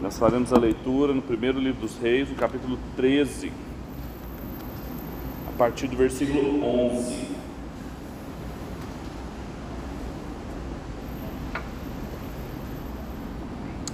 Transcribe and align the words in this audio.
Nós 0.00 0.16
faremos 0.16 0.52
a 0.52 0.58
leitura 0.58 1.12
no 1.12 1.20
primeiro 1.20 1.58
livro 1.58 1.80
dos 1.80 1.98
Reis, 1.98 2.28
no 2.28 2.36
capítulo 2.36 2.78
13, 2.94 3.52
a 5.48 5.58
partir 5.58 5.88
do 5.88 5.96
versículo 5.96 6.64
11. 6.64 7.26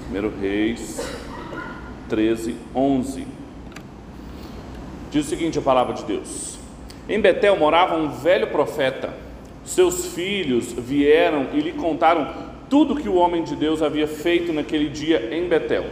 Primeiro 0.03 0.30
Reis 0.38 1.01
13, 2.11 2.55
11. 2.75 3.27
Diz 5.11 5.25
o 5.25 5.29
seguinte 5.30 5.59
a 5.59 5.62
palavra 5.62 5.95
de 5.95 6.05
Deus: 6.05 6.59
Em 7.09 7.18
Betel 7.18 7.57
morava 7.57 7.96
um 7.96 8.11
velho 8.11 8.48
profeta. 8.48 9.14
Seus 9.64 10.12
filhos 10.12 10.71
vieram 10.75 11.48
e 11.55 11.61
lhe 11.61 11.73
contaram 11.73 12.54
tudo 12.68 12.96
que 12.96 13.08
o 13.08 13.14
homem 13.14 13.42
de 13.42 13.54
Deus 13.54 13.82
havia 13.82 14.06
feito 14.06 14.52
naquele 14.52 14.88
dia 14.88 15.34
em 15.34 15.48
Betel. 15.48 15.84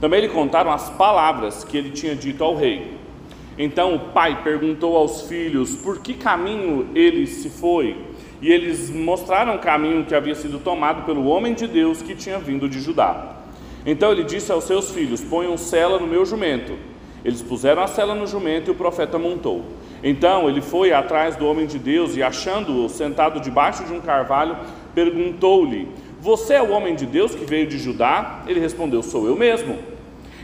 Também 0.00 0.20
lhe 0.20 0.28
contaram 0.28 0.70
as 0.70 0.88
palavras 0.90 1.64
que 1.64 1.76
ele 1.76 1.90
tinha 1.90 2.14
dito 2.14 2.44
ao 2.44 2.54
rei. 2.54 2.98
Então 3.58 3.94
o 3.96 3.98
pai 3.98 4.42
perguntou 4.44 4.96
aos 4.96 5.22
filhos 5.22 5.74
por 5.74 5.98
que 5.98 6.14
caminho 6.14 6.88
ele 6.94 7.26
se 7.26 7.50
foi, 7.50 7.96
e 8.40 8.52
eles 8.52 8.88
mostraram 8.88 9.56
o 9.56 9.58
caminho 9.58 10.04
que 10.04 10.14
havia 10.14 10.34
sido 10.34 10.60
tomado 10.60 11.04
pelo 11.04 11.26
homem 11.26 11.54
de 11.54 11.66
Deus 11.66 12.00
que 12.00 12.14
tinha 12.14 12.38
vindo 12.38 12.68
de 12.68 12.80
Judá. 12.80 13.36
Então 13.84 14.12
ele 14.12 14.22
disse 14.22 14.52
aos 14.52 14.64
seus 14.64 14.92
filhos: 14.92 15.20
Ponham 15.20 15.56
sela 15.56 15.98
no 15.98 16.06
meu 16.06 16.24
jumento. 16.24 16.74
Eles 17.24 17.42
puseram 17.42 17.82
a 17.82 17.88
sela 17.88 18.14
no 18.14 18.26
jumento 18.26 18.68
e 18.68 18.70
o 18.70 18.76
profeta 18.76 19.18
montou. 19.18 19.64
Então 20.02 20.48
ele 20.48 20.60
foi 20.60 20.92
atrás 20.92 21.34
do 21.34 21.46
homem 21.46 21.66
de 21.66 21.78
Deus 21.78 22.16
e, 22.16 22.22
achando-o 22.22 22.88
sentado 22.88 23.40
debaixo 23.40 23.84
de 23.84 23.92
um 23.92 24.00
carvalho, 24.00 24.56
perguntou-lhe: 24.94 25.88
Você 26.20 26.54
é 26.54 26.62
o 26.62 26.70
homem 26.70 26.94
de 26.94 27.06
Deus 27.06 27.34
que 27.34 27.44
veio 27.44 27.66
de 27.66 27.78
Judá? 27.78 28.44
Ele 28.46 28.60
respondeu: 28.60 29.02
Sou 29.02 29.26
eu 29.26 29.36
mesmo. 29.36 29.76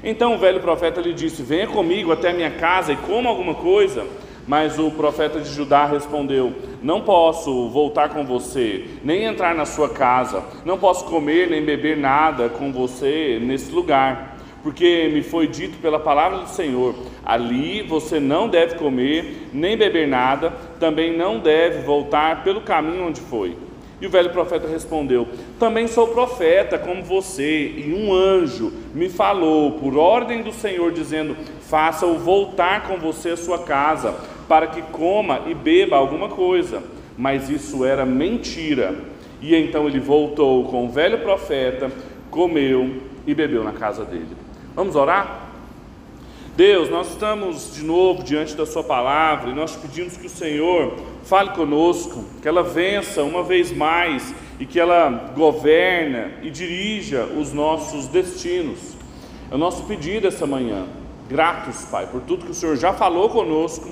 Então 0.03 0.35
o 0.35 0.39
velho 0.39 0.61
profeta 0.61 1.01
lhe 1.01 1.13
disse: 1.13 1.43
Venha 1.43 1.67
comigo 1.67 2.13
até 2.13 2.33
minha 2.33 2.51
casa 2.51 2.93
e 2.93 2.97
coma 2.97 3.31
alguma 3.31 3.55
coisa. 3.55 4.07
Mas 4.47 4.79
o 4.79 4.91
profeta 4.91 5.41
de 5.41 5.49
Judá 5.49 5.87
respondeu: 5.87 6.53
Não 6.83 7.01
posso 7.01 7.69
voltar 7.71 8.11
com 8.11 8.25
você, 8.25 8.85
nem 9.03 9.25
entrar 9.25 9.55
na 9.55 9.65
sua 9.65 9.89
casa, 9.89 10.45
não 10.65 10.79
posso 10.79 11.07
comer 11.07 11.49
nem 11.49 11.65
beber 11.65 11.97
nada 11.97 12.51
com 12.51 12.71
você 12.71 13.41
nesse 13.41 13.73
lugar, 13.73 14.37
porque 14.63 15.11
me 15.13 15.23
foi 15.23 15.47
dito 15.47 15.79
pela 15.79 15.99
palavra 15.99 16.39
do 16.39 16.49
Senhor: 16.49 16.95
ali 17.25 17.83
você 17.83 18.21
não 18.21 18.47
deve 18.47 18.75
comer 18.75 19.49
nem 19.53 19.79
beber 19.79 20.07
nada, 20.07 20.51
também 20.79 21.17
não 21.17 21.39
deve 21.39 21.81
voltar 21.81 22.45
pelo 22.45 22.61
caminho 22.61 23.07
onde 23.07 23.23
foi. 23.23 23.57
E 24.01 24.07
o 24.07 24.11
velho 24.11 24.31
profeta 24.31 24.67
respondeu: 24.69 25.29
Também 25.59 25.87
sou 25.87 26.09
profeta 26.09 26.79
como 26.79 27.03
você, 27.03 27.69
e 27.77 27.95
um 27.95 28.13
anjo 28.13 28.73
me 28.95 29.09
falou 29.09 29.73
por 29.73 29.97
ordem 29.97 30.43
do 30.43 30.53
Senhor, 30.53 30.93
dizendo: 30.93 31.37
Faça-o 31.61 32.19
voltar 32.19 32.89
com 32.89 32.99
você 32.99 33.31
à 33.31 33.37
sua 33.37 33.61
casa, 33.61 34.15
para 34.49 34.67
que 34.67 34.83
coma 34.83 35.43
e 35.47 35.55
beba 35.55 35.97
alguma 35.97 36.29
coisa. 36.29 36.83
Mas 37.17 37.49
isso 37.49 37.85
era 37.85 38.05
mentira. 38.05 38.95
E 39.41 39.55
então 39.55 39.87
ele 39.87 40.01
voltou 40.01 40.65
com 40.65 40.87
o 40.87 40.89
velho 40.89 41.19
profeta, 41.19 41.91
comeu 42.31 43.03
e 43.27 43.35
bebeu 43.35 43.63
na 43.63 43.73
casa 43.73 44.05
dele. 44.05 44.37
Vamos 44.75 44.97
orar? 44.97 45.49
Deus, 46.57 46.89
nós 46.89 47.11
estamos 47.11 47.75
de 47.75 47.85
novo 47.85 48.23
diante 48.23 48.55
da 48.55 48.65
Sua 48.65 48.83
palavra 48.85 49.51
e 49.51 49.55
nós 49.55 49.77
pedimos 49.77 50.17
que 50.17 50.27
o 50.27 50.31
Senhor 50.31 50.95
fale 51.25 51.51
conosco, 51.51 52.25
que 52.41 52.49
ela 52.49 52.63
vença 52.63 53.23
uma 53.23 53.43
vez 53.43 53.73
mais 53.73 54.35
e 54.61 54.67
que 54.67 54.79
ela 54.79 55.33
governa 55.35 56.33
e 56.43 56.51
dirija 56.51 57.25
os 57.25 57.53
nossos 57.53 58.07
destinos. 58.09 58.95
É 59.51 59.55
o 59.55 59.59
nosso 59.59 59.85
pedido 59.85 60.27
essa 60.27 60.47
manhã. 60.47 60.85
Gratos, 61.29 61.85
Pai, 61.87 62.07
por 62.07 62.21
tudo 62.21 62.45
que 62.45 62.51
o 62.51 62.55
Senhor 62.55 62.77
já 62.77 62.93
falou 62.93 63.31
conosco 63.31 63.91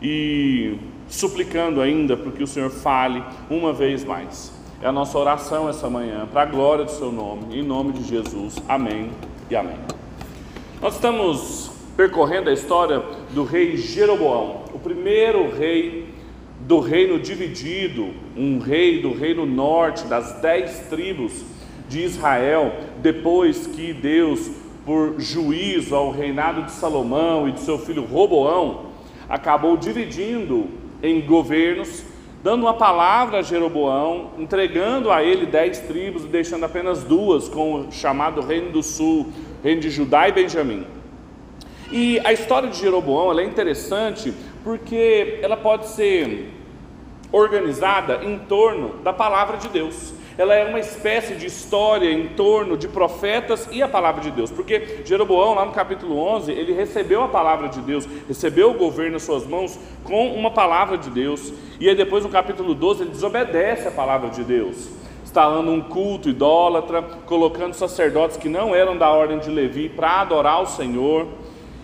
e 0.00 0.76
suplicando 1.08 1.80
ainda 1.80 2.16
para 2.16 2.32
que 2.32 2.42
o 2.42 2.46
Senhor 2.46 2.70
fale 2.70 3.22
uma 3.48 3.72
vez 3.72 4.04
mais. 4.04 4.52
É 4.82 4.86
a 4.88 4.92
nossa 4.92 5.16
oração 5.16 5.68
essa 5.68 5.88
manhã, 5.88 6.26
para 6.32 6.42
a 6.42 6.46
glória 6.46 6.84
do 6.84 6.90
Seu 6.90 7.12
nome, 7.12 7.56
em 7.56 7.62
nome 7.62 7.92
de 7.92 8.02
Jesus. 8.02 8.56
Amém 8.68 9.10
e 9.48 9.54
amém. 9.54 9.76
Nós 10.80 10.94
estamos 10.94 11.70
percorrendo 11.96 12.50
a 12.50 12.52
história 12.52 13.00
do 13.30 13.44
rei 13.44 13.76
Jeroboão, 13.76 14.64
o 14.74 14.78
primeiro 14.80 15.54
rei 15.54 16.11
do 16.66 16.78
reino 16.78 17.18
dividido, 17.18 18.10
um 18.36 18.58
rei 18.58 19.00
do 19.00 19.12
reino 19.12 19.44
norte, 19.44 20.04
das 20.04 20.40
dez 20.40 20.86
tribos 20.88 21.44
de 21.88 22.02
Israel, 22.02 22.72
depois 23.02 23.66
que 23.66 23.92
Deus, 23.92 24.50
por 24.84 25.20
juízo 25.20 25.94
ao 25.94 26.10
reinado 26.10 26.62
de 26.62 26.72
Salomão 26.72 27.48
e 27.48 27.52
de 27.52 27.60
seu 27.60 27.78
filho 27.78 28.04
Roboão, 28.04 28.86
acabou 29.28 29.76
dividindo 29.76 30.66
em 31.02 31.20
governos, 31.20 32.04
dando 32.42 32.62
uma 32.62 32.74
palavra 32.74 33.38
a 33.38 33.42
Jeroboão, 33.42 34.30
entregando 34.38 35.10
a 35.10 35.22
ele 35.22 35.46
dez 35.46 35.80
tribos 35.80 36.24
e 36.24 36.28
deixando 36.28 36.64
apenas 36.64 37.02
duas, 37.02 37.48
com 37.48 37.74
o 37.74 37.92
chamado 37.92 38.40
Reino 38.40 38.70
do 38.70 38.82
Sul, 38.82 39.28
Reino 39.62 39.80
de 39.80 39.90
Judá 39.90 40.28
e 40.28 40.32
Benjamim. 40.32 40.86
E 41.90 42.18
a 42.24 42.32
história 42.32 42.70
de 42.70 42.78
Jeroboão 42.78 43.38
é 43.38 43.44
interessante 43.44 44.32
porque 44.62 45.38
ela 45.42 45.56
pode 45.56 45.88
ser 45.88 46.52
organizada 47.32 48.20
em 48.22 48.38
torno 48.38 48.90
da 49.02 49.12
palavra 49.12 49.56
de 49.56 49.68
Deus. 49.68 50.12
Ela 50.36 50.54
é 50.54 50.64
uma 50.64 50.80
espécie 50.80 51.34
de 51.34 51.46
história 51.46 52.10
em 52.10 52.28
torno 52.28 52.76
de 52.76 52.88
profetas 52.88 53.68
e 53.70 53.82
a 53.82 53.88
palavra 53.88 54.22
de 54.22 54.30
Deus, 54.30 54.50
porque 54.50 55.00
Jeroboão, 55.04 55.54
lá 55.54 55.64
no 55.64 55.72
capítulo 55.72 56.18
11, 56.18 56.52
ele 56.52 56.72
recebeu 56.72 57.22
a 57.22 57.28
palavra 57.28 57.68
de 57.68 57.80
Deus, 57.80 58.08
recebeu 58.26 58.70
o 58.70 58.74
governo 58.74 59.16
em 59.16 59.20
suas 59.20 59.46
mãos 59.46 59.78
com 60.04 60.32
uma 60.34 60.50
palavra 60.50 60.96
de 60.96 61.10
Deus, 61.10 61.52
e 61.78 61.88
aí 61.88 61.94
depois 61.94 62.24
no 62.24 62.30
capítulo 62.30 62.74
12 62.74 63.02
ele 63.02 63.10
desobedece 63.10 63.88
a 63.88 63.90
palavra 63.90 64.30
de 64.30 64.42
Deus, 64.42 64.88
instalando 65.22 65.70
um 65.70 65.82
culto 65.82 66.30
idólatra, 66.30 67.02
colocando 67.26 67.74
sacerdotes 67.74 68.38
que 68.38 68.48
não 68.48 68.74
eram 68.74 68.96
da 68.96 69.10
ordem 69.10 69.38
de 69.38 69.50
Levi 69.50 69.90
para 69.90 70.22
adorar 70.22 70.62
o 70.62 70.66
Senhor. 70.66 71.26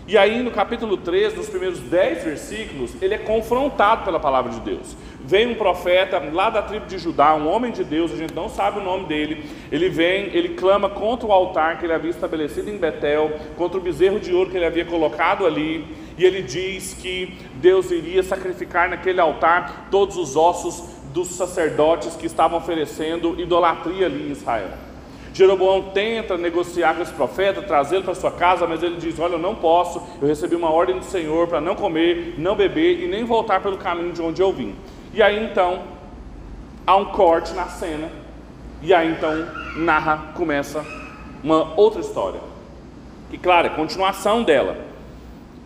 E 0.09 0.17
aí, 0.17 0.41
no 0.41 0.49
capítulo 0.49 0.97
3, 0.97 1.35
nos 1.35 1.49
primeiros 1.49 1.77
10 1.81 2.23
versículos, 2.23 2.99
ele 2.99 3.13
é 3.13 3.17
confrontado 3.19 4.03
pela 4.03 4.19
palavra 4.19 4.51
de 4.51 4.59
Deus. 4.61 4.97
Vem 5.23 5.45
um 5.45 5.53
profeta 5.53 6.17
lá 6.33 6.49
da 6.49 6.63
tribo 6.63 6.87
de 6.87 6.97
Judá, 6.97 7.35
um 7.35 7.47
homem 7.47 7.71
de 7.71 7.83
Deus, 7.83 8.11
a 8.11 8.15
gente 8.15 8.33
não 8.33 8.49
sabe 8.49 8.79
o 8.79 8.83
nome 8.83 9.05
dele. 9.05 9.45
Ele 9.71 9.87
vem, 9.87 10.35
ele 10.35 10.55
clama 10.55 10.89
contra 10.89 11.27
o 11.27 11.31
altar 11.31 11.77
que 11.77 11.85
ele 11.85 11.93
havia 11.93 12.09
estabelecido 12.09 12.71
em 12.71 12.77
Betel, 12.77 13.33
contra 13.55 13.77
o 13.77 13.81
bezerro 13.81 14.19
de 14.19 14.33
ouro 14.33 14.49
que 14.49 14.57
ele 14.57 14.65
havia 14.65 14.83
colocado 14.83 15.45
ali. 15.45 15.85
E 16.17 16.25
ele 16.25 16.41
diz 16.41 16.95
que 16.95 17.37
Deus 17.57 17.91
iria 17.91 18.23
sacrificar 18.23 18.89
naquele 18.89 19.21
altar 19.21 19.89
todos 19.91 20.17
os 20.17 20.35
ossos 20.35 20.85
dos 21.13 21.27
sacerdotes 21.27 22.15
que 22.15 22.25
estavam 22.25 22.57
oferecendo 22.57 23.39
idolatria 23.39 24.07
ali 24.07 24.29
em 24.29 24.31
Israel. 24.31 24.88
Jeroboão 25.33 25.91
tenta 25.93 26.37
negociar 26.37 26.95
com 26.95 27.03
esse 27.03 27.13
profeta, 27.13 27.61
trazê-lo 27.61 28.03
para 28.03 28.15
sua 28.15 28.31
casa, 28.31 28.67
mas 28.67 28.81
ele 28.81 28.97
diz: 28.97 29.19
Olha, 29.19 29.33
eu 29.33 29.39
não 29.39 29.55
posso, 29.55 30.01
eu 30.21 30.27
recebi 30.27 30.55
uma 30.55 30.69
ordem 30.69 30.97
do 30.97 31.05
Senhor 31.05 31.47
para 31.47 31.61
não 31.61 31.75
comer, 31.75 32.35
não 32.37 32.55
beber 32.55 33.03
e 33.03 33.07
nem 33.07 33.23
voltar 33.23 33.61
pelo 33.61 33.77
caminho 33.77 34.11
de 34.11 34.21
onde 34.21 34.41
eu 34.41 34.51
vim. 34.51 34.75
E 35.13 35.21
aí 35.21 35.43
então, 35.43 35.83
há 36.85 36.95
um 36.95 37.05
corte 37.05 37.53
na 37.53 37.65
cena, 37.65 38.09
e 38.81 38.93
aí 38.93 39.11
então 39.11 39.47
narra, 39.77 40.31
começa 40.35 40.83
uma 41.43 41.73
outra 41.75 42.01
história. 42.01 42.39
E 43.31 43.37
claro, 43.37 43.67
é 43.67 43.69
continuação 43.69 44.43
dela 44.43 44.88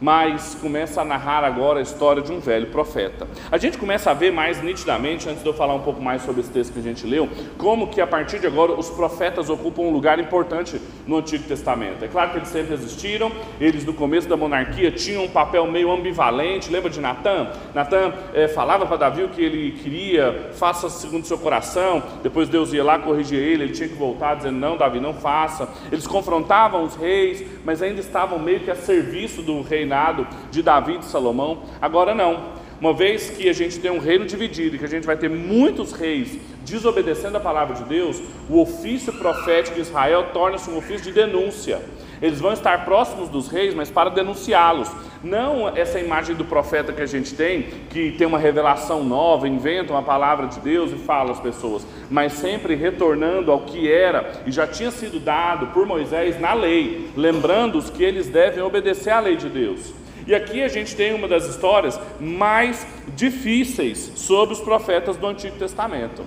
mas 0.04 0.54
começa 0.56 1.00
a 1.00 1.06
narrar 1.06 1.46
agora 1.46 1.80
a 1.80 1.82
história 1.82 2.22
de 2.22 2.30
um 2.30 2.38
velho 2.38 2.68
profeta. 2.68 3.26
A 3.50 3.58
gente 3.58 3.78
começa 3.78 4.12
a 4.12 4.14
ver 4.14 4.34
mais 4.34 4.62
nitidamente, 4.62 5.30
antes 5.30 5.42
de 5.42 5.48
eu 5.48 5.54
falar 5.54 5.74
um 5.76 5.80
pouco 5.80 6.02
mais 6.02 6.24
sobre 6.24 6.42
esse 6.42 6.52
texto 6.52 6.74
que 6.74 6.80
a 6.80 6.84
gente 6.84 7.08
leu, 7.08 7.30
como 7.58 7.88
que 7.88 8.02
a 8.02 8.06
partir 8.06 8.40
de 8.40 8.46
agora 8.46 8.74
os 8.74 8.90
profetas 8.90 9.50
ocupam 9.50 9.84
um 9.84 9.92
lugar 9.92 10.20
importante 10.20 10.82
no 11.08 11.20
Antigo 11.20 11.46
Testamento. 11.46 12.04
É 12.04 12.10
claro 12.10 12.32
que 12.32 12.38
eles 12.38 12.50
sempre 12.50 12.74
existiram, 12.74 13.32
eles 13.62 13.86
no 13.86 13.94
começo 13.94 14.28
da 14.28 14.36
monarquia 14.36 14.92
tinham 14.92 15.24
um 15.24 15.30
papel 15.30 15.66
meio 15.68 15.90
ambivalente, 15.90 16.70
lembra 16.70 16.90
de 16.90 17.00
Natan? 17.00 17.52
Natan 17.74 18.12
é, 18.34 18.50
falava 18.50 18.86
para 18.86 18.98
Davi 18.98 19.24
o 19.24 19.30
que 19.30 19.42
ele 19.42 19.72
queria, 19.72 20.50
faça 20.52 20.90
segundo 20.90 21.26
seu 21.26 21.38
coração, 21.38 22.04
depois 22.22 22.50
Deus 22.50 22.74
ia 22.74 22.84
lá 22.84 23.00
corrigir 23.00 23.40
ele, 23.40 23.64
ele 23.64 23.74
tinha 23.74 23.88
que 23.88 23.96
voltar 23.96 24.36
dizendo, 24.36 24.58
não 24.58 24.76
Davi, 24.76 25.00
não 25.00 25.14
faça. 25.14 25.70
Eles 25.90 26.06
confrontavam 26.06 26.84
os 26.84 26.94
reis, 26.94 27.42
mas 27.64 27.82
ainda 27.82 28.02
estavam 28.02 28.38
meio 28.38 28.60
que 28.60 28.70
a 28.70 28.76
serviço 28.76 29.42
do 29.42 29.62
reinado 29.62 29.93
reinado 29.94 30.28
de 30.50 30.64
Davi 30.64 30.98
e 31.00 31.06
Salomão. 31.06 31.60
Agora 31.80 32.16
não. 32.16 32.64
uma 32.82 32.94
vez 32.94 33.30
que 33.30 33.48
a 33.48 33.54
gente 33.54 33.80
tem 33.80 33.92
um 33.92 34.00
reino 34.00 34.26
dividido 34.26 34.76
e 34.76 34.80
que 34.80 34.84
a 34.84 34.90
gente 34.90 35.06
vai 35.06 35.16
ter 35.16 35.30
muitos 35.30 35.94
reis 35.94 36.38
desobedecendo 36.66 37.38
a 37.38 37.40
palavra 37.40 37.76
de 37.76 37.84
Deus, 37.84 38.22
o 38.50 38.60
ofício 38.60 39.14
profético 39.14 39.76
de 39.76 39.82
Israel 39.82 40.32
torna-se 40.34 40.70
um 40.70 40.78
ofício 40.78 41.04
de 41.04 41.12
denúncia. 41.14 41.82
Eles 42.24 42.40
vão 42.40 42.54
estar 42.54 42.86
próximos 42.86 43.28
dos 43.28 43.50
reis, 43.50 43.76
mas 43.76 43.92
para 43.92 44.10
denunciá-los. 44.10 44.90
Não 45.22 45.68
essa 45.68 46.00
imagem 46.00 46.34
do 46.38 46.46
profeta 46.46 46.94
que 46.94 47.02
a 47.02 47.06
gente 47.06 47.36
tem, 47.36 47.64
que 47.90 48.12
tem 48.12 48.26
uma 48.26 48.40
revelação 48.40 49.04
nova, 49.04 49.46
inventa 49.46 49.92
uma 49.92 50.02
palavra 50.02 50.48
de 50.48 50.62
Deus 50.62 50.94
e 50.94 50.96
fala 50.96 51.32
às 51.32 51.42
pessoas, 51.42 51.86
mas 52.10 52.32
sempre 52.32 52.76
retornando 52.76 53.52
ao 53.52 53.62
que 53.62 53.92
era 53.92 54.42
e 54.46 54.52
já 54.54 54.66
tinha 54.66 54.90
sido 54.90 55.20
dado 55.20 55.68
por 55.68 55.86
Moisés 55.86 56.40
na 56.40 56.54
lei, 56.54 57.10
lembrando-os 57.18 57.90
que 57.90 58.02
eles 58.02 58.30
devem 58.30 58.64
obedecer 58.64 59.12
à 59.12 59.20
lei 59.20 59.36
de 59.36 59.50
Deus. 59.50 59.94
E 60.26 60.34
aqui 60.34 60.64
a 60.64 60.70
gente 60.70 60.96
tem 60.96 61.14
uma 61.14 61.28
das 61.28 61.46
histórias 61.46 62.00
mais 62.22 62.88
difíceis 63.18 64.14
sobre 64.16 64.54
os 64.54 64.62
profetas 64.62 65.18
do 65.18 65.28
Antigo 65.28 65.58
Testamento. 65.58 66.24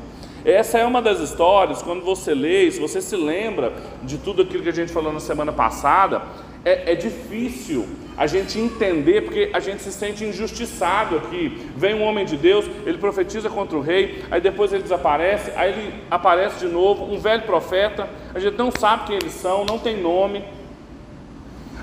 Essa 0.46 0.78
é 0.78 0.86
uma 0.86 1.02
das 1.02 1.18
histórias, 1.18 1.82
quando 1.82 2.04
você 2.04 2.32
lê, 2.32 2.70
se 2.70 2.78
você 2.78 3.02
se 3.02 3.16
lembra 3.16 3.72
de 4.04 4.16
tudo 4.16 4.42
aquilo 4.42 4.62
que 4.62 4.68
a 4.68 4.72
gente 4.72 4.92
falou 4.92 5.12
na 5.12 5.18
semana 5.18 5.52
passada, 5.52 6.22
é, 6.64 6.92
é, 6.92 6.94
difícil 6.94 7.84
a 8.16 8.28
gente 8.28 8.56
entender, 8.56 9.22
porque 9.22 9.50
a 9.52 9.58
gente 9.58 9.82
se 9.82 9.90
sente 9.90 10.24
injustiçado 10.24 11.16
aqui. 11.16 11.68
Vem 11.76 11.96
um 11.96 12.02
homem 12.04 12.24
de 12.24 12.36
Deus, 12.36 12.64
ele 12.86 12.96
profetiza 12.96 13.50
contra 13.50 13.76
o 13.76 13.80
rei, 13.80 14.22
aí 14.30 14.40
depois 14.40 14.72
ele 14.72 14.84
desaparece, 14.84 15.50
aí 15.56 15.72
ele 15.72 15.94
aparece 16.08 16.60
de 16.60 16.72
novo, 16.72 17.12
um 17.12 17.18
velho 17.18 17.42
profeta, 17.42 18.08
a 18.32 18.38
gente 18.38 18.56
não 18.56 18.70
sabe 18.70 19.08
quem 19.08 19.16
eles 19.16 19.32
são, 19.32 19.64
não 19.64 19.80
tem 19.80 20.00
nome, 20.00 20.44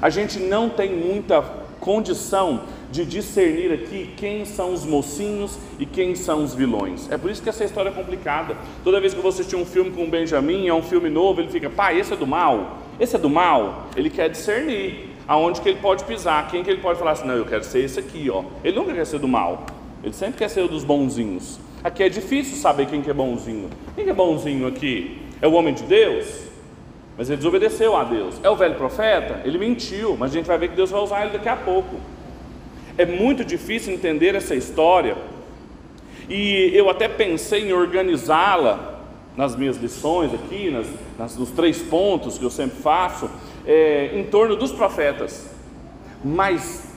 a 0.02 0.10
gente 0.10 0.40
não 0.40 0.70
tem 0.70 0.90
muita 0.90 1.63
condição 1.84 2.62
de 2.90 3.06
discernir 3.06 3.74
aqui 3.74 4.14
quem 4.16 4.46
são 4.46 4.74
os 4.74 4.86
mocinhos 4.86 5.60
e 5.78 5.86
quem 5.86 6.16
são 6.16 6.44
os 6.44 6.56
vilões. 6.56 7.12
É 7.12 7.18
por 7.18 7.30
isso 7.30 7.44
que 7.44 7.50
essa 7.50 7.66
história 7.66 7.90
é 7.90 7.92
complicada. 7.92 8.56
Toda 8.86 9.02
vez 9.02 9.14
que 9.14 9.20
você 9.20 9.42
assistir 9.42 9.58
um 9.58 9.66
filme 9.66 9.92
com 9.92 10.06
o 10.06 10.08
Benjamin, 10.08 10.68
é 10.68 10.74
um 10.74 10.82
filme 10.82 11.10
novo, 11.10 11.42
ele 11.42 11.50
fica, 11.50 11.70
pai, 11.70 12.00
esse 12.00 12.14
é 12.14 12.16
do 12.16 12.26
mal, 12.26 12.78
esse 13.00 13.16
é 13.18 13.20
do 13.20 13.30
mal. 13.30 13.90
Ele 13.98 14.10
quer 14.10 14.30
discernir 14.30 15.10
aonde 15.28 15.60
que 15.60 15.68
ele 15.68 15.80
pode 15.80 16.06
pisar, 16.06 16.50
quem 16.50 16.64
que 16.64 16.70
ele 16.70 16.82
pode 16.82 16.98
falar 16.98 17.12
assim, 17.12 17.28
não, 17.28 17.36
eu 17.36 17.46
quero 17.46 17.66
ser 17.66 17.84
esse 17.84 18.00
aqui, 18.00 18.30
ó. 18.30 18.44
Ele 18.64 18.78
nunca 18.78 18.94
quer 18.94 19.06
ser 19.06 19.20
do 19.20 19.28
mal, 19.28 19.66
ele 20.02 20.14
sempre 20.14 20.38
quer 20.38 20.50
ser 20.50 20.62
o 20.62 20.70
dos 20.70 20.86
bonzinhos. 20.86 21.60
Aqui 21.84 22.04
é 22.04 22.08
difícil 22.08 22.56
saber 22.56 22.86
quem 22.86 23.02
que 23.02 23.10
é 23.10 23.14
bonzinho. 23.14 23.70
Quem 23.94 24.06
que 24.06 24.10
é 24.10 24.14
bonzinho 24.14 24.68
aqui? 24.68 25.20
É 25.42 25.48
o 25.48 25.52
homem 25.52 25.74
de 25.74 25.84
Deus? 25.84 26.53
Mas 27.18 27.30
ele 27.30 27.38
desobedeceu 27.38 27.96
a 27.96 28.04
Deus. 28.04 28.40
É 28.44 28.50
o 28.50 28.56
velho 28.56 28.76
profeta? 28.76 29.42
Ele 29.46 29.58
mentiu, 29.58 30.18
mas 30.18 30.32
a 30.32 30.34
gente 30.34 30.46
vai 30.46 30.58
ver 30.58 30.70
que 30.70 30.76
Deus 30.76 30.90
vai 30.90 31.02
usar 31.02 31.22
ele 31.22 31.34
daqui 31.34 31.50
a 31.50 31.56
pouco. 31.56 31.96
É 32.98 33.06
muito 33.06 33.44
difícil 33.44 33.94
entender 33.94 34.36
essa 34.36 34.56
história, 34.56 35.16
e 36.30 36.72
eu 36.74 36.90
até 36.90 37.08
pensei 37.08 37.70
em 37.70 37.74
organizá-la 37.74 39.02
nas 39.36 39.56
minhas 39.56 39.78
lições 39.78 40.34
aqui, 40.34 40.70
nas, 40.70 40.88
nas, 41.18 41.36
nos 41.38 41.50
três 41.50 41.82
pontos 41.82 42.38
que 42.38 42.46
eu 42.46 42.50
sempre 42.50 42.80
faço, 42.80 43.30
é, 43.66 44.12
em 44.14 44.24
torno 44.26 44.56
dos 44.56 44.72
profetas, 44.72 45.50
mas 46.24 46.88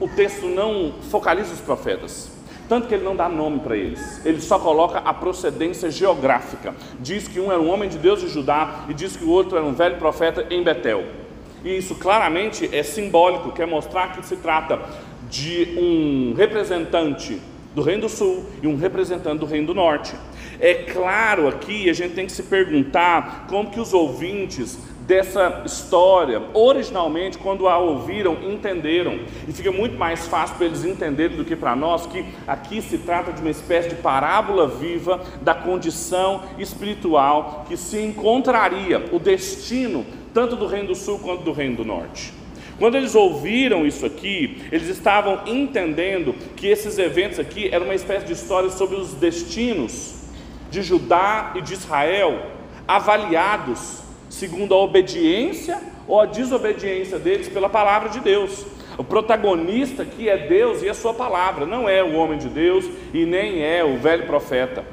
o 0.00 0.08
texto 0.08 0.46
não 0.46 0.92
focaliza 1.10 1.52
os 1.52 1.60
profetas. 1.60 2.30
Tanto 2.68 2.86
que 2.86 2.94
ele 2.94 3.04
não 3.04 3.16
dá 3.16 3.28
nome 3.28 3.60
para 3.60 3.76
eles, 3.76 4.24
ele 4.26 4.40
só 4.40 4.58
coloca 4.58 4.98
a 4.98 5.14
procedência 5.14 5.90
geográfica. 5.90 6.74
Diz 7.00 7.26
que 7.26 7.40
um 7.40 7.50
era 7.50 7.60
um 7.60 7.70
homem 7.70 7.88
de 7.88 7.96
Deus 7.96 8.20
de 8.20 8.28
Judá 8.28 8.84
e 8.88 8.94
diz 8.94 9.16
que 9.16 9.24
o 9.24 9.30
outro 9.30 9.56
era 9.56 9.64
um 9.64 9.72
velho 9.72 9.96
profeta 9.96 10.46
em 10.50 10.62
Betel. 10.62 11.04
E 11.64 11.76
isso 11.76 11.94
claramente 11.94 12.68
é 12.72 12.82
simbólico, 12.82 13.52
quer 13.52 13.66
mostrar 13.66 14.12
que 14.12 14.24
se 14.24 14.36
trata 14.36 14.80
de 15.30 15.76
um 15.78 16.34
representante 16.36 17.40
do 17.74 17.82
Reino 17.82 18.02
do 18.02 18.08
Sul 18.08 18.44
e 18.62 18.66
um 18.66 18.76
representante 18.76 19.38
do 19.38 19.46
Reino 19.46 19.68
do 19.68 19.74
Norte. 19.74 20.14
É 20.60 20.74
claro 20.74 21.48
aqui, 21.48 21.88
a 21.88 21.92
gente 21.92 22.14
tem 22.14 22.26
que 22.26 22.32
se 22.32 22.42
perguntar 22.42 23.46
como 23.48 23.70
que 23.70 23.80
os 23.80 23.94
ouvintes 23.94 24.78
dessa 25.08 25.62
história, 25.64 26.42
originalmente, 26.52 27.38
quando 27.38 27.66
a 27.66 27.78
ouviram, 27.78 28.36
entenderam. 28.42 29.20
E 29.48 29.52
fica 29.54 29.72
muito 29.72 29.96
mais 29.96 30.26
fácil 30.26 30.56
para 30.56 30.66
eles 30.66 30.84
entenderem 30.84 31.34
do 31.34 31.46
que 31.46 31.56
para 31.56 31.74
nós, 31.74 32.04
que 32.04 32.22
aqui 32.46 32.82
se 32.82 32.98
trata 32.98 33.32
de 33.32 33.40
uma 33.40 33.50
espécie 33.50 33.88
de 33.88 33.94
parábola 33.94 34.68
viva 34.68 35.24
da 35.40 35.54
condição 35.54 36.42
espiritual 36.58 37.64
que 37.66 37.74
se 37.74 37.98
encontraria, 37.98 39.06
o 39.10 39.18
destino, 39.18 40.04
tanto 40.34 40.54
do 40.56 40.66
Reino 40.66 40.88
do 40.88 40.94
Sul 40.94 41.18
quanto 41.20 41.42
do 41.42 41.52
Reino 41.52 41.76
do 41.76 41.86
Norte. 41.86 42.34
Quando 42.78 42.96
eles 42.96 43.14
ouviram 43.14 43.86
isso 43.86 44.04
aqui, 44.04 44.62
eles 44.70 44.88
estavam 44.88 45.40
entendendo 45.46 46.34
que 46.54 46.66
esses 46.66 46.98
eventos 46.98 47.40
aqui 47.40 47.70
eram 47.72 47.86
uma 47.86 47.94
espécie 47.94 48.26
de 48.26 48.34
história 48.34 48.68
sobre 48.68 48.96
os 48.96 49.14
destinos 49.14 50.16
de 50.70 50.82
Judá 50.82 51.52
e 51.56 51.62
de 51.62 51.72
Israel, 51.72 52.42
avaliados 52.86 54.06
segundo 54.28 54.74
a 54.74 54.78
obediência 54.78 55.80
ou 56.06 56.20
a 56.20 56.26
desobediência 56.26 57.18
deles 57.18 57.48
pela 57.48 57.68
palavra 57.68 58.08
de 58.08 58.20
Deus. 58.20 58.66
O 58.96 59.04
protagonista 59.04 60.02
aqui 60.02 60.28
é 60.28 60.36
Deus 60.36 60.82
e 60.82 60.88
a 60.88 60.94
sua 60.94 61.14
palavra, 61.14 61.64
não 61.64 61.88
é 61.88 62.02
o 62.02 62.14
homem 62.14 62.38
de 62.38 62.48
Deus 62.48 62.84
e 63.14 63.24
nem 63.24 63.62
é 63.62 63.84
o 63.84 63.98
velho 63.98 64.26
profeta. 64.26 64.84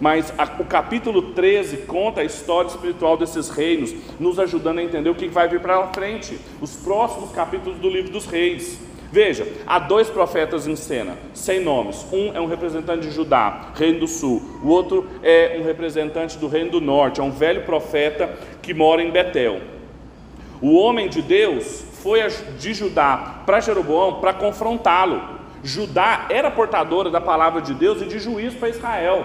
Mas 0.00 0.32
a, 0.38 0.44
o 0.58 0.64
capítulo 0.64 1.32
13 1.32 1.78
conta 1.78 2.22
a 2.22 2.24
história 2.24 2.68
espiritual 2.68 3.16
desses 3.16 3.50
reinos, 3.50 3.94
nos 4.18 4.38
ajudando 4.38 4.78
a 4.78 4.82
entender 4.82 5.10
o 5.10 5.14
que 5.14 5.28
vai 5.28 5.46
vir 5.46 5.60
para 5.60 5.88
frente, 5.88 6.38
os 6.60 6.74
próximos 6.76 7.30
capítulos 7.32 7.78
do 7.78 7.88
livro 7.88 8.10
dos 8.10 8.26
reis. 8.26 8.78
Veja, 9.12 9.46
há 9.66 9.78
dois 9.78 10.08
profetas 10.08 10.66
em 10.66 10.76
cena, 10.76 11.18
sem 11.34 11.60
nomes. 11.60 12.06
Um 12.12 12.32
é 12.34 12.40
um 12.40 12.46
representante 12.46 13.08
de 13.08 13.10
Judá, 13.14 13.72
reino 13.74 14.00
do 14.00 14.06
sul. 14.06 14.49
O 14.62 14.68
outro 14.68 15.08
é 15.22 15.56
um 15.60 15.64
representante 15.64 16.38
do 16.38 16.46
reino 16.46 16.70
do 16.70 16.80
norte, 16.80 17.20
é 17.20 17.24
um 17.24 17.30
velho 17.30 17.62
profeta 17.62 18.30
que 18.60 18.74
mora 18.74 19.02
em 19.02 19.10
Betel. 19.10 19.60
O 20.60 20.76
homem 20.76 21.08
de 21.08 21.22
Deus 21.22 21.84
foi 22.02 22.20
de 22.58 22.74
Judá 22.74 23.42
para 23.46 23.60
Jeroboão 23.60 24.20
para 24.20 24.34
confrontá-lo. 24.34 25.22
Judá 25.62 26.26
era 26.30 26.50
portadora 26.50 27.10
da 27.10 27.20
palavra 27.20 27.60
de 27.60 27.74
Deus 27.74 28.02
e 28.02 28.06
de 28.06 28.18
juízo 28.18 28.56
para 28.56 28.68
Israel. 28.68 29.24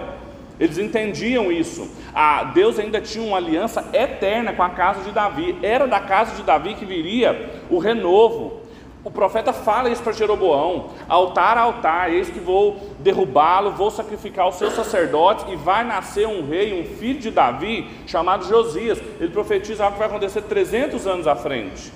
Eles 0.60 0.78
entendiam 0.78 1.52
isso. 1.52 1.90
Ah, 2.14 2.52
Deus 2.54 2.80
ainda 2.80 3.02
tinha 3.02 3.26
uma 3.26 3.38
aliança 3.38 3.86
eterna 3.92 4.54
com 4.54 4.64
a 4.64 4.70
casa 4.70 5.02
de 5.02 5.12
Davi. 5.12 5.58
Era 5.62 5.86
da 5.86 6.00
casa 6.00 6.36
de 6.36 6.44
Davi 6.44 6.76
que 6.76 6.86
viria 6.86 7.62
o 7.70 7.78
renovo. 7.78 8.62
O 9.06 9.12
profeta 9.12 9.54
fala 9.54 9.90
isso 9.90 10.04
para 10.04 10.12
Jeroboão: 10.12 10.90
altar 11.08 11.58
altar, 11.58 12.12
eis 12.12 12.30
que 12.30 12.40
vou 12.40 12.78
derrubá-lo, 13.00 13.72
vou 13.72 13.90
sacrificar 13.90 14.50
os 14.50 14.56
seus 14.56 14.74
sacerdotes, 14.74 15.46
e 15.48 15.56
vai 15.56 15.86
nascer 15.86 16.28
um 16.28 16.46
rei, 16.46 16.78
um 16.78 16.84
filho 16.98 17.20
de 17.20 17.32
Davi, 17.32 17.88
chamado 18.06 18.46
Josias. 18.46 19.02
Ele 19.20 19.32
profetiza 19.32 19.86
algo 19.86 19.94
que 19.94 20.00
vai 20.00 20.10
acontecer 20.10 20.42
300 20.42 21.08
anos 21.08 21.28
à 21.28 21.36
frente. 21.38 21.94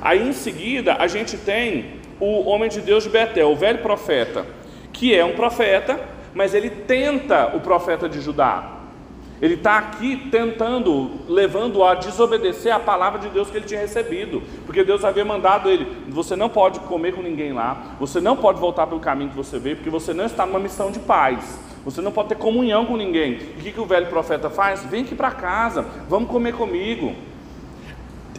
Aí 0.00 0.28
em 0.28 0.32
seguida, 0.32 0.94
a 1.00 1.08
gente 1.08 1.36
tem 1.36 2.00
o 2.20 2.48
homem 2.48 2.68
de 2.68 2.80
Deus 2.80 3.02
de 3.02 3.10
Betel, 3.10 3.50
o 3.50 3.56
velho 3.56 3.78
profeta, 3.78 4.46
que 4.92 5.12
é 5.12 5.24
um 5.24 5.34
profeta 5.34 6.14
mas 6.34 6.52
ele 6.52 6.68
tenta 6.68 7.56
o 7.56 7.60
profeta 7.60 8.08
de 8.08 8.20
Judá. 8.20 8.80
Ele 9.42 9.54
está 9.54 9.78
aqui 9.78 10.28
tentando, 10.30 11.10
levando 11.28 11.82
a 11.82 11.94
desobedecer 11.94 12.72
a 12.72 12.78
palavra 12.78 13.18
de 13.18 13.28
Deus 13.28 13.50
que 13.50 13.56
ele 13.56 13.66
tinha 13.66 13.80
recebido, 13.80 14.42
porque 14.64 14.84
Deus 14.84 15.04
havia 15.04 15.24
mandado 15.24 15.68
ele: 15.68 15.86
você 16.08 16.36
não 16.36 16.48
pode 16.48 16.80
comer 16.80 17.14
com 17.14 17.22
ninguém 17.22 17.52
lá, 17.52 17.96
você 17.98 18.20
não 18.20 18.36
pode 18.36 18.60
voltar 18.60 18.86
pelo 18.86 19.00
caminho 19.00 19.30
que 19.30 19.36
você 19.36 19.58
veio, 19.58 19.76
porque 19.76 19.90
você 19.90 20.14
não 20.14 20.24
está 20.24 20.46
numa 20.46 20.60
missão 20.60 20.90
de 20.90 21.00
paz, 21.00 21.58
você 21.84 22.00
não 22.00 22.12
pode 22.12 22.28
ter 22.28 22.36
comunhão 22.36 22.86
com 22.86 22.96
ninguém. 22.96 23.32
E 23.56 23.60
o 23.60 23.62
que, 23.62 23.72
que 23.72 23.80
o 23.80 23.86
velho 23.86 24.06
profeta 24.06 24.48
faz? 24.48 24.84
Vem 24.84 25.02
aqui 25.02 25.14
para 25.14 25.30
casa, 25.32 25.84
vamos 26.08 26.30
comer 26.30 26.54
comigo. 26.54 27.14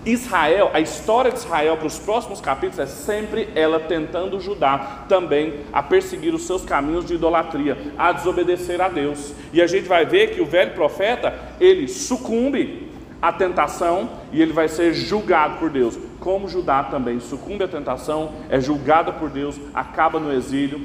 Israel, 0.05 0.69
a 0.71 0.79
história 0.79 1.31
de 1.31 1.39
Israel 1.39 1.77
para 1.77 1.87
os 1.87 1.97
próximos 1.97 2.39
capítulos 2.39 2.79
é 2.79 2.85
sempre 2.85 3.49
ela 3.55 3.79
tentando 3.79 4.39
Judá 4.39 5.05
também 5.09 5.61
a 5.73 5.81
perseguir 5.81 6.33
os 6.33 6.45
seus 6.45 6.63
caminhos 6.63 7.05
de 7.05 7.15
idolatria, 7.15 7.75
a 7.97 8.11
desobedecer 8.11 8.79
a 8.81 8.87
Deus. 8.87 9.33
E 9.51 9.61
a 9.61 9.67
gente 9.67 9.87
vai 9.87 10.05
ver 10.05 10.35
que 10.35 10.41
o 10.41 10.45
velho 10.45 10.73
profeta, 10.73 11.33
ele 11.59 11.87
sucumbe 11.87 12.91
à 13.19 13.33
tentação 13.33 14.09
e 14.31 14.41
ele 14.41 14.53
vai 14.53 14.67
ser 14.67 14.93
julgado 14.93 15.57
por 15.57 15.71
Deus. 15.71 15.97
Como 16.19 16.47
Judá 16.47 16.83
também 16.83 17.19
sucumbe 17.19 17.63
à 17.63 17.67
tentação, 17.67 18.33
é 18.49 18.59
julgado 18.59 19.13
por 19.13 19.29
Deus, 19.31 19.59
acaba 19.73 20.19
no 20.19 20.31
exílio 20.31 20.81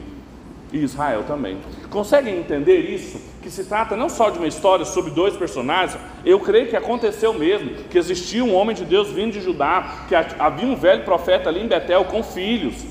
e 0.73 0.79
Israel 0.79 1.25
também. 1.27 1.59
Conseguem 1.91 2.39
entender 2.39 2.79
isso? 2.79 3.30
Que 3.43 3.51
se 3.51 3.65
trata 3.65 3.97
não 3.97 4.09
só 4.09 4.29
de 4.29 4.39
uma 4.39 4.47
história 4.47 4.85
sobre 4.85 5.11
dois 5.11 5.35
personagens, 5.37 5.99
eu 6.25 6.39
creio 6.41 6.69
que 6.69 6.77
aconteceu 6.77 7.33
mesmo, 7.33 7.85
que 7.91 7.97
existia 7.97 8.45
um 8.45 8.55
homem 8.55 8.77
de 8.77 8.85
Deus 8.85 9.09
vindo 9.09 9.33
de 9.33 9.41
Judá, 9.41 10.05
que 10.09 10.15
havia 10.15 10.69
um 10.69 10.77
velho 10.77 11.05
profeta 11.05 11.49
ali 11.49 11.63
em 11.63 11.67
Betel 11.67 12.05
com 12.05 12.23
filhos. 12.23 12.85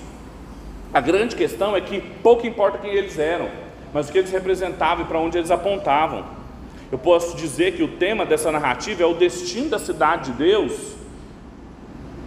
A 0.92 1.00
grande 1.00 1.36
questão 1.36 1.76
é 1.76 1.82
que 1.82 2.02
pouco 2.02 2.48
importa 2.48 2.80
quem 2.80 2.92
eles 2.92 3.20
eram, 3.20 3.48
mas 3.94 4.10
o 4.10 4.12
que 4.12 4.18
eles 4.18 4.32
representavam 4.32 5.06
e 5.06 5.08
para 5.08 5.20
onde 5.20 5.38
eles 5.38 5.52
apontavam. 5.52 6.26
Eu 6.92 6.98
posso 6.98 7.38
dizer 7.38 7.76
que 7.76 7.84
o 7.84 7.88
tema 7.88 8.26
dessa 8.26 8.52
narrativa 8.52 9.04
é 9.04 9.06
o 9.06 9.14
destino 9.14 9.70
da 9.70 9.78
cidade 9.78 10.32
de 10.32 10.38
Deus 10.38 10.96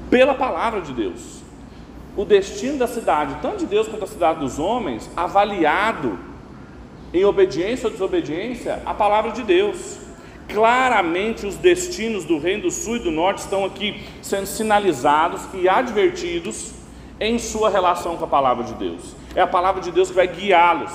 pela 0.08 0.34
palavra 0.34 0.80
de 0.80 0.92
Deus. 0.92 1.42
o 2.14 2.24
destino 2.24 2.76
da 2.78 2.86
cidade, 2.86 3.36
tanto 3.40 3.58
de 3.58 3.66
Deus 3.66 3.88
quanto 3.88 4.02
da 4.02 4.06
cidade 4.06 4.40
dos 4.40 4.58
homens, 4.58 5.10
avaliado 5.16 6.18
em 7.12 7.24
obediência 7.24 7.86
ou 7.86 7.92
desobediência 7.92 8.82
à 8.86 8.94
palavra 8.94 9.32
de 9.32 9.42
Deus. 9.42 9.98
Claramente 10.48 11.46
os 11.46 11.56
destinos 11.56 12.24
do 12.24 12.38
reino 12.38 12.64
do 12.64 12.70
sul 12.70 12.96
e 12.96 12.98
do 13.00 13.10
norte 13.10 13.38
estão 13.38 13.64
aqui 13.64 14.02
sendo 14.20 14.46
sinalizados 14.46 15.42
e 15.54 15.68
advertidos 15.68 16.72
em 17.20 17.38
sua 17.38 17.70
relação 17.70 18.16
com 18.16 18.24
a 18.24 18.28
palavra 18.28 18.64
de 18.64 18.74
Deus. 18.74 19.14
É 19.34 19.40
a 19.40 19.46
palavra 19.46 19.80
de 19.80 19.90
Deus 19.90 20.08
que 20.08 20.16
vai 20.16 20.26
guiá-los. 20.26 20.92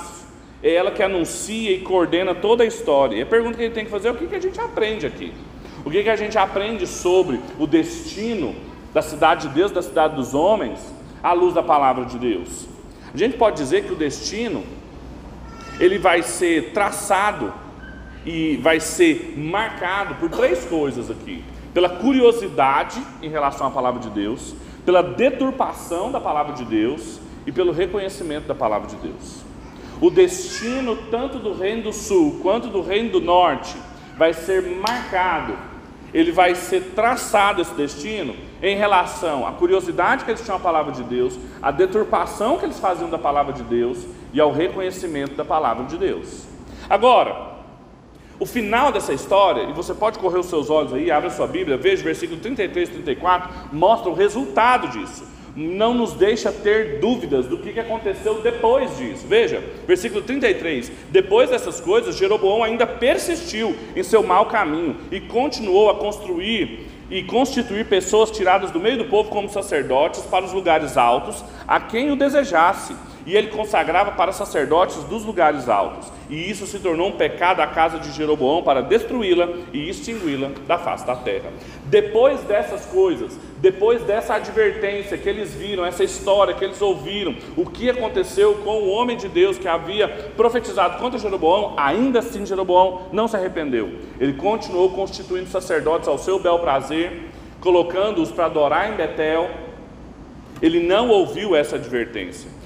É 0.62 0.74
ela 0.74 0.90
que 0.90 1.02
anuncia 1.02 1.70
e 1.70 1.80
coordena 1.80 2.34
toda 2.34 2.64
a 2.64 2.66
história. 2.66 3.16
E 3.16 3.22
a 3.22 3.26
pergunta 3.26 3.56
que 3.56 3.62
a 3.62 3.66
gente 3.66 3.74
tem 3.74 3.84
que 3.84 3.90
fazer 3.90 4.08
é 4.08 4.10
o 4.10 4.14
que, 4.14 4.26
que 4.26 4.34
a 4.34 4.40
gente 4.40 4.60
aprende 4.60 5.06
aqui? 5.06 5.32
O 5.84 5.90
que 5.90 6.08
a 6.08 6.16
gente 6.16 6.36
aprende 6.36 6.86
sobre 6.86 7.40
o 7.58 7.66
destino 7.66 8.54
da 8.92 9.00
cidade 9.00 9.48
de 9.48 9.54
Deus, 9.54 9.70
da 9.70 9.80
cidade 9.80 10.16
dos 10.16 10.34
homens, 10.34 10.80
à 11.22 11.32
luz 11.32 11.54
da 11.54 11.62
palavra 11.62 12.04
de 12.04 12.18
Deus? 12.18 12.66
A 13.14 13.16
gente 13.16 13.36
pode 13.36 13.56
dizer 13.56 13.84
que 13.84 13.92
o 13.92 13.96
destino 13.96 14.64
ele 15.80 15.98
vai 15.98 16.22
ser 16.22 16.72
traçado 16.72 17.52
e 18.26 18.56
vai 18.56 18.80
ser 18.80 19.34
marcado 19.36 20.16
por 20.16 20.28
três 20.30 20.64
coisas 20.64 21.10
aqui: 21.10 21.44
pela 21.72 21.88
curiosidade 21.88 23.00
em 23.22 23.28
relação 23.28 23.66
à 23.66 23.70
palavra 23.70 24.00
de 24.00 24.10
Deus, 24.10 24.54
pela 24.84 25.02
deturpação 25.02 26.10
da 26.10 26.20
palavra 26.20 26.54
de 26.54 26.64
Deus 26.64 27.20
e 27.46 27.52
pelo 27.52 27.72
reconhecimento 27.72 28.46
da 28.46 28.54
palavra 28.54 28.88
de 28.88 28.96
Deus. 28.96 29.42
O 30.00 30.10
destino 30.10 30.96
tanto 31.10 31.38
do 31.38 31.52
reino 31.52 31.84
do 31.84 31.92
sul 31.92 32.38
quanto 32.42 32.68
do 32.68 32.80
reino 32.80 33.10
do 33.10 33.20
norte 33.20 33.76
vai 34.16 34.32
ser 34.32 34.62
marcado, 34.62 35.54
ele 36.12 36.32
vai 36.32 36.54
ser 36.54 36.92
traçado 36.94 37.60
esse 37.60 37.74
destino 37.74 38.34
em 38.62 38.76
relação 38.76 39.46
à 39.46 39.52
curiosidade 39.52 40.24
que 40.24 40.30
eles 40.30 40.42
tinham 40.42 40.56
a 40.56 40.60
palavra 40.60 40.92
de 40.92 41.02
Deus, 41.02 41.38
à 41.62 41.70
deturpação 41.70 42.58
que 42.58 42.64
eles 42.64 42.78
faziam 42.78 43.10
da 43.10 43.18
palavra 43.18 43.52
de 43.52 43.62
Deus 43.62 43.98
e 44.32 44.40
ao 44.40 44.52
reconhecimento 44.52 45.34
da 45.34 45.44
palavra 45.44 45.84
de 45.84 45.96
Deus. 45.96 46.46
Agora, 46.88 47.58
o 48.40 48.46
final 48.46 48.92
dessa 48.92 49.12
história, 49.12 49.62
e 49.64 49.72
você 49.72 49.92
pode 49.92 50.18
correr 50.18 50.38
os 50.38 50.46
seus 50.46 50.70
olhos 50.70 50.92
aí, 50.92 51.10
abre 51.10 51.28
a 51.28 51.32
sua 51.32 51.46
Bíblia, 51.46 51.76
veja 51.76 52.02
o 52.02 52.04
versículo 52.04 52.38
33 52.40 52.88
e 52.88 52.92
34, 52.92 53.50
mostra 53.72 54.08
o 54.08 54.14
resultado 54.14 54.88
disso. 54.88 55.26
Não 55.56 55.92
nos 55.92 56.12
deixa 56.12 56.52
ter 56.52 57.00
dúvidas 57.00 57.46
do 57.46 57.58
que 57.58 57.80
aconteceu 57.80 58.40
depois 58.40 58.96
disso. 58.96 59.26
Veja, 59.26 59.60
versículo 59.88 60.22
33: 60.22 60.92
Depois 61.10 61.50
dessas 61.50 61.80
coisas, 61.80 62.16
Jeroboão 62.16 62.62
ainda 62.62 62.86
persistiu 62.86 63.74
em 63.96 64.02
seu 64.04 64.22
mau 64.22 64.46
caminho 64.46 64.96
e 65.10 65.20
continuou 65.20 65.90
a 65.90 65.96
construir 65.96 66.86
e 67.10 67.24
constituir 67.24 67.86
pessoas 67.86 68.30
tiradas 68.30 68.70
do 68.70 68.78
meio 68.78 68.98
do 68.98 69.06
povo 69.06 69.30
como 69.30 69.48
sacerdotes 69.48 70.20
para 70.22 70.44
os 70.44 70.52
lugares 70.52 70.96
altos, 70.96 71.42
a 71.66 71.80
quem 71.80 72.12
o 72.12 72.16
desejasse 72.16 72.94
e 73.28 73.36
ele 73.36 73.48
consagrava 73.48 74.12
para 74.12 74.32
sacerdotes 74.32 75.04
dos 75.04 75.22
lugares 75.22 75.68
altos. 75.68 76.10
E 76.30 76.50
isso 76.50 76.66
se 76.66 76.78
tornou 76.78 77.08
um 77.08 77.12
pecado 77.12 77.60
à 77.60 77.66
casa 77.66 77.98
de 77.98 78.10
Jeroboão 78.10 78.62
para 78.62 78.80
destruí-la 78.80 79.50
e 79.70 79.86
extingui-la 79.90 80.50
da 80.66 80.78
face 80.78 81.06
da 81.06 81.14
terra. 81.14 81.50
Depois 81.84 82.40
dessas 82.44 82.86
coisas, 82.86 83.38
depois 83.58 84.02
dessa 84.02 84.36
advertência 84.36 85.18
que 85.18 85.28
eles 85.28 85.52
viram, 85.54 85.84
essa 85.84 86.02
história 86.02 86.54
que 86.54 86.64
eles 86.64 86.80
ouviram, 86.80 87.36
o 87.54 87.66
que 87.66 87.90
aconteceu 87.90 88.54
com 88.64 88.78
o 88.78 88.88
homem 88.88 89.18
de 89.18 89.28
Deus 89.28 89.58
que 89.58 89.68
havia 89.68 90.08
profetizado 90.34 90.96
contra 90.96 91.18
Jeroboão, 91.18 91.74
ainda 91.76 92.20
assim 92.20 92.46
Jeroboão 92.46 93.08
não 93.12 93.28
se 93.28 93.36
arrependeu. 93.36 93.90
Ele 94.18 94.32
continuou 94.32 94.92
constituindo 94.92 95.50
sacerdotes 95.50 96.08
ao 96.08 96.16
seu 96.16 96.38
bel 96.38 96.60
prazer, 96.60 97.28
colocando-os 97.60 98.32
para 98.32 98.46
adorar 98.46 98.90
em 98.90 98.96
Betel. 98.96 99.50
Ele 100.62 100.80
não 100.80 101.10
ouviu 101.10 101.54
essa 101.54 101.76
advertência. 101.76 102.56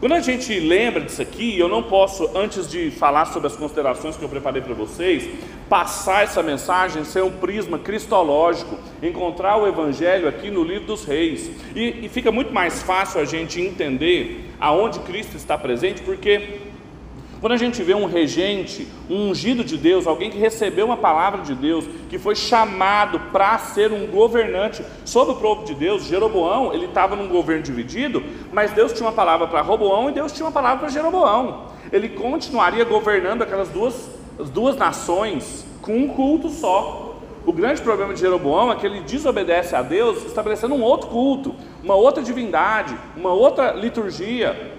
Quando 0.00 0.14
a 0.14 0.20
gente 0.20 0.58
lembra 0.58 1.02
disso 1.02 1.20
aqui, 1.20 1.58
eu 1.58 1.68
não 1.68 1.82
posso, 1.82 2.30
antes 2.34 2.66
de 2.66 2.90
falar 2.90 3.26
sobre 3.26 3.48
as 3.48 3.54
considerações 3.54 4.16
que 4.16 4.24
eu 4.24 4.30
preparei 4.30 4.62
para 4.62 4.72
vocês, 4.72 5.28
passar 5.68 6.24
essa 6.24 6.42
mensagem 6.42 7.04
ser 7.04 7.22
um 7.22 7.30
prisma 7.30 7.78
cristológico, 7.78 8.78
encontrar 9.02 9.58
o 9.58 9.66
Evangelho 9.68 10.26
aqui 10.26 10.50
no 10.50 10.64
livro 10.64 10.86
dos 10.86 11.04
reis. 11.04 11.50
E, 11.76 12.06
e 12.06 12.08
fica 12.08 12.32
muito 12.32 12.50
mais 12.50 12.82
fácil 12.82 13.20
a 13.20 13.26
gente 13.26 13.60
entender 13.60 14.50
aonde 14.58 15.00
Cristo 15.00 15.36
está 15.36 15.58
presente, 15.58 16.00
porque 16.00 16.69
quando 17.40 17.52
a 17.52 17.56
gente 17.56 17.82
vê 17.82 17.94
um 17.94 18.04
regente, 18.04 18.86
um 19.08 19.30
ungido 19.30 19.64
de 19.64 19.78
Deus, 19.78 20.06
alguém 20.06 20.30
que 20.30 20.36
recebeu 20.36 20.84
uma 20.84 20.96
palavra 20.96 21.40
de 21.40 21.54
Deus, 21.54 21.86
que 22.10 22.18
foi 22.18 22.36
chamado 22.36 23.18
para 23.32 23.56
ser 23.58 23.92
um 23.92 24.06
governante 24.06 24.84
sobre 25.06 25.32
o 25.32 25.36
povo 25.36 25.64
de 25.64 25.74
Deus, 25.74 26.04
Jeroboão, 26.04 26.74
ele 26.74 26.84
estava 26.84 27.16
num 27.16 27.28
governo 27.28 27.62
dividido, 27.62 28.22
mas 28.52 28.72
Deus 28.72 28.92
tinha 28.92 29.06
uma 29.06 29.12
palavra 29.12 29.46
para 29.46 29.62
Roboão 29.62 30.10
e 30.10 30.12
Deus 30.12 30.32
tinha 30.32 30.44
uma 30.44 30.52
palavra 30.52 30.80
para 30.80 30.88
Jeroboão. 30.90 31.68
Ele 31.90 32.10
continuaria 32.10 32.84
governando 32.84 33.40
aquelas 33.40 33.70
duas, 33.70 34.10
as 34.38 34.50
duas 34.50 34.76
nações 34.76 35.64
com 35.80 35.96
um 35.96 36.08
culto 36.08 36.50
só. 36.50 37.16
O 37.46 37.54
grande 37.54 37.80
problema 37.80 38.12
de 38.12 38.20
Jeroboão 38.20 38.70
é 38.70 38.76
que 38.76 38.84
ele 38.84 39.00
desobedece 39.00 39.74
a 39.74 39.80
Deus, 39.80 40.26
estabelecendo 40.26 40.74
um 40.74 40.82
outro 40.82 41.08
culto, 41.08 41.54
uma 41.82 41.94
outra 41.94 42.22
divindade, 42.22 42.94
uma 43.16 43.32
outra 43.32 43.72
liturgia. 43.72 44.69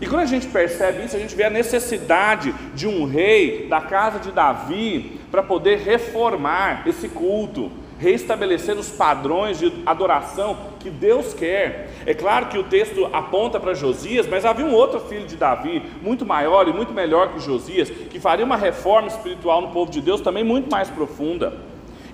E 0.00 0.06
quando 0.06 0.20
a 0.20 0.26
gente 0.26 0.46
percebe 0.48 1.04
isso, 1.04 1.16
a 1.16 1.18
gente 1.18 1.34
vê 1.34 1.44
a 1.44 1.50
necessidade 1.50 2.54
de 2.74 2.86
um 2.86 3.06
rei 3.06 3.66
da 3.68 3.80
casa 3.80 4.18
de 4.18 4.30
Davi 4.30 5.20
para 5.30 5.42
poder 5.42 5.78
reformar 5.78 6.86
esse 6.86 7.08
culto, 7.08 7.70
reestabelecer 7.98 8.76
os 8.76 8.90
padrões 8.90 9.58
de 9.58 9.72
adoração 9.86 10.56
que 10.78 10.90
Deus 10.90 11.32
quer. 11.32 11.90
É 12.04 12.12
claro 12.12 12.46
que 12.46 12.58
o 12.58 12.64
texto 12.64 13.08
aponta 13.10 13.58
para 13.58 13.72
Josias, 13.72 14.26
mas 14.26 14.44
havia 14.44 14.66
um 14.66 14.74
outro 14.74 15.00
filho 15.00 15.26
de 15.26 15.36
Davi, 15.36 15.82
muito 16.02 16.26
maior 16.26 16.68
e 16.68 16.74
muito 16.74 16.92
melhor 16.92 17.32
que 17.32 17.40
Josias, 17.40 17.88
que 17.88 18.20
faria 18.20 18.44
uma 18.44 18.56
reforma 18.56 19.08
espiritual 19.08 19.62
no 19.62 19.68
povo 19.68 19.90
de 19.90 20.02
Deus 20.02 20.20
também 20.20 20.44
muito 20.44 20.70
mais 20.70 20.90
profunda. 20.90 21.54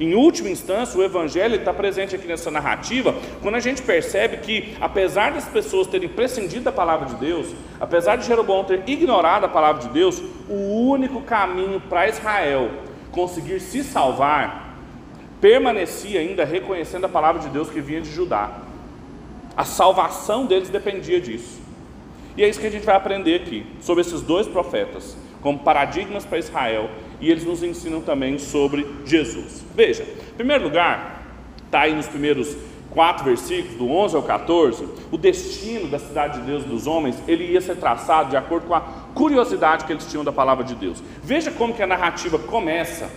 Em 0.02 0.16
última 0.16 0.50
instância, 0.50 0.99
o 0.99 1.04
Evangelho 1.04 1.54
está 1.54 1.73
presente 1.73 2.16
aqui 2.16 2.26
nessa 2.26 2.50
narrativa, 2.50 3.14
quando 3.40 3.54
a 3.54 3.61
gente 3.61 3.80
percebe 3.82 4.38
que, 4.38 4.75
apesar 4.80 5.30
das 5.30 5.44
pessoas 5.44 5.87
terem 5.87 6.09
prescindido 6.09 6.64
da 6.64 6.73
palavra 6.73 7.06
de 7.06 7.14
Deus, 7.14 7.54
apesar 7.80 8.16
de 8.16 8.26
Jeroboão 8.26 8.64
ter 8.64 8.82
ignorado 8.85 9.47
a 9.47 9.49
palavra 9.49 9.80
de 9.82 9.90
Deus, 9.90 10.21
o 10.49 10.88
único 10.88 11.21
caminho 11.21 11.80
para 11.88 12.09
Israel 12.09 12.68
conseguir 13.12 13.61
se 13.61 13.85
salvar 13.85 14.75
permanecia 15.40 16.18
ainda 16.18 16.44
reconhecendo 16.44 17.04
a 17.04 17.09
palavra 17.09 17.40
de 17.40 17.49
Deus 17.49 17.71
que 17.71 17.80
vinha 17.80 18.00
de 18.00 18.11
Judá. 18.11 18.59
A 19.56 19.64
salvação 19.64 20.47
deles 20.47 20.68
dependia 20.68 21.21
disso. 21.21 21.62
E 22.37 22.43
é 22.43 22.49
isso 22.49 22.61
que 22.61 22.67
a 22.67 22.71
gente 22.71 22.87
vai 22.87 22.97
aprender 22.97 23.35
aqui, 23.37 23.67
sobre 23.81 24.01
esses 24.01 24.23
dois 24.23 24.47
profetas, 24.47 25.17
como 25.41 25.59
paradigmas 25.59 26.25
para 26.25 26.39
Israel 26.39 26.89
e 27.23 27.31
eles 27.31 27.45
nos 27.45 27.62
ensinam 27.62 28.01
também 28.01 28.37
sobre 28.37 28.87
Jesus. 29.07 29.65
Veja, 29.75 30.03
em 30.03 30.35
primeiro 30.35 30.65
lugar, 30.65 31.23
está 31.65 31.83
aí 31.83 31.95
nos 31.95 32.09
primeiros 32.09 32.57
quatro 32.91 33.25
versículos, 33.25 33.77
do 33.77 33.89
11 33.89 34.17
ao 34.17 34.23
14, 34.23 34.87
o 35.11 35.17
destino 35.17 35.89
da 35.89 35.99
cidade 35.99 36.41
de 36.41 36.47
Deus 36.47 36.65
dos 36.65 36.87
homens, 36.87 37.17
ele 37.27 37.45
ia 37.45 37.61
ser 37.61 37.77
traçado 37.77 38.31
de 38.31 38.37
acordo 38.37 38.67
com 38.67 38.75
a 38.75 38.81
curiosidade 39.15 39.85
que 39.85 39.93
eles 39.93 40.05
tinham 40.07 40.25
da 40.25 40.33
palavra 40.33 40.65
de 40.65 40.75
Deus. 40.75 41.03
Veja 41.23 41.51
como 41.51 41.73
que 41.73 41.83
a 41.83 41.87
narrativa 41.87 42.39
começa 42.39 43.09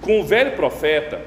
com 0.00 0.20
o 0.20 0.24
velho 0.24 0.54
profeta 0.54 1.20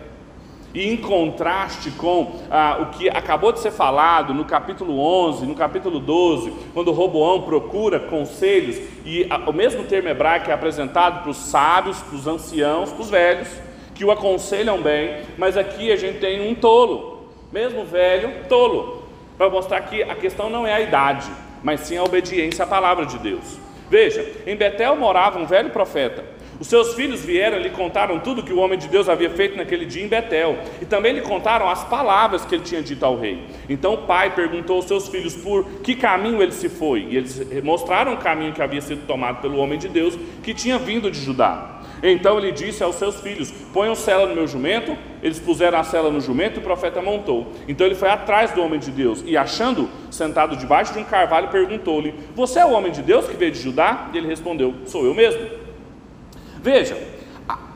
e 0.77 0.87
em 0.87 0.95
contraste 0.95 1.89
com 1.89 2.35
ah, 2.51 2.77
o 2.81 2.85
que 2.95 3.09
acabou 3.09 3.51
de 3.51 3.59
ser 3.59 3.71
falado 3.71 4.31
no 4.31 4.45
capítulo 4.45 4.99
11, 4.99 5.47
no 5.47 5.55
capítulo 5.55 5.99
12, 5.99 6.53
quando 6.71 6.91
Roboão 6.91 7.41
procura 7.41 7.99
conselhos, 7.99 8.79
e 9.03 9.27
o 9.47 9.51
mesmo 9.51 9.85
termo 9.85 10.07
hebraico 10.07 10.51
é 10.51 10.53
apresentado 10.53 11.23
para 11.23 11.31
os 11.31 11.37
sábios, 11.37 11.99
para 12.03 12.15
os 12.15 12.27
anciãos, 12.27 12.91
para 12.91 13.01
os 13.01 13.09
velhos, 13.09 13.47
que 13.95 14.05
o 14.05 14.11
aconselham 14.11 14.79
bem, 14.79 15.23
mas 15.35 15.57
aqui 15.57 15.91
a 15.91 15.95
gente 15.95 16.19
tem 16.19 16.47
um 16.47 16.53
tolo, 16.53 17.27
mesmo 17.51 17.83
velho, 17.83 18.47
tolo, 18.47 19.01
para 19.35 19.49
mostrar 19.49 19.81
que 19.81 20.03
a 20.03 20.13
questão 20.13 20.47
não 20.47 20.67
é 20.67 20.73
a 20.75 20.79
idade, 20.79 21.27
mas 21.63 21.79
sim 21.79 21.97
a 21.97 22.03
obediência 22.03 22.65
à 22.65 22.67
palavra 22.67 23.07
de 23.07 23.17
Deus. 23.17 23.57
Veja, 23.89 24.23
em 24.45 24.55
Betel 24.55 24.95
morava 24.95 25.39
um 25.39 25.45
velho 25.47 25.71
profeta 25.71 26.36
os 26.59 26.67
seus 26.67 26.93
filhos 26.93 27.23
vieram 27.23 27.57
e 27.57 27.63
lhe 27.63 27.69
contaram 27.69 28.19
tudo 28.19 28.43
que 28.43 28.53
o 28.53 28.59
homem 28.59 28.77
de 28.77 28.87
Deus 28.87 29.07
havia 29.07 29.29
feito 29.29 29.57
naquele 29.57 29.85
dia 29.85 30.03
em 30.03 30.07
Betel, 30.07 30.57
e 30.81 30.85
também 30.85 31.13
lhe 31.13 31.21
contaram 31.21 31.69
as 31.69 31.83
palavras 31.83 32.45
que 32.45 32.55
ele 32.55 32.63
tinha 32.63 32.81
dito 32.81 33.05
ao 33.05 33.17
rei. 33.17 33.43
Então 33.69 33.93
o 33.93 33.97
pai 33.99 34.33
perguntou 34.33 34.77
aos 34.77 34.85
seus 34.85 35.07
filhos 35.07 35.35
por 35.35 35.65
que 35.81 35.95
caminho 35.95 36.41
ele 36.41 36.51
se 36.51 36.69
foi, 36.69 37.07
e 37.09 37.17
eles 37.17 37.41
mostraram 37.63 38.13
o 38.13 38.17
caminho 38.17 38.53
que 38.53 38.61
havia 38.61 38.81
sido 38.81 39.05
tomado 39.05 39.41
pelo 39.41 39.57
homem 39.57 39.77
de 39.77 39.87
Deus 39.87 40.17
que 40.43 40.53
tinha 40.53 40.77
vindo 40.77 41.11
de 41.11 41.19
Judá. 41.19 41.77
Então 42.01 42.37
ele 42.37 42.51
disse 42.51 42.83
aos 42.83 42.95
seus 42.95 43.19
filhos: 43.21 43.51
Ponham 43.73 43.95
cela 43.95 44.27
no 44.27 44.35
meu 44.35 44.47
jumento. 44.47 44.95
Eles 45.21 45.39
puseram 45.39 45.79
a 45.79 45.83
cela 45.83 46.11
no 46.11 46.21
jumento 46.21 46.57
e 46.57 46.59
o 46.59 46.63
profeta 46.63 47.01
montou. 47.01 47.51
Então 47.67 47.87
ele 47.87 47.95
foi 47.95 48.09
atrás 48.09 48.51
do 48.51 48.61
homem 48.61 48.79
de 48.79 48.91
Deus 48.91 49.23
e, 49.25 49.35
achando 49.35 49.89
sentado 50.11 50.55
debaixo 50.55 50.93
de 50.93 50.99
um 50.99 51.03
carvalho, 51.03 51.49
perguntou-lhe: 51.49 52.13
Você 52.35 52.59
é 52.59 52.65
o 52.65 52.71
homem 52.71 52.91
de 52.91 53.01
Deus 53.01 53.27
que 53.27 53.35
veio 53.35 53.51
de 53.51 53.59
Judá? 53.59 54.09
E 54.13 54.17
ele 54.17 54.27
respondeu: 54.27 54.75
Sou 54.85 55.05
eu 55.05 55.13
mesmo. 55.13 55.66
Veja, 56.67 56.97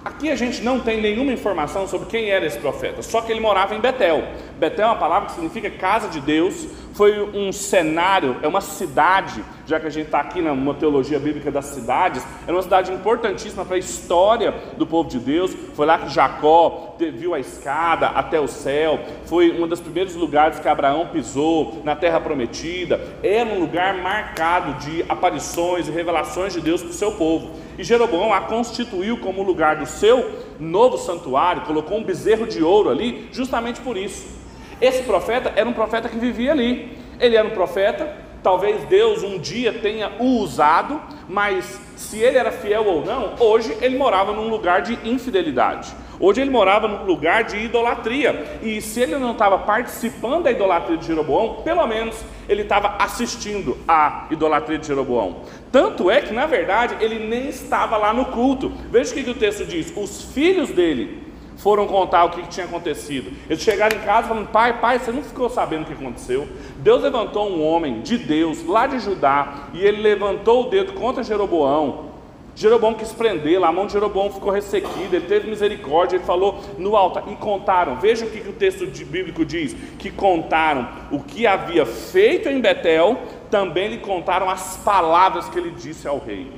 aqui 0.03 0.29
a 0.29 0.35
gente 0.35 0.61
não 0.61 0.81
tem 0.81 0.99
nenhuma 0.99 1.31
informação 1.31 1.87
sobre 1.87 2.09
quem 2.09 2.29
era 2.29 2.45
esse 2.45 2.59
profeta, 2.59 3.01
só 3.01 3.21
que 3.21 3.31
ele 3.31 3.39
morava 3.39 3.73
em 3.73 3.79
Betel. 3.79 4.21
Betel 4.59 4.87
é 4.87 4.89
uma 4.89 4.97
palavra 4.97 5.29
que 5.29 5.35
significa 5.35 5.69
casa 5.69 6.09
de 6.09 6.19
Deus, 6.19 6.67
foi 6.93 7.21
um 7.21 7.53
cenário, 7.53 8.35
é 8.41 8.47
uma 8.49 8.59
cidade, 8.59 9.41
já 9.65 9.79
que 9.79 9.87
a 9.87 9.89
gente 9.89 10.07
está 10.07 10.19
aqui 10.19 10.41
numa 10.41 10.73
teologia 10.73 11.17
bíblica 11.17 11.49
das 11.49 11.67
cidades, 11.67 12.21
era 12.45 12.53
uma 12.53 12.61
cidade 12.61 12.91
importantíssima 12.91 13.63
para 13.63 13.77
a 13.77 13.79
história 13.79 14.53
do 14.75 14.85
povo 14.85 15.07
de 15.07 15.19
Deus. 15.19 15.55
Foi 15.73 15.85
lá 15.85 15.97
que 15.99 16.09
Jacó 16.09 16.97
viu 16.99 17.33
a 17.33 17.39
escada 17.39 18.07
até 18.07 18.41
o 18.41 18.47
céu, 18.47 18.99
foi 19.23 19.51
um 19.51 19.65
dos 19.69 19.79
primeiros 19.79 20.15
lugares 20.15 20.59
que 20.59 20.67
Abraão 20.67 21.07
pisou 21.07 21.81
na 21.85 21.95
terra 21.95 22.19
prometida. 22.19 22.99
Era 23.23 23.49
um 23.49 23.59
lugar 23.61 23.93
marcado 23.99 24.85
de 24.85 25.05
aparições 25.07 25.87
e 25.87 25.91
revelações 25.91 26.51
de 26.51 26.59
Deus 26.59 26.81
para 26.81 26.91
o 26.91 26.93
seu 26.93 27.13
povo. 27.13 27.51
E 27.81 27.83
Jeroboão 27.83 28.31
a 28.31 28.41
constituiu 28.41 29.17
como 29.17 29.41
lugar 29.41 29.77
do 29.77 29.87
seu 29.87 30.39
novo 30.59 30.99
santuário, 30.99 31.63
colocou 31.63 31.97
um 31.97 32.03
bezerro 32.03 32.45
de 32.45 32.63
ouro 32.63 32.91
ali, 32.91 33.27
justamente 33.33 33.81
por 33.81 33.97
isso 33.97 34.39
esse 34.81 35.03
profeta 35.03 35.53
era 35.55 35.69
um 35.69 35.73
profeta 35.73 36.09
que 36.09 36.17
vivia 36.17 36.51
ali. 36.51 36.97
Ele 37.19 37.35
era 37.35 37.47
um 37.47 37.51
profeta, 37.51 38.17
talvez 38.41 38.83
Deus 38.85 39.21
um 39.21 39.37
dia 39.37 39.71
tenha 39.71 40.11
o 40.19 40.39
usado, 40.39 40.99
mas 41.29 41.79
se 41.95 42.17
ele 42.17 42.37
era 42.37 42.51
fiel 42.51 42.85
ou 42.85 43.05
não, 43.05 43.35
hoje 43.39 43.77
ele 43.79 43.95
morava 43.95 44.33
num 44.33 44.49
lugar 44.49 44.81
de 44.81 44.97
infidelidade. 45.07 45.93
Hoje 46.21 46.39
ele 46.39 46.51
morava 46.51 46.87
num 46.87 47.03
lugar 47.03 47.43
de 47.43 47.57
idolatria. 47.57 48.59
E 48.61 48.79
se 48.79 49.01
ele 49.01 49.17
não 49.17 49.31
estava 49.31 49.57
participando 49.57 50.43
da 50.43 50.51
idolatria 50.51 50.95
de 50.95 51.07
Jeroboão, 51.07 51.63
pelo 51.63 51.85
menos 51.87 52.15
ele 52.47 52.61
estava 52.61 52.95
assistindo 52.99 53.75
à 53.87 54.27
idolatria 54.29 54.77
de 54.77 54.85
Jeroboão. 54.85 55.37
Tanto 55.71 56.11
é 56.11 56.21
que, 56.21 56.31
na 56.31 56.45
verdade, 56.45 56.95
ele 57.03 57.27
nem 57.27 57.49
estava 57.49 57.97
lá 57.97 58.13
no 58.13 58.25
culto. 58.25 58.71
Veja 58.91 59.11
o 59.11 59.13
que, 59.15 59.23
que 59.23 59.29
o 59.31 59.35
texto 59.35 59.65
diz: 59.65 59.91
os 59.97 60.25
filhos 60.31 60.69
dele 60.69 61.23
foram 61.57 61.87
contar 61.87 62.25
o 62.25 62.29
que, 62.29 62.47
tinha 62.47 62.65
acontecido. 62.65 63.31
Eles 63.49 63.63
chegaram 63.63 63.97
em 63.97 64.01
casa 64.01 64.27
falando: 64.27 64.47
Pai, 64.49 64.79
pai, 64.79 64.99
você 64.99 65.11
não 65.11 65.23
ficou 65.23 65.49
sabendo 65.49 65.83
o 65.83 65.85
que 65.85 65.93
aconteceu? 65.93 66.47
Deus 66.77 67.01
levantou 67.01 67.49
um 67.49 67.65
homem 67.65 68.01
de 68.01 68.17
Deus, 68.17 68.63
lá 68.65 68.85
de 68.85 68.99
Judá, 68.99 69.69
e 69.73 69.83
ele 69.83 70.01
levantou 70.01 70.67
o 70.67 70.69
dedo 70.69 70.93
contra 70.93 71.23
Jeroboão. 71.23 72.10
Jeroboão 72.55 72.93
quis 72.93 73.11
prendê-lo, 73.13 73.63
a 73.65 73.71
mão 73.71 73.85
de 73.85 73.93
Jeroboão 73.93 74.29
ficou 74.29 74.51
ressequida, 74.51 75.15
ele 75.15 75.25
teve 75.25 75.49
misericórdia, 75.49 76.17
ele 76.17 76.25
falou 76.25 76.59
no 76.77 76.95
altar, 76.95 77.23
e 77.31 77.35
contaram, 77.35 77.99
veja 77.99 78.25
o 78.25 78.29
que, 78.29 78.41
que 78.41 78.49
o 78.49 78.53
texto 78.53 78.85
bíblico 79.05 79.45
diz: 79.45 79.75
que 79.97 80.11
contaram 80.11 80.87
o 81.11 81.19
que 81.19 81.47
havia 81.47 81.85
feito 81.85 82.49
em 82.49 82.59
Betel, 82.59 83.17
também 83.49 83.89
lhe 83.89 83.97
contaram 83.97 84.49
as 84.49 84.77
palavras 84.77 85.47
que 85.47 85.57
ele 85.57 85.71
disse 85.71 86.07
ao 86.07 86.19
rei. 86.19 86.51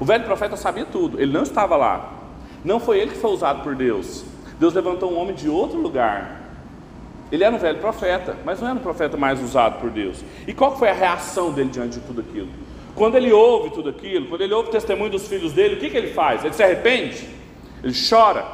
O 0.00 0.04
velho 0.04 0.24
profeta 0.24 0.56
sabia 0.56 0.84
tudo, 0.84 1.20
ele 1.20 1.32
não 1.32 1.44
estava 1.44 1.76
lá, 1.76 2.12
não 2.64 2.80
foi 2.80 2.98
ele 2.98 3.12
que 3.12 3.18
foi 3.18 3.30
usado 3.30 3.62
por 3.62 3.74
Deus. 3.74 4.24
Deus 4.58 4.74
levantou 4.74 5.12
um 5.12 5.18
homem 5.18 5.34
de 5.34 5.48
outro 5.48 5.80
lugar. 5.80 6.42
Ele 7.30 7.42
era 7.42 7.54
um 7.54 7.58
velho 7.58 7.78
profeta, 7.78 8.36
mas 8.44 8.60
não 8.60 8.68
era 8.68 8.78
um 8.78 8.82
profeta 8.82 9.16
mais 9.16 9.42
usado 9.42 9.80
por 9.80 9.90
Deus. 9.90 10.22
E 10.46 10.54
qual 10.54 10.76
foi 10.76 10.88
a 10.90 10.92
reação 10.92 11.52
dele 11.52 11.70
diante 11.70 11.98
de 11.98 12.06
tudo 12.06 12.20
aquilo? 12.20 12.48
Quando 12.94 13.16
ele 13.16 13.32
ouve 13.32 13.70
tudo 13.70 13.88
aquilo, 13.88 14.26
quando 14.26 14.42
ele 14.42 14.54
ouve 14.54 14.68
o 14.68 14.72
testemunho 14.72 15.10
dos 15.10 15.26
filhos 15.26 15.52
dele, 15.52 15.74
o 15.74 15.78
que, 15.78 15.90
que 15.90 15.96
ele 15.96 16.12
faz? 16.12 16.44
Ele 16.44 16.54
se 16.54 16.62
arrepende? 16.62 17.28
Ele 17.82 17.94
chora? 18.08 18.46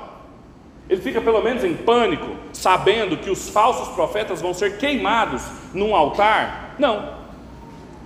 Ele 0.89 1.01
fica 1.01 1.21
pelo 1.21 1.43
menos 1.43 1.63
em 1.63 1.75
pânico, 1.75 2.35
sabendo 2.53 3.17
que 3.17 3.31
os 3.31 3.49
falsos 3.51 3.89
profetas 3.95 4.41
vão 4.41 4.53
ser 4.53 4.79
queimados 4.79 5.43
num 5.73 5.95
altar? 5.95 6.75
Não. 6.79 7.21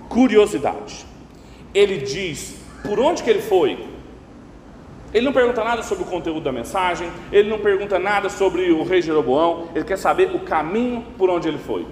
Curiosidade. 0.09 1.05
Ele 1.73 1.97
diz 1.97 2.59
por 2.83 2.99
onde 2.99 3.23
que 3.23 3.29
ele 3.29 3.41
foi? 3.41 3.95
Ele 5.13 5.25
não 5.25 5.33
pergunta 5.33 5.63
nada 5.63 5.81
sobre 5.81 6.03
o 6.03 6.07
conteúdo 6.07 6.41
da 6.41 6.51
mensagem, 6.51 7.09
ele 7.31 7.49
não 7.49 7.57
pergunta 7.57 7.97
nada 7.97 8.29
sobre 8.29 8.69
o 8.71 8.83
rei 8.83 9.01
Jeroboão, 9.01 9.69
ele 9.73 9.85
quer 9.85 9.97
saber 9.97 10.35
o 10.35 10.39
caminho 10.39 11.05
por 11.17 11.29
onde 11.29 11.47
ele 11.47 11.57
foi. 11.57 11.87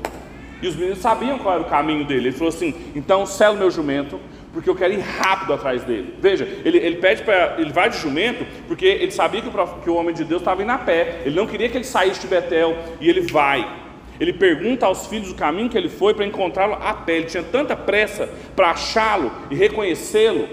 E 0.62 0.68
os 0.68 0.76
meninos 0.76 1.00
sabiam 1.00 1.40
qual 1.40 1.56
era 1.56 1.64
o 1.64 1.70
caminho 1.70 2.06
dele. 2.06 2.28
Ele 2.28 2.38
falou 2.38 2.50
assim: 2.50 2.74
então 2.96 3.26
selo 3.26 3.58
meu 3.58 3.72
jumento, 3.72 4.20
porque 4.54 4.70
eu 4.70 4.76
quero 4.76 4.94
ir 4.94 5.00
rápido 5.00 5.52
atrás 5.52 5.84
dele. 5.84 6.14
Veja, 6.22 6.48
ele, 6.64 6.78
ele 6.78 6.98
pede 6.98 7.24
para. 7.24 7.56
Ele 7.58 7.74
vai 7.74 7.90
de 7.90 7.98
jumento, 7.98 8.46
porque 8.68 8.86
ele 8.86 9.12
sabia 9.12 9.42
que 9.42 9.48
o, 9.48 9.68
que 9.82 9.90
o 9.90 9.96
homem 9.96 10.14
de 10.14 10.24
Deus 10.24 10.42
estava 10.42 10.62
indo 10.62 10.72
a 10.72 10.78
pé. 10.78 11.24
Ele 11.26 11.36
não 11.36 11.48
queria 11.48 11.68
que 11.68 11.76
ele 11.76 11.84
saísse 11.84 12.22
de 12.22 12.28
Betel, 12.28 12.78
e 13.02 13.10
ele 13.10 13.22
vai. 13.22 13.82
Ele 14.20 14.32
pergunta 14.32 14.86
aos 14.86 15.08
filhos 15.08 15.32
o 15.32 15.36
caminho 15.36 15.70
que 15.70 15.78
ele 15.78 15.90
foi 15.90 16.14
para 16.14 16.24
encontrá-lo 16.24 16.76
a 16.76 16.94
pé. 16.94 17.18
Ele 17.18 17.26
tinha 17.26 17.42
tanta 17.42 17.76
pressa 17.76 18.30
para 18.56 18.70
achá-lo 18.70 19.32
e 19.50 19.56
reconhecê-lo, 19.56 20.48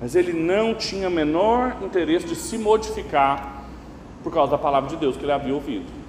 mas 0.00 0.14
ele 0.14 0.32
não 0.32 0.72
tinha 0.72 1.10
menor 1.10 1.78
interesse 1.82 2.26
de 2.26 2.36
se 2.36 2.56
modificar 2.56 3.64
por 4.22 4.32
causa 4.32 4.52
da 4.52 4.58
palavra 4.58 4.88
de 4.88 4.96
Deus 4.96 5.16
que 5.16 5.24
ele 5.24 5.32
havia 5.32 5.52
ouvido. 5.52 5.99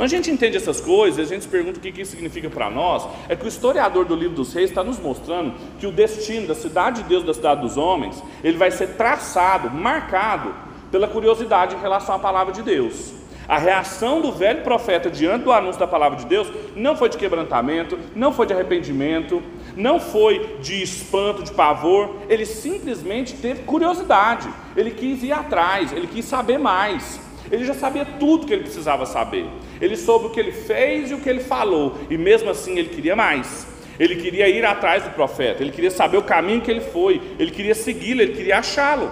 Quando 0.00 0.14
a 0.14 0.16
gente 0.16 0.30
entende 0.30 0.56
essas 0.56 0.80
coisas, 0.80 1.26
a 1.26 1.28
gente 1.28 1.42
se 1.42 1.48
pergunta 1.50 1.78
o 1.78 1.82
que 1.82 2.00
isso 2.00 2.12
significa 2.12 2.48
para 2.48 2.70
nós, 2.70 3.06
é 3.28 3.36
que 3.36 3.44
o 3.44 3.48
historiador 3.48 4.06
do 4.06 4.14
livro 4.14 4.34
dos 4.34 4.54
reis 4.54 4.70
está 4.70 4.82
nos 4.82 4.98
mostrando 4.98 5.52
que 5.78 5.86
o 5.86 5.92
destino 5.92 6.46
da 6.46 6.54
cidade 6.54 7.02
de 7.02 7.08
Deus, 7.10 7.22
da 7.22 7.34
cidade 7.34 7.60
dos 7.60 7.76
homens, 7.76 8.24
ele 8.42 8.56
vai 8.56 8.70
ser 8.70 8.94
traçado, 8.94 9.70
marcado 9.70 10.54
pela 10.90 11.06
curiosidade 11.06 11.76
em 11.76 11.80
relação 11.80 12.14
à 12.14 12.18
palavra 12.18 12.50
de 12.50 12.62
Deus. 12.62 13.12
A 13.46 13.58
reação 13.58 14.22
do 14.22 14.32
velho 14.32 14.62
profeta 14.62 15.10
diante 15.10 15.44
do 15.44 15.52
anúncio 15.52 15.78
da 15.78 15.86
palavra 15.86 16.16
de 16.18 16.24
Deus 16.24 16.50
não 16.74 16.96
foi 16.96 17.10
de 17.10 17.18
quebrantamento, 17.18 17.98
não 18.16 18.32
foi 18.32 18.46
de 18.46 18.54
arrependimento, 18.54 19.42
não 19.76 20.00
foi 20.00 20.56
de 20.62 20.82
espanto, 20.82 21.42
de 21.42 21.52
pavor, 21.52 22.16
ele 22.26 22.46
simplesmente 22.46 23.34
teve 23.34 23.64
curiosidade, 23.64 24.48
ele 24.74 24.92
quis 24.92 25.22
ir 25.22 25.32
atrás, 25.32 25.92
ele 25.92 26.06
quis 26.06 26.24
saber 26.24 26.56
mais. 26.56 27.20
Ele 27.50 27.64
já 27.64 27.74
sabia 27.74 28.04
tudo 28.04 28.46
que 28.46 28.52
ele 28.52 28.62
precisava 28.62 29.04
saber. 29.06 29.46
Ele 29.80 29.96
soube 29.96 30.26
o 30.26 30.30
que 30.30 30.38
ele 30.38 30.52
fez 30.52 31.10
e 31.10 31.14
o 31.14 31.20
que 31.20 31.28
ele 31.28 31.40
falou, 31.40 31.96
e 32.08 32.16
mesmo 32.16 32.50
assim 32.50 32.78
ele 32.78 32.88
queria 32.88 33.16
mais. 33.16 33.66
Ele 33.98 34.16
queria 34.16 34.48
ir 34.48 34.64
atrás 34.64 35.02
do 35.02 35.10
profeta, 35.10 35.62
ele 35.62 35.72
queria 35.72 35.90
saber 35.90 36.16
o 36.16 36.22
caminho 36.22 36.62
que 36.62 36.70
ele 36.70 36.80
foi, 36.80 37.20
ele 37.38 37.50
queria 37.50 37.74
segui-lo, 37.74 38.22
ele 38.22 38.32
queria 38.32 38.58
achá-lo. 38.58 39.10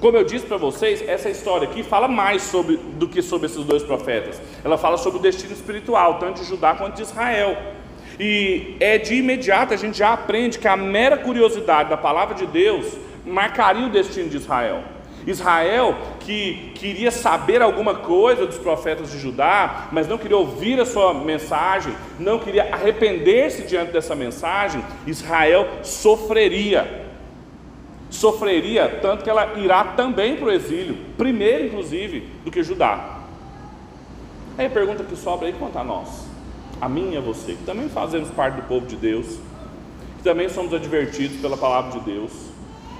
Como 0.00 0.16
eu 0.16 0.24
disse 0.24 0.44
para 0.46 0.56
vocês, 0.56 1.02
essa 1.06 1.30
história 1.30 1.68
aqui 1.68 1.82
fala 1.82 2.08
mais 2.08 2.42
sobre, 2.42 2.76
do 2.76 3.08
que 3.08 3.22
sobre 3.22 3.46
esses 3.46 3.64
dois 3.64 3.84
profetas. 3.84 4.40
Ela 4.64 4.76
fala 4.76 4.96
sobre 4.96 5.20
o 5.20 5.22
destino 5.22 5.52
espiritual, 5.52 6.18
tanto 6.18 6.42
de 6.42 6.48
Judá 6.48 6.74
quanto 6.74 6.96
de 6.96 7.02
Israel. 7.02 7.56
E 8.18 8.76
é 8.80 8.98
de 8.98 9.14
imediato 9.14 9.72
a 9.72 9.76
gente 9.76 9.98
já 9.98 10.12
aprende 10.12 10.58
que 10.58 10.66
a 10.66 10.76
mera 10.76 11.16
curiosidade 11.16 11.88
da 11.88 11.96
palavra 11.96 12.34
de 12.34 12.46
Deus 12.46 12.96
marcaria 13.24 13.86
o 13.86 13.90
destino 13.90 14.28
de 14.28 14.38
Israel. 14.38 14.82
Israel, 15.26 15.96
que 16.20 16.72
queria 16.74 17.10
saber 17.10 17.62
alguma 17.62 17.94
coisa 17.94 18.46
dos 18.46 18.58
profetas 18.58 19.10
de 19.10 19.18
Judá, 19.18 19.88
mas 19.92 20.08
não 20.08 20.18
queria 20.18 20.36
ouvir 20.36 20.80
a 20.80 20.84
sua 20.84 21.14
mensagem, 21.14 21.94
não 22.18 22.38
queria 22.38 22.74
arrepender-se 22.74 23.62
diante 23.62 23.92
dessa 23.92 24.14
mensagem, 24.14 24.84
Israel 25.06 25.68
sofreria. 25.82 27.02
Sofreria 28.10 28.98
tanto 29.00 29.24
que 29.24 29.30
ela 29.30 29.58
irá 29.58 29.84
também 29.84 30.36
para 30.36 30.46
o 30.46 30.52
exílio, 30.52 30.96
primeiro 31.16 31.66
inclusive 31.66 32.28
do 32.44 32.50
que 32.50 32.62
Judá. 32.62 33.20
Aí 34.58 34.66
a 34.66 34.70
pergunta 34.70 35.02
que 35.02 35.16
sobra 35.16 35.46
aí 35.46 35.54
quanto 35.54 35.78
a 35.78 35.84
nós 35.84 36.32
a 36.82 36.88
mim 36.88 37.12
e 37.12 37.16
a 37.16 37.20
você, 37.20 37.52
que 37.52 37.62
também 37.62 37.88
fazemos 37.88 38.28
parte 38.30 38.56
do 38.56 38.62
povo 38.62 38.84
de 38.84 38.96
Deus, 38.96 39.38
que 40.18 40.24
também 40.24 40.48
somos 40.48 40.74
advertidos 40.74 41.40
pela 41.40 41.56
palavra 41.56 41.92
de 41.92 42.04
Deus, 42.04 42.32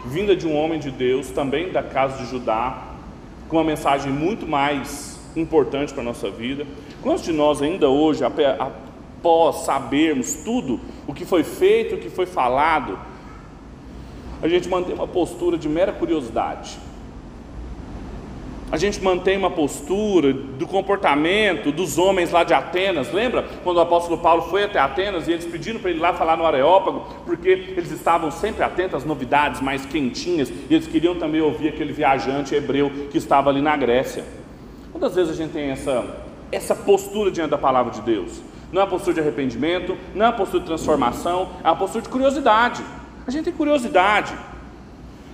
vinda 0.05 0.35
de 0.35 0.47
um 0.47 0.57
homem 0.57 0.79
de 0.79 0.91
Deus, 0.91 1.31
também 1.31 1.71
da 1.71 1.83
casa 1.83 2.23
de 2.23 2.31
Judá, 2.31 2.89
com 3.49 3.57
uma 3.57 3.65
mensagem 3.65 4.13
muito 4.13 4.47
mais 4.47 5.21
importante 5.37 5.93
para 5.93 6.03
a 6.03 6.05
nossa 6.05 6.31
vida. 6.31 6.67
Quantos 7.03 7.25
de 7.25 7.33
nós 7.33 7.63
ainda 7.63 7.89
hoje, 7.89 8.23
após 8.25 9.57
sabermos 9.65 10.35
tudo 10.45 10.81
o 11.07 11.15
que 11.15 11.25
foi 11.25 11.45
feito, 11.45 11.95
o 11.95 11.99
que 11.99 12.11
foi 12.11 12.27
falado, 12.27 12.99
a 14.43 14.49
gente 14.49 14.69
mantém 14.69 14.95
uma 14.95 15.07
postura 15.07 15.57
de 15.57 15.69
mera 15.69 15.93
curiosidade? 15.93 16.79
A 18.73 18.79
gente 18.79 19.03
mantém 19.05 19.37
uma 19.37 19.51
postura 19.51 20.33
do 20.33 20.67
comportamento 20.67 21.71
dos 21.71 21.99
homens 21.99 22.31
lá 22.31 22.43
de 22.43 22.55
Atenas. 22.55 23.13
Lembra 23.13 23.45
quando 23.63 23.77
o 23.77 23.81
apóstolo 23.81 24.17
Paulo 24.17 24.45
foi 24.45 24.65
até 24.65 24.79
Atenas 24.79 25.29
e 25.29 25.33
eles 25.33 25.45
pediram 25.45 25.79
para 25.79 25.91
ele 25.91 26.01
lá 26.01 26.15
falar 26.15 26.39
no 26.39 26.47
Areópago, 26.47 27.07
porque 27.27 27.51
eles 27.51 27.93
estavam 27.93 28.31
sempre 28.31 28.65
atentos 28.65 28.95
às 28.95 29.05
novidades 29.05 29.61
mais 29.61 29.85
quentinhas 29.85 30.49
e 30.49 30.75
eles 30.75 30.87
queriam 30.87 31.15
também 31.15 31.43
ouvir 31.43 31.69
aquele 31.69 31.93
viajante 31.93 32.55
hebreu 32.55 32.91
que 33.11 33.19
estava 33.19 33.51
ali 33.51 33.61
na 33.61 33.77
Grécia. 33.77 34.25
Quantas 34.91 35.15
vezes 35.15 35.35
a 35.35 35.37
gente 35.37 35.53
tem 35.53 35.69
essa, 35.69 36.07
essa 36.51 36.75
postura 36.75 37.31
diante 37.31 37.51
da 37.51 37.59
palavra 37.59 37.93
de 37.93 38.01
Deus? 38.01 38.41
Não 38.73 38.81
é 38.81 38.85
uma 38.85 38.91
postura 38.91 39.13
de 39.13 39.21
arrependimento, 39.21 39.99
não 40.15 40.25
é 40.25 40.29
uma 40.31 40.37
postura 40.37 40.61
de 40.61 40.67
transformação, 40.67 41.51
é 41.63 41.67
uma 41.67 41.77
postura 41.77 42.01
de 42.01 42.09
curiosidade. 42.09 42.83
A 43.27 43.31
gente 43.31 43.45
tem 43.45 43.53
curiosidade. 43.53 44.33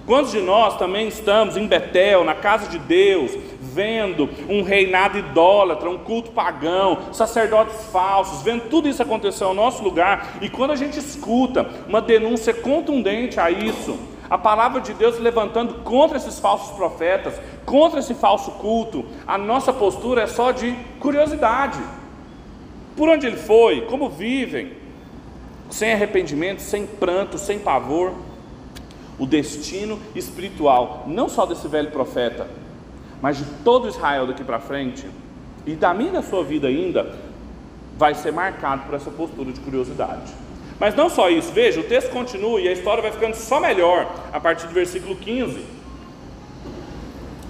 Quantos 0.09 0.33
de 0.33 0.41
nós 0.41 0.79
também 0.79 1.07
estamos 1.07 1.55
em 1.55 1.67
Betel, 1.67 2.25
na 2.25 2.35
casa 2.35 2.67
de 2.67 2.79
Deus, 2.79 3.31
vendo 3.61 4.27
um 4.49 4.63
reinado 4.63 5.19
idólatra, 5.19 5.91
um 5.91 5.99
culto 5.99 6.31
pagão, 6.31 7.13
sacerdotes 7.13 7.77
falsos, 7.93 8.41
vendo 8.41 8.71
tudo 8.71 8.89
isso 8.89 9.03
acontecer 9.03 9.45
ao 9.45 9.53
nosso 9.53 9.83
lugar, 9.85 10.39
e 10.41 10.49
quando 10.49 10.71
a 10.71 10.77
gente 10.77 10.99
escuta 10.99 11.69
uma 11.87 12.01
denúncia 12.01 12.55
contundente 12.55 13.39
a 13.39 13.51
isso, 13.51 13.99
a 14.31 14.39
palavra 14.39 14.81
de 14.81 14.95
Deus 14.95 15.19
levantando 15.19 15.75
contra 15.85 16.17
esses 16.17 16.39
falsos 16.39 16.75
profetas, 16.75 17.35
contra 17.67 18.01
esse 18.01 18.15
falso 18.15 18.53
culto, 18.53 19.05
a 19.27 19.37
nossa 19.37 19.75
postura 19.75 20.23
é 20.23 20.27
só 20.27 20.53
de 20.53 20.75
curiosidade. 20.99 21.79
por 22.97 23.11
onde 23.11 23.27
ele 23.27 23.37
foi, 23.37 23.83
como 23.83 24.09
vivem, 24.09 24.73
sem 25.69 25.93
arrependimento, 25.93 26.61
sem 26.61 26.87
pranto, 26.87 27.37
sem 27.37 27.59
pavor. 27.59 28.13
O 29.19 29.27
destino 29.27 29.99
espiritual, 30.15 31.05
não 31.07 31.29
só 31.29 31.45
desse 31.45 31.67
velho 31.67 31.91
profeta, 31.91 32.47
mas 33.21 33.37
de 33.37 33.45
todo 33.65 33.89
Israel 33.89 34.27
daqui 34.27 34.45
para 34.45 34.61
frente, 34.61 35.07
e 35.67 35.75
da 35.75 35.93
minha 35.93 36.11
e 36.11 36.13
da 36.13 36.23
sua 36.23 36.45
vida 36.45 36.69
ainda, 36.69 37.15
vai 37.97 38.15
ser 38.15 38.33
marcado 38.33 38.85
por 38.85 38.95
essa 38.95 39.11
postura 39.11 39.53
de 39.53 39.61
curiosidade. 39.61 40.33
Mas 40.79 40.95
não 40.95 41.11
só 41.11 41.29
isso, 41.29 41.53
veja, 41.53 41.81
o 41.81 41.85
texto 41.85 42.11
continua 42.11 42.61
e 42.61 42.69
a 42.69 42.73
história 42.73 43.03
vai 43.03 43.11
ficando 43.11 43.35
só 43.35 43.59
melhor 43.59 44.09
a 44.33 44.39
partir 44.39 44.69
do 44.69 44.73
versículo 44.73 45.17
15. 45.17 45.79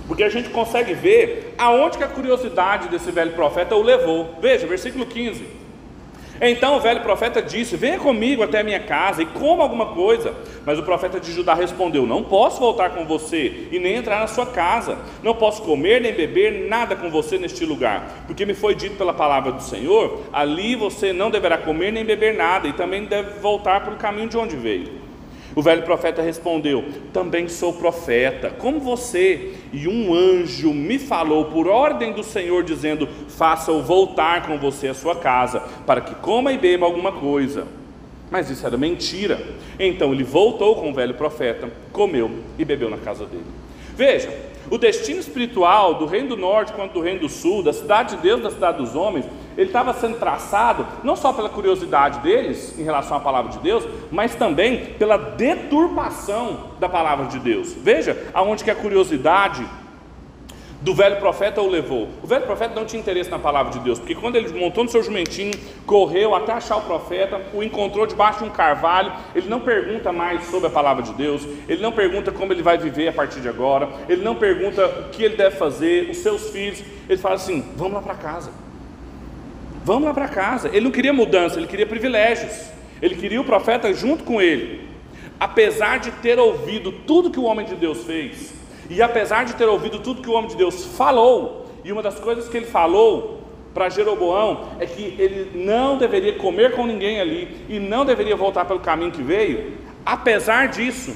Porque 0.07 0.23
a 0.23 0.31
gente 0.31 0.49
consegue 0.49 0.95
ver 0.95 1.55
aonde 1.59 1.99
que 1.99 2.05
a 2.05 2.09
curiosidade 2.09 2.89
desse 2.89 3.11
velho 3.11 3.33
profeta 3.33 3.77
o 3.77 3.83
levou. 3.83 4.37
Veja, 4.41 4.67
versículo 4.67 5.05
15. 5.05 5.58
Então 6.41 6.77
o 6.77 6.81
velho 6.81 7.01
profeta 7.01 7.43
disse: 7.43 7.77
Venha 7.77 7.99
comigo 7.99 8.43
até 8.43 8.61
a 8.61 8.65
minha 8.65 8.81
casa 8.81 9.23
e 9.23 9.27
coma 9.27 9.63
alguma 9.63 9.87
coisa. 9.87 10.35
Mas 10.65 10.79
o 10.79 10.83
profeta 10.83 11.19
de 11.19 11.33
Judá 11.33 11.55
respondeu: 11.55 12.07
Não 12.07 12.23
posso 12.23 12.61
voltar 12.61 12.91
com 12.91 13.05
você 13.05 13.69
e 13.73 13.79
nem 13.79 13.97
entrar 13.97 14.21
na 14.21 14.27
sua 14.27 14.47
casa. 14.47 14.99
Não 15.23 15.35
posso 15.35 15.63
comer 15.63 16.01
nem 16.01 16.13
beber 16.13 16.69
nada 16.69 16.95
com 16.95 17.11
você 17.11 17.39
neste 17.39 17.65
lugar, 17.65 18.25
porque 18.27 18.47
me 18.47 18.55
foi 18.55 18.75
dito 18.75 18.97
pela 18.97 19.13
palavra 19.13 19.53
do 19.53 19.63
Senhor: 19.63 20.23
Ali 20.33 20.77
você 20.77 21.13
não 21.13 21.31
deverá 21.31 21.59
comer 21.59 21.93
nem 21.93 22.05
beber 22.05 22.37
nada, 22.37 22.69
e 22.69 22.73
também 22.73 23.05
deve 23.05 23.41
voltar 23.41 23.85
pelo 23.85 23.97
caminho 23.97 24.29
de 24.29 24.37
onde 24.37 24.57
veio. 24.57 25.08
O 25.59 25.63
velho 25.63 25.83
profeta 25.83 26.23
respondeu: 26.23 26.85
Também 27.13 27.49
sou 27.49 27.73
profeta, 27.73 28.49
como 28.49 28.79
você. 28.79 29.55
E 29.73 29.89
um 29.89 30.15
anjo 30.15 30.73
me 30.73 31.01
falou 31.01 31.47
por 31.47 31.67
ordem 31.67 32.13
do 32.13 32.23
Senhor, 32.23 32.63
dizendo: 32.63 33.09
Faça-o 33.27 33.83
voltar 33.83 34.47
com 34.47 34.57
você 34.57 34.87
à 34.87 34.95
sua 34.95 35.17
casa, 35.17 35.59
para 35.85 36.01
que 36.01 36.15
coma 36.15 36.53
e 36.53 36.59
beba 36.59 36.87
alguma 36.87 37.11
coisa. 37.11 37.67
Mas 38.31 38.49
isso 38.49 38.65
era 38.65 38.77
mentira. 38.77 39.45
Então 39.81 40.13
ele 40.13 40.23
voltou 40.23 40.77
com 40.77 40.91
o 40.91 40.95
velho 40.95 41.15
profeta, 41.15 41.69
comeu 41.91 42.31
e 42.57 42.65
bebeu 42.65 42.89
na 42.89 42.99
casa 42.99 43.27
dele. 43.27 43.43
Veja, 43.97 44.33
o 44.71 44.79
destino 44.79 45.21
espiritual 45.21 45.95
do 45.95 46.07
reino 46.07 46.31
do 46.31 46.37
norte 46.37 46.73
quanto 46.73 46.95
do 46.95 47.01
reino 47.01 47.21
do 47.21 47.29
sul, 47.29 47.63
da 47.63 47.73
cidade 47.73 48.17
de 48.17 48.23
Deus, 48.23 48.43
da 48.43 48.51
cidade 48.51 48.79
dos 48.79 48.95
homens, 48.95 49.27
ele 49.57 49.67
estava 49.67 49.93
sendo 49.93 50.19
traçado 50.19 50.87
não 51.03 51.17
só 51.17 51.33
pela 51.33 51.49
curiosidade 51.49 52.21
deles 52.21 52.79
em 52.79 52.83
relação 52.83 53.17
à 53.17 53.21
palavra 53.21 53.51
de 53.51 53.59
Deus, 53.59 53.85
mas 54.11 54.35
também 54.35 54.95
pela 54.99 55.17
deturpação 55.17 56.71
da 56.79 56.89
palavra 56.89 57.27
de 57.27 57.39
Deus. 57.39 57.73
Veja 57.73 58.31
aonde 58.33 58.63
que 58.63 58.71
a 58.71 58.77
curiosidade 58.77 59.67
do 60.81 60.95
velho 60.95 61.17
profeta 61.17 61.61
o 61.61 61.69
levou. 61.69 62.09
O 62.23 62.27
velho 62.27 62.45
profeta 62.45 62.75
não 62.75 62.85
tinha 62.85 63.01
interesse 63.01 63.29
na 63.29 63.39
palavra 63.39 63.73
de 63.73 63.81
Deus, 63.81 63.99
porque 63.99 64.15
quando 64.15 64.37
ele 64.37 64.57
montou 64.59 64.85
no 64.85 64.91
seu 64.91 65.03
jumentinho, 65.03 65.53
correu 65.85 66.35
até 66.35 66.53
achar 66.53 66.77
o 66.77 66.83
profeta, 66.83 67.41
o 67.53 67.63
encontrou 67.63 68.07
debaixo 68.07 68.41
de 68.41 68.45
um 68.45 68.51
carvalho, 68.51 69.13
ele 69.35 69.49
não 69.49 69.61
pergunta 69.61 70.13
mais 70.13 70.45
sobre 70.45 70.69
a 70.69 70.71
palavra 70.71 71.03
de 71.03 71.13
Deus, 71.15 71.47
ele 71.69 71.83
não 71.83 71.91
pergunta 71.91 72.31
como 72.31 72.53
ele 72.53 72.63
vai 72.63 72.79
viver 72.79 73.09
a 73.09 73.13
partir 73.13 73.41
de 73.41 73.49
agora, 73.49 73.89
ele 74.09 74.23
não 74.23 74.37
pergunta 74.37 74.87
o 74.87 75.11
que 75.11 75.25
ele 75.25 75.37
deve 75.37 75.57
fazer, 75.57 76.11
os 76.11 76.19
seus 76.19 76.51
filhos, 76.51 76.83
ele 77.09 77.19
fala 77.19 77.35
assim: 77.35 77.65
vamos 77.77 77.95
lá 77.95 78.03
para 78.03 78.15
casa. 78.15 78.51
Vamos 79.85 80.05
lá 80.05 80.13
para 80.13 80.29
casa. 80.29 80.69
Ele 80.69 80.83
não 80.83 80.91
queria 80.91 81.13
mudança, 81.13 81.59
ele 81.59 81.67
queria 81.67 81.87
privilégios. 81.87 82.69
Ele 83.01 83.15
queria 83.15 83.41
o 83.41 83.45
profeta 83.45 83.93
junto 83.95 84.25
com 84.25 84.41
ele. 84.41 84.87
Apesar 85.41 85.99
de 85.99 86.11
ter 86.11 86.39
ouvido 86.39 86.93
tudo 86.93 87.31
que 87.31 87.39
o 87.39 87.45
homem 87.45 87.65
de 87.65 87.75
Deus 87.75 88.05
fez, 88.05 88.53
e 88.89 89.03
apesar 89.03 89.45
de 89.45 89.55
ter 89.55 89.67
ouvido 89.67 89.99
tudo 89.99 90.23
que 90.23 90.31
o 90.31 90.33
homem 90.33 90.51
de 90.51 90.57
Deus 90.57 90.85
falou, 90.97 91.67
e 91.85 91.93
uma 91.93 92.03
das 92.03 92.19
coisas 92.19 92.49
que 92.49 92.57
ele 92.57 92.67
falou 92.67 93.43
para 93.75 93.89
Jeroboão 93.89 94.71
é 94.81 94.87
que 94.87 95.15
ele 95.19 95.53
não 95.55 95.99
deveria 95.99 96.35
comer 96.35 96.75
com 96.75 96.87
ninguém 96.87 97.21
ali 97.21 97.65
e 97.69 97.79
não 97.79 98.05
deveria 98.05 98.35
voltar 98.35 98.65
pelo 98.65 98.81
caminho 98.81 99.13
que 99.13 99.23
veio, 99.23 99.75
apesar 100.05 100.69
disso, 100.69 101.15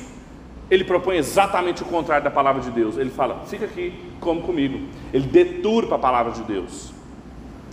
ele 0.70 0.84
propõe 0.84 1.16
exatamente 1.16 1.82
o 1.82 1.86
contrário 1.86 2.24
da 2.24 2.30
palavra 2.30 2.62
de 2.62 2.70
Deus. 2.70 2.96
Ele 2.96 3.10
fala: 3.10 3.42
fica 3.46 3.64
aqui, 3.64 3.92
come 4.20 4.42
comigo. 4.42 4.80
Ele 5.12 5.26
deturpa 5.26 5.96
a 5.96 5.98
palavra 5.98 6.32
de 6.32 6.42
Deus. 6.42 6.92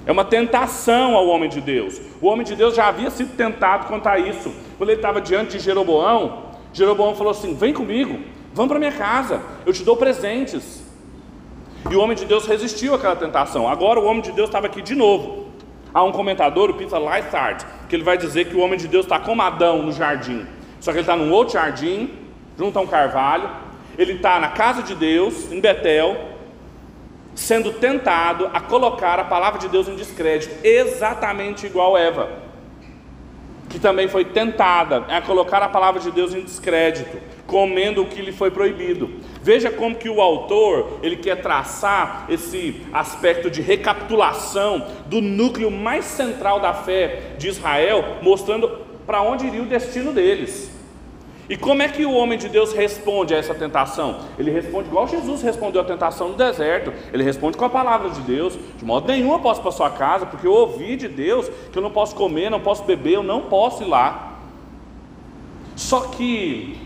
É 0.06 0.12
uma 0.12 0.26
tentação 0.26 1.16
ao 1.16 1.28
homem 1.28 1.50
de 1.50 1.62
Deus. 1.62 2.02
O 2.22 2.28
homem 2.28 2.46
de 2.46 2.56
Deus 2.56 2.76
já 2.76 2.88
havia 2.88 3.10
sido 3.10 3.36
tentado 3.38 3.88
quanto 3.88 4.08
a 4.08 4.18
isso. 4.18 4.52
Quando 4.78 4.90
ele 4.90 5.00
estava 5.00 5.22
diante 5.22 5.58
de 5.58 5.64
Jeroboão, 5.64 6.46
Jeroboão 6.74 7.16
falou 7.16 7.32
assim: 7.32 7.54
Vem 7.54 7.74
comigo, 7.74 8.20
Vamos 8.54 8.70
para 8.70 8.80
minha 8.80 8.92
casa, 8.92 9.42
eu 9.66 9.72
te 9.72 9.84
dou 9.84 9.96
presentes. 9.96 10.84
E 11.90 11.96
o 11.96 12.02
homem 12.02 12.16
de 12.16 12.26
Deus 12.26 12.46
resistiu 12.46 12.94
àquela 12.94 13.16
tentação. 13.16 13.68
Agora 13.68 14.00
o 14.00 14.06
homem 14.06 14.22
de 14.22 14.32
Deus 14.32 14.50
estava 14.50 14.68
aqui 14.68 14.82
de 14.82 14.96
novo. 14.96 15.48
Há 15.94 16.04
um 16.04 16.12
comentador, 16.12 16.70
o 16.70 16.74
Peter 16.74 17.00
Lythard, 17.00 17.66
que 17.88 17.96
ele 17.96 18.04
vai 18.04 18.18
dizer 18.18 18.46
que 18.46 18.56
o 18.56 18.60
homem 18.60 18.78
de 18.78 18.88
Deus 18.88 19.06
está 19.06 19.20
como 19.20 19.42
Adão 19.42 19.84
no 19.84 19.92
jardim. 19.92 20.46
Só 20.80 20.92
que 20.92 20.98
ele 20.98 21.04
está 21.04 21.16
num 21.16 21.32
outro 21.32 21.54
jardim, 21.54 22.12
junto 22.58 22.78
a 22.78 22.82
um 22.82 22.88
carvalho. 22.88 23.50
Ele 23.98 24.14
está 24.14 24.40
na 24.40 24.50
casa 24.50 24.84
de 24.84 24.94
Deus, 24.94 25.52
em 25.52 25.60
Betel, 25.60 26.16
sendo 27.34 27.72
tentado 27.74 28.50
a 28.54 28.60
colocar 28.60 29.20
a 29.20 29.24
palavra 29.24 29.60
de 29.60 29.68
Deus 29.68 29.88
em 29.88 29.96
descrédito, 29.96 30.54
exatamente 30.64 31.66
igual 31.66 31.98
Eva, 31.98 32.30
que 33.70 33.80
também 33.80 34.08
foi 34.08 34.26
tentada 34.26 35.06
a 35.08 35.22
colocar 35.22 35.64
a 35.64 35.70
palavra 35.70 36.02
de 36.02 36.12
Deus 36.12 36.34
em 36.34 36.42
descrédito 36.42 37.18
comendo 37.50 38.04
o 38.04 38.06
que 38.06 38.22
lhe 38.22 38.32
foi 38.32 38.52
proibido. 38.52 39.10
Veja 39.42 39.72
como 39.72 39.96
que 39.96 40.08
o 40.08 40.22
autor, 40.22 41.00
ele 41.02 41.18
quer 41.18 41.42
traçar 41.42 42.28
esse 42.30 42.82
aspecto 42.94 43.50
de 43.50 43.62
recapitulação 43.62 44.86
do 45.08 45.20
núcleo 45.20 45.72
mais 45.72 46.06
central 46.06 46.60
da 46.60 46.74
fé 46.74 47.34
de 47.38 47.48
Israel, 47.48 48.18
mostrando 48.22 48.70
para 49.06 49.24
onde 49.24 49.48
iria 49.48 49.64
o 49.64 49.66
destino 49.66 50.14
deles. 50.14 50.72
E 51.50 51.58
como 51.58 51.82
é 51.82 51.88
que 51.88 52.06
o 52.06 52.14
homem 52.14 52.38
de 52.38 52.48
Deus 52.48 52.74
responde 52.74 53.34
a 53.34 53.38
essa 53.38 53.56
tentação? 53.56 54.20
Ele 54.38 54.52
responde 54.52 54.88
igual 54.88 55.08
Jesus 55.08 55.42
respondeu 55.42 55.82
à 55.82 55.84
tentação 55.84 56.30
no 56.30 56.36
deserto. 56.36 56.94
Ele 57.12 57.24
responde 57.24 57.58
com 57.58 57.66
a 57.66 57.70
palavra 57.70 58.12
de 58.12 58.22
Deus. 58.22 58.56
De 58.78 58.86
modo 58.86 59.08
nenhum 59.08 59.34
eu 59.34 59.40
posso 59.40 59.60
para 59.60 59.72
sua 59.72 59.90
casa, 59.90 60.28
porque 60.28 60.46
eu 60.46 60.54
ouvi 60.54 60.96
de 60.96 61.08
Deus 61.08 61.50
que 61.72 61.76
eu 61.76 61.82
não 61.82 61.90
posso 61.90 62.14
comer, 62.14 62.52
não 62.52 62.60
posso 62.60 62.84
beber, 62.84 63.14
eu 63.14 63.24
não 63.24 63.42
posso 63.42 63.82
ir 63.82 63.88
lá. 63.88 64.38
Só 65.76 66.02
que 66.02 66.78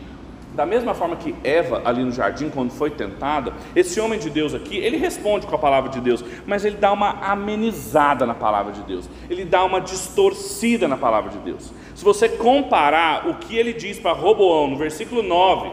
da 0.53 0.65
mesma 0.65 0.93
forma 0.93 1.15
que 1.15 1.35
Eva, 1.43 1.81
ali 1.83 2.03
no 2.03 2.11
jardim, 2.11 2.49
quando 2.49 2.71
foi 2.71 2.91
tentada, 2.91 3.53
esse 3.75 3.99
homem 3.99 4.19
de 4.19 4.29
Deus 4.29 4.53
aqui, 4.53 4.77
ele 4.77 4.97
responde 4.97 5.47
com 5.47 5.55
a 5.55 5.59
palavra 5.59 5.89
de 5.89 5.99
Deus, 5.99 6.23
mas 6.45 6.63
ele 6.63 6.77
dá 6.77 6.91
uma 6.91 7.09
amenizada 7.31 8.25
na 8.25 8.35
palavra 8.35 8.71
de 8.71 8.81
Deus, 8.83 9.09
ele 9.29 9.45
dá 9.45 9.63
uma 9.63 9.81
distorcida 9.81 10.87
na 10.87 10.95
palavra 10.95 11.31
de 11.31 11.39
Deus. 11.39 11.71
Se 11.95 12.03
você 12.03 12.29
comparar 12.29 13.27
o 13.27 13.35
que 13.35 13.57
ele 13.57 13.73
diz 13.73 13.99
para 13.99 14.13
Roboão 14.13 14.67
no 14.67 14.77
versículo 14.77 15.23
9, 15.23 15.71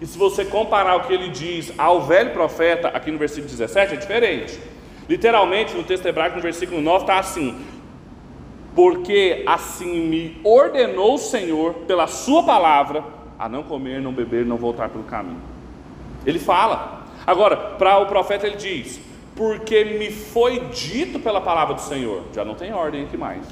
e 0.00 0.06
se 0.06 0.16
você 0.16 0.44
comparar 0.44 0.96
o 0.96 1.00
que 1.00 1.12
ele 1.12 1.28
diz 1.28 1.72
ao 1.76 2.02
velho 2.02 2.30
profeta, 2.30 2.88
aqui 2.88 3.10
no 3.10 3.18
versículo 3.18 3.50
17, 3.50 3.94
é 3.94 3.96
diferente. 3.96 4.58
Literalmente, 5.08 5.74
no 5.74 5.84
texto 5.84 6.06
hebraico, 6.06 6.36
no 6.36 6.42
versículo 6.42 6.80
9, 6.82 7.04
está 7.04 7.18
assim: 7.18 7.56
Porque 8.74 9.42
assim 9.46 10.06
me 10.06 10.38
ordenou 10.44 11.14
o 11.14 11.18
Senhor 11.18 11.74
pela 11.86 12.06
Sua 12.06 12.42
palavra 12.42 13.15
a 13.38 13.48
não 13.48 13.62
comer, 13.62 14.00
não 14.00 14.12
beber, 14.12 14.44
não 14.44 14.56
voltar 14.56 14.88
pelo 14.88 15.04
caminho. 15.04 15.40
Ele 16.24 16.38
fala. 16.38 17.04
Agora, 17.26 17.56
para 17.56 17.98
o 17.98 18.06
profeta 18.06 18.46
ele 18.46 18.56
diz: 18.56 19.00
Porque 19.34 19.84
me 19.84 20.10
foi 20.10 20.60
dito 20.68 21.18
pela 21.18 21.40
palavra 21.40 21.74
do 21.74 21.80
Senhor. 21.80 22.22
Já 22.34 22.44
não 22.44 22.54
tem 22.54 22.72
ordem 22.72 23.04
aqui 23.04 23.16
mais. 23.16 23.42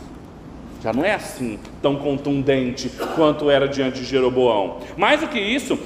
Já 0.83 0.92
não 0.92 1.03
é 1.03 1.14
assim 1.14 1.59
tão 1.81 1.97
contundente 1.97 2.90
quanto 3.16 3.49
era 3.49 3.66
diante 3.66 4.01
de 4.01 4.05
Jeroboão. 4.05 4.81
Mais 4.99 5.20
do 5.20 5.29
que 5.29 5.40
isso, 5.40 5.79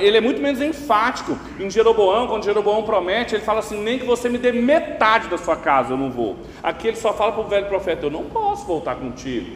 ele 0.00 0.16
é 0.16 0.22
muito 0.22 0.40
menos 0.40 0.62
enfático. 0.62 1.36
Em 1.60 1.68
Jeroboão, 1.68 2.26
quando 2.26 2.44
Jeroboão 2.44 2.82
promete, 2.82 3.34
ele 3.34 3.44
fala 3.44 3.58
assim: 3.58 3.82
nem 3.82 3.98
que 3.98 4.06
você 4.06 4.28
me 4.28 4.38
dê 4.38 4.50
metade 4.52 5.28
da 5.28 5.36
sua 5.36 5.56
casa, 5.56 5.92
eu 5.92 5.98
não 5.98 6.10
vou. 6.10 6.36
Aqui 6.62 6.88
ele 6.88 6.96
só 6.96 7.12
fala 7.12 7.32
para 7.32 7.42
o 7.42 7.48
velho 7.48 7.66
profeta: 7.66 8.06
eu 8.06 8.10
não 8.10 8.24
posso 8.24 8.66
voltar 8.66 8.96
contigo. 8.96 9.54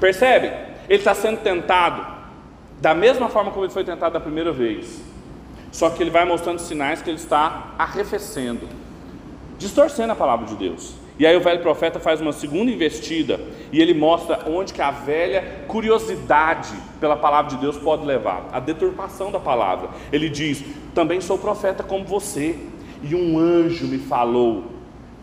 Percebe? 0.00 0.48
Ele 0.88 0.98
está 0.98 1.14
sendo 1.14 1.38
tentado 1.38 2.15
da 2.80 2.94
mesma 2.94 3.28
forma 3.28 3.50
como 3.50 3.64
ele 3.64 3.72
foi 3.72 3.84
tentado 3.84 4.12
da 4.12 4.20
primeira 4.20 4.52
vez. 4.52 5.00
Só 5.72 5.90
que 5.90 6.02
ele 6.02 6.10
vai 6.10 6.24
mostrando 6.24 6.58
sinais 6.58 7.02
que 7.02 7.10
ele 7.10 7.18
está 7.18 7.74
arrefecendo, 7.78 8.66
distorcendo 9.58 10.12
a 10.12 10.16
palavra 10.16 10.46
de 10.46 10.54
Deus. 10.54 10.94
E 11.18 11.26
aí 11.26 11.34
o 11.34 11.40
velho 11.40 11.60
profeta 11.62 11.98
faz 11.98 12.20
uma 12.20 12.32
segunda 12.32 12.70
investida 12.70 13.40
e 13.72 13.80
ele 13.80 13.94
mostra 13.94 14.44
onde 14.46 14.74
que 14.74 14.82
a 14.82 14.90
velha 14.90 15.64
curiosidade 15.66 16.74
pela 17.00 17.16
palavra 17.16 17.52
de 17.52 17.56
Deus 17.56 17.78
pode 17.78 18.04
levar, 18.04 18.48
a 18.52 18.60
deturpação 18.60 19.30
da 19.30 19.40
palavra. 19.40 19.88
Ele 20.12 20.28
diz: 20.28 20.62
"Também 20.94 21.20
sou 21.22 21.38
profeta 21.38 21.82
como 21.82 22.04
você, 22.04 22.58
e 23.02 23.14
um 23.14 23.38
anjo 23.38 23.86
me 23.86 23.98
falou 23.98 24.64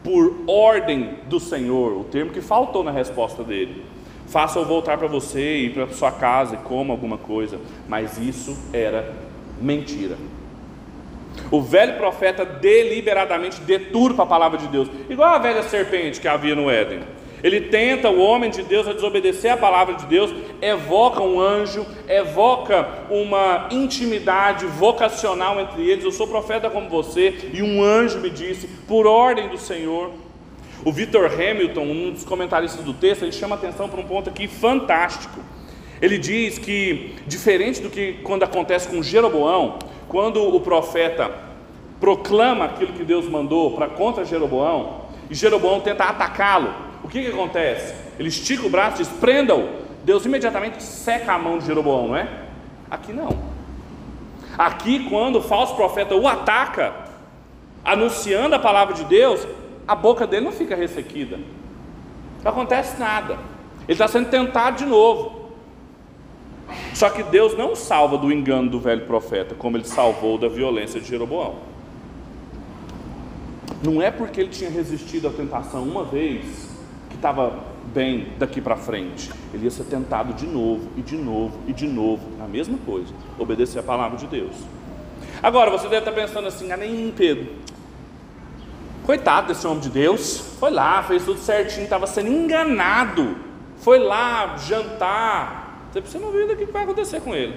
por 0.04 0.36
ordem 0.48 1.20
do 1.28 1.40
Senhor", 1.40 1.94
o 1.94 2.04
termo 2.06 2.32
que 2.32 2.42
faltou 2.42 2.84
na 2.84 2.92
resposta 2.92 3.44
dele 3.44 3.93
faça-o 4.34 4.66
voltar 4.66 4.98
para 4.98 5.08
você 5.08 5.58
e 5.58 5.70
para 5.70 5.88
sua 5.90 6.12
casa 6.12 6.56
e 6.56 6.58
coma 6.58 6.92
alguma 6.92 7.20
coisa. 7.20 7.60
Mas 7.88 8.18
isso 8.18 8.58
era 8.74 9.14
mentira. 9.62 10.18
O 11.52 11.62
velho 11.62 11.98
profeta 11.98 12.44
deliberadamente 12.44 13.62
deturpa 13.62 14.24
a 14.24 14.26
palavra 14.26 14.58
de 14.58 14.68
Deus, 14.68 14.90
igual 15.08 15.36
a 15.36 15.38
velha 15.38 15.62
serpente 15.62 16.20
que 16.20 16.28
havia 16.28 16.56
no 16.56 16.70
Éden. 16.70 17.02
Ele 17.44 17.62
tenta 17.62 18.10
o 18.10 18.20
homem 18.22 18.50
de 18.50 18.64
Deus 18.64 18.88
a 18.88 18.94
desobedecer 18.94 19.52
a 19.52 19.58
palavra 19.58 19.96
de 19.96 20.06
Deus, 20.06 20.34
evoca 20.62 21.22
um 21.22 21.40
anjo, 21.40 21.86
evoca 22.08 22.88
uma 23.12 23.68
intimidade 23.70 24.66
vocacional 24.66 25.60
entre 25.60 25.88
eles. 25.88 26.06
Eu 26.06 26.12
sou 26.12 26.26
profeta 26.26 26.70
como 26.70 26.90
você, 26.90 27.52
e 27.54 27.62
um 27.62 27.84
anjo 27.84 28.20
me 28.20 28.30
disse, 28.30 28.68
por 28.88 29.06
ordem 29.06 29.50
do 29.50 29.58
Senhor. 29.58 30.23
O 30.86 30.92
Victor 30.92 31.26
Hamilton, 31.26 31.82
um 31.82 32.12
dos 32.12 32.26
comentaristas 32.26 32.84
do 32.84 32.94
texto, 32.94 33.24
ele 33.24 33.32
chama 33.32 33.56
atenção 33.56 33.88
para 33.88 34.02
um 34.02 34.04
ponto 34.04 34.30
aqui 34.30 34.48
fantástico. 34.48 35.40
Ele 36.02 36.18
diz 36.18 36.58
que, 36.58 37.16
diferente 37.26 37.82
do 37.82 37.90
que 37.90 38.20
quando 38.24 38.44
acontece 38.44 38.90
com 38.90 39.02
Jeroboão, 39.02 39.80
quando 40.10 40.44
o 40.44 40.60
profeta 40.60 41.32
proclama 42.02 42.66
aquilo 42.66 42.92
que 42.92 43.06
Deus 43.06 43.30
mandou 43.30 43.72
para 43.72 43.88
contra 43.88 44.26
Jeroboão, 44.26 45.04
e 45.30 45.36
Jeroboão 45.36 45.80
tenta 45.80 46.04
atacá-lo, 46.04 46.74
o 47.02 47.08
que, 47.08 47.22
que 47.22 47.30
acontece? 47.30 47.94
Ele 48.20 48.28
estica 48.28 48.68
o 48.68 48.70
braço 48.70 49.02
e 49.02 49.06
diz: 49.06 49.14
prenda-o. 49.14 49.84
Deus 50.04 50.26
imediatamente 50.26 50.84
seca 50.84 51.32
a 51.32 51.40
mão 51.40 51.60
de 51.60 51.66
Jeroboão, 51.66 52.10
não 52.10 52.18
é? 52.18 52.28
Aqui 52.92 53.14
não. 53.14 53.30
Aqui, 54.58 55.08
quando 55.10 55.38
o 55.38 55.42
falso 55.42 55.76
profeta 55.76 56.14
o 56.14 56.28
ataca, 56.28 56.94
anunciando 57.86 58.54
a 58.54 58.60
palavra 58.60 58.94
de 58.94 59.06
Deus, 59.06 59.48
a 59.88 59.96
boca 59.96 60.26
dele 60.26 60.46
não 60.46 60.52
fica 60.52 60.76
ressequida, 60.76 61.40
não 62.44 62.52
acontece 62.52 63.00
nada, 63.00 63.38
ele 63.88 63.94
está 63.94 64.08
sendo 64.08 64.30
tentado 64.30 64.78
de 64.78 64.86
novo. 64.86 65.44
Só 66.94 67.10
que 67.10 67.24
Deus 67.24 67.58
não 67.58 67.76
salva 67.76 68.18
do 68.18 68.32
engano 68.32 68.70
do 68.70 68.80
velho 68.80 69.06
profeta, 69.06 69.54
como 69.56 69.78
ele 69.78 69.86
salvou 69.86 70.38
da 70.38 70.48
violência 70.48 71.00
de 71.00 71.08
Jeroboão. 71.08 71.56
Não 73.84 74.02
é 74.02 74.10
porque 74.10 74.40
ele 74.40 74.50
tinha 74.50 74.70
resistido 74.70 75.28
à 75.28 75.32
tentação 75.32 75.84
uma 75.84 76.06
vez 76.06 76.70
que 77.10 77.16
estava 77.16 77.60
bem 77.94 78.30
daqui 78.40 78.62
para 78.62 78.78
frente. 78.78 79.30
Ele 79.54 79.66
ia 79.66 79.72
ser 79.72 79.84
tentado 79.84 80.34
de 80.34 80.48
novo, 80.48 80.88
e 80.96 81.02
de 81.02 81.18
novo, 81.18 81.60
e 81.68 81.74
de 81.74 81.88
novo, 81.88 82.24
a 82.42 82.48
mesma 82.48 82.78
coisa, 82.86 83.14
obedecer 83.38 83.80
a 83.80 83.84
palavra 83.84 84.18
de 84.18 84.26
Deus. 84.28 84.56
Agora, 85.42 85.70
você 85.70 85.90
deve 85.90 86.10
estar 86.10 86.14
pensando 86.14 86.48
assim, 86.48 86.72
ah, 86.72 86.78
nem 86.78 87.12
Pedro, 87.12 87.48
coitado 89.04 89.48
desse 89.48 89.68
homem 89.68 89.80
de 89.80 89.90
Deus, 89.90 90.56
foi 90.60 90.72
lá, 90.72 91.04
fez 91.04 91.24
tudo 91.24 91.40
certinho, 91.40 91.84
estava 91.84 92.08
sendo 92.08 92.30
enganado, 92.30 93.36
foi 93.78 94.00
lá 94.00 94.56
jantar, 94.58 95.90
você 95.94 96.18
não 96.18 96.32
viu 96.32 96.46
o 96.46 96.56
que 96.56 96.66
vai 96.66 96.84
acontecer 96.84 97.22
com 97.22 97.36
ele. 97.36 97.54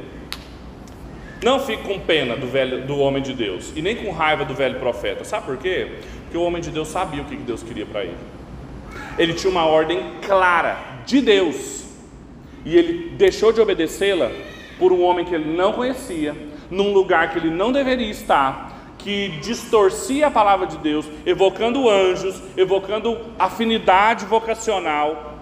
Não 1.43 1.61
fique 1.61 1.85
com 1.85 1.99
pena 2.01 2.37
do, 2.37 2.47
velho, 2.47 2.87
do 2.87 2.99
homem 2.99 3.23
de 3.23 3.33
Deus, 3.33 3.73
e 3.77 3.83
nem 3.83 3.97
com 3.97 4.11
raiva 4.11 4.45
do 4.45 4.55
velho 4.55 4.81
profeta, 4.81 5.25
sabe 5.25 5.47
por 5.47 5.57
quê? 5.57 5.93
Porque 6.25 6.37
o 6.37 6.43
homem 6.43 6.61
de 6.61 6.71
Deus 6.71 6.89
sabia 6.89 7.23
o 7.23 7.25
que 7.25 7.37
Deus 7.37 7.63
queria 7.63 7.87
para 7.87 8.03
ele. 8.05 8.17
Ele 9.19 9.35
tinha 9.35 9.51
uma 9.51 9.67
ordem 9.67 10.01
clara 10.27 10.77
de 11.05 11.21
Deus, 11.21 11.85
e 12.65 12.77
ele 12.77 13.11
deixou 13.17 13.53
de 13.53 13.61
obedecê-la 13.61 14.31
por 14.79 14.93
um 14.93 15.03
homem 15.03 15.25
que 15.25 15.35
ele 15.35 15.57
não 15.57 15.73
conhecia, 15.73 16.35
num 16.71 16.93
lugar 16.93 17.31
que 17.31 17.39
ele 17.39 17.51
não 17.51 17.71
deveria 17.71 18.11
estar, 18.11 18.76
que 19.07 19.29
distorcia 19.41 20.27
a 20.27 20.31
palavra 20.33 20.67
de 20.67 20.79
Deus, 20.79 21.07
evocando 21.25 21.89
anjos, 21.89 22.43
evocando 22.57 23.17
afinidade 23.39 24.27
vocacional. 24.27 25.37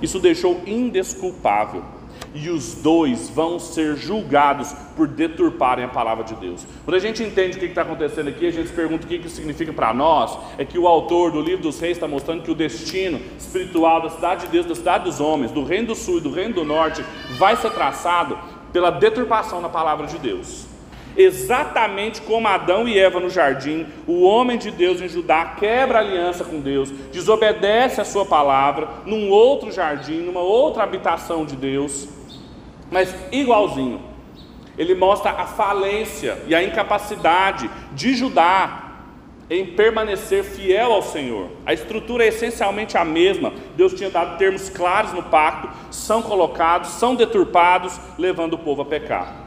Isso 0.00 0.18
deixou 0.18 0.62
indesculpável 0.66 1.82
e 2.34 2.48
os 2.48 2.76
dois 2.76 3.28
vão 3.28 3.58
ser 3.58 3.94
julgados 3.96 4.72
por 4.96 5.06
deturparem 5.06 5.84
a 5.84 5.88
palavra 5.88 6.24
de 6.24 6.34
Deus. 6.36 6.66
Quando 6.86 6.96
a 6.96 6.98
gente 6.98 7.22
entende 7.22 7.58
o 7.58 7.60
que 7.60 7.66
está 7.66 7.82
acontecendo 7.82 8.28
aqui, 8.28 8.46
a 8.46 8.50
gente 8.50 8.68
se 8.68 8.74
pergunta 8.74 9.04
o 9.04 9.06
que 9.06 9.16
isso 9.16 9.36
significa 9.36 9.74
para 9.74 9.92
nós. 9.92 10.34
É 10.56 10.64
que 10.64 10.78
o 10.78 10.88
autor 10.88 11.30
do 11.30 11.42
livro 11.42 11.64
dos 11.64 11.78
reis 11.78 11.98
está 11.98 12.08
mostrando 12.08 12.42
que 12.42 12.50
o 12.50 12.54
destino 12.54 13.20
espiritual 13.38 14.00
da 14.00 14.08
cidade 14.08 14.46
de 14.46 14.52
Deus, 14.52 14.64
da 14.64 14.74
cidade 14.74 15.04
dos 15.04 15.20
homens, 15.20 15.52
do 15.52 15.62
reino 15.62 15.88
do 15.88 15.94
sul 15.94 16.16
e 16.16 16.22
do 16.22 16.32
reino 16.32 16.54
do 16.54 16.64
norte, 16.64 17.04
vai 17.36 17.54
ser 17.54 17.70
traçado 17.72 18.38
pela 18.72 18.88
deturpação 18.88 19.60
da 19.60 19.68
palavra 19.68 20.06
de 20.06 20.16
Deus. 20.18 20.72
Exatamente 21.16 22.20
como 22.22 22.48
Adão 22.48 22.88
e 22.88 22.98
Eva 22.98 23.20
no 23.20 23.30
jardim, 23.30 23.86
o 24.06 24.22
homem 24.22 24.58
de 24.58 24.70
Deus 24.70 25.00
em 25.00 25.08
Judá 25.08 25.54
quebra 25.58 26.00
aliança 26.00 26.44
com 26.44 26.60
Deus, 26.60 26.90
desobedece 27.12 28.00
a 28.00 28.04
sua 28.04 28.24
palavra 28.24 28.88
num 29.06 29.30
outro 29.30 29.70
jardim, 29.70 30.20
numa 30.20 30.40
outra 30.40 30.82
habitação 30.82 31.44
de 31.44 31.54
Deus 31.54 32.08
mas 32.94 33.14
igualzinho. 33.32 34.00
Ele 34.78 34.94
mostra 34.94 35.30
a 35.32 35.46
falência 35.46 36.38
e 36.46 36.54
a 36.54 36.62
incapacidade 36.62 37.68
de 37.92 38.14
Judá 38.14 38.82
em 39.50 39.66
permanecer 39.66 40.44
fiel 40.44 40.92
ao 40.92 41.02
Senhor. 41.02 41.48
A 41.66 41.72
estrutura 41.72 42.24
é 42.24 42.28
essencialmente 42.28 42.96
a 42.96 43.04
mesma. 43.04 43.52
Deus 43.76 43.94
tinha 43.94 44.10
dado 44.10 44.38
termos 44.38 44.68
claros 44.68 45.12
no 45.12 45.24
pacto, 45.24 45.68
são 45.90 46.22
colocados, 46.22 46.90
são 46.90 47.16
deturpados, 47.16 48.00
levando 48.16 48.54
o 48.54 48.58
povo 48.58 48.82
a 48.82 48.84
pecar. 48.84 49.43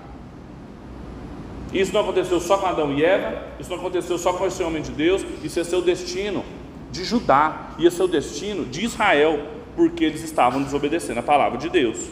Isso 1.73 1.93
não 1.93 2.01
aconteceu 2.01 2.39
só 2.39 2.57
com 2.57 2.65
Adão 2.65 2.93
e 2.93 3.03
Eva, 3.03 3.43
isso 3.59 3.69
não 3.69 3.77
aconteceu 3.77 4.17
só 4.17 4.33
com 4.33 4.45
esse 4.45 4.63
homem 4.63 4.81
de 4.81 4.91
Deus, 4.91 5.25
isso 5.43 5.59
é 5.59 5.63
seu 5.63 5.81
destino 5.81 6.43
de 6.91 7.03
Judá, 7.03 7.71
e 7.77 7.85
é 7.85 7.89
seu 7.89 8.07
destino 8.07 8.65
de 8.65 8.85
Israel, 8.85 9.39
porque 9.75 10.03
eles 10.03 10.23
estavam 10.23 10.63
desobedecendo 10.63 11.19
a 11.19 11.23
palavra 11.23 11.57
de 11.57 11.69
Deus 11.69 12.09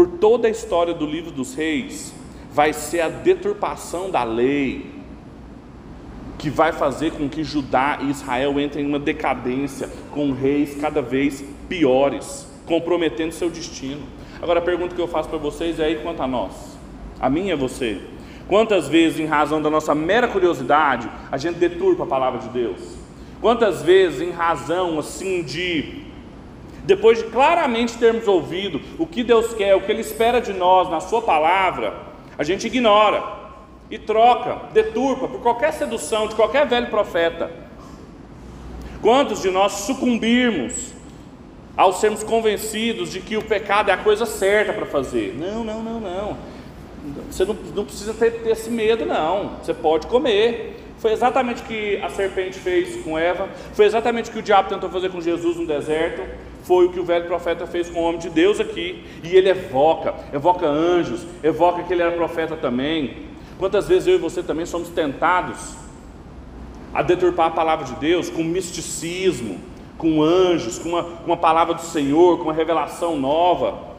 por 0.00 0.08
toda 0.08 0.48
a 0.48 0.50
história 0.50 0.94
do 0.94 1.04
livro 1.04 1.30
dos 1.30 1.54
reis, 1.54 2.14
vai 2.50 2.72
ser 2.72 3.02
a 3.02 3.08
deturpação 3.10 4.10
da 4.10 4.24
lei 4.24 4.86
que 6.38 6.48
vai 6.48 6.72
fazer 6.72 7.12
com 7.12 7.28
que 7.28 7.44
Judá 7.44 7.98
e 8.00 8.08
Israel 8.08 8.58
entrem 8.58 8.86
em 8.86 8.88
uma 8.88 8.98
decadência, 8.98 9.90
com 10.10 10.32
reis 10.32 10.74
cada 10.80 11.02
vez 11.02 11.44
piores, 11.68 12.46
comprometendo 12.64 13.32
seu 13.32 13.50
destino. 13.50 14.00
Agora 14.42 14.58
a 14.58 14.62
pergunta 14.62 14.94
que 14.94 15.00
eu 15.00 15.08
faço 15.08 15.28
para 15.28 15.38
vocês 15.38 15.78
é 15.78 15.84
aí 15.84 15.96
quanto 15.96 16.22
a 16.22 16.26
nós, 16.26 16.78
a 17.20 17.28
minha 17.28 17.52
e 17.52 17.56
você. 17.56 18.00
Quantas 18.48 18.88
vezes, 18.88 19.20
em 19.20 19.26
razão 19.26 19.60
da 19.62 19.70
nossa 19.70 19.94
mera 19.94 20.26
curiosidade, 20.26 21.08
a 21.30 21.36
gente 21.36 21.58
deturpa 21.58 22.04
a 22.04 22.06
palavra 22.06 22.40
de 22.40 22.48
Deus? 22.48 22.80
Quantas 23.40 23.82
vezes, 23.82 24.20
em 24.20 24.30
razão 24.30 24.98
assim 24.98 25.42
de 25.42 26.04
depois 26.84 27.18
de 27.18 27.24
claramente 27.24 27.98
termos 27.98 28.26
ouvido 28.26 28.80
o 28.98 29.06
que 29.06 29.22
Deus 29.22 29.52
quer, 29.54 29.76
o 29.76 29.82
que 29.82 29.92
Ele 29.92 30.00
espera 30.00 30.40
de 30.40 30.52
nós 30.52 30.88
na 30.90 30.98
Sua 30.98 31.20
palavra, 31.20 31.94
a 32.38 32.42
gente 32.42 32.66
ignora 32.66 33.22
e 33.90 33.98
troca, 33.98 34.68
deturpa 34.72 35.28
por 35.28 35.40
qualquer 35.40 35.72
sedução 35.72 36.26
de 36.26 36.34
qualquer 36.34 36.66
velho 36.66 36.88
profeta. 36.88 37.50
Quantos 39.02 39.42
de 39.42 39.50
nós 39.50 39.72
sucumbirmos 39.72 40.92
ao 41.80 41.94
sermos 41.94 42.22
convencidos 42.22 43.10
de 43.10 43.20
que 43.20 43.38
o 43.38 43.42
pecado 43.42 43.90
é 43.90 43.94
a 43.94 43.96
coisa 43.96 44.26
certa 44.26 44.70
para 44.70 44.84
fazer? 44.84 45.34
Não, 45.34 45.64
não, 45.64 45.82
não, 45.82 45.98
não. 45.98 46.36
Você 47.30 47.42
não, 47.42 47.56
não 47.74 47.86
precisa 47.86 48.12
ter, 48.12 48.32
ter 48.42 48.50
esse 48.50 48.68
medo, 48.68 49.06
não. 49.06 49.52
Você 49.62 49.72
pode 49.72 50.06
comer. 50.06 50.78
Foi 50.98 51.10
exatamente 51.10 51.62
o 51.62 51.64
que 51.64 51.96
a 52.02 52.10
serpente 52.10 52.58
fez 52.58 53.02
com 53.02 53.18
Eva, 53.18 53.48
foi 53.72 53.86
exatamente 53.86 54.28
o 54.28 54.32
que 54.34 54.40
o 54.40 54.42
diabo 54.42 54.68
tentou 54.68 54.90
fazer 54.90 55.08
com 55.08 55.22
Jesus 55.22 55.56
no 55.56 55.66
deserto, 55.66 56.20
foi 56.64 56.84
o 56.84 56.92
que 56.92 57.00
o 57.00 57.04
velho 57.04 57.24
profeta 57.24 57.66
fez 57.66 57.88
com 57.88 58.00
o 58.00 58.02
homem 58.02 58.18
de 58.18 58.28
Deus 58.28 58.60
aqui, 58.60 59.02
e 59.24 59.34
ele 59.34 59.48
evoca, 59.48 60.12
evoca 60.34 60.66
anjos, 60.66 61.26
evoca 61.42 61.82
que 61.84 61.94
ele 61.94 62.02
era 62.02 62.12
profeta 62.12 62.56
também. 62.56 63.28
Quantas 63.58 63.88
vezes 63.88 64.06
eu 64.06 64.16
e 64.16 64.18
você 64.18 64.42
também 64.42 64.66
somos 64.66 64.90
tentados 64.90 65.74
a 66.92 67.00
deturpar 67.00 67.46
a 67.46 67.50
palavra 67.50 67.86
de 67.86 67.94
Deus 67.94 68.28
com 68.28 68.44
misticismo, 68.44 69.58
com 70.00 70.22
anjos, 70.22 70.78
com 70.78 70.88
uma, 70.88 71.02
uma 71.26 71.36
palavra 71.36 71.74
do 71.74 71.82
Senhor, 71.82 72.38
com 72.38 72.44
uma 72.44 72.54
revelação 72.54 73.18
nova, 73.18 73.90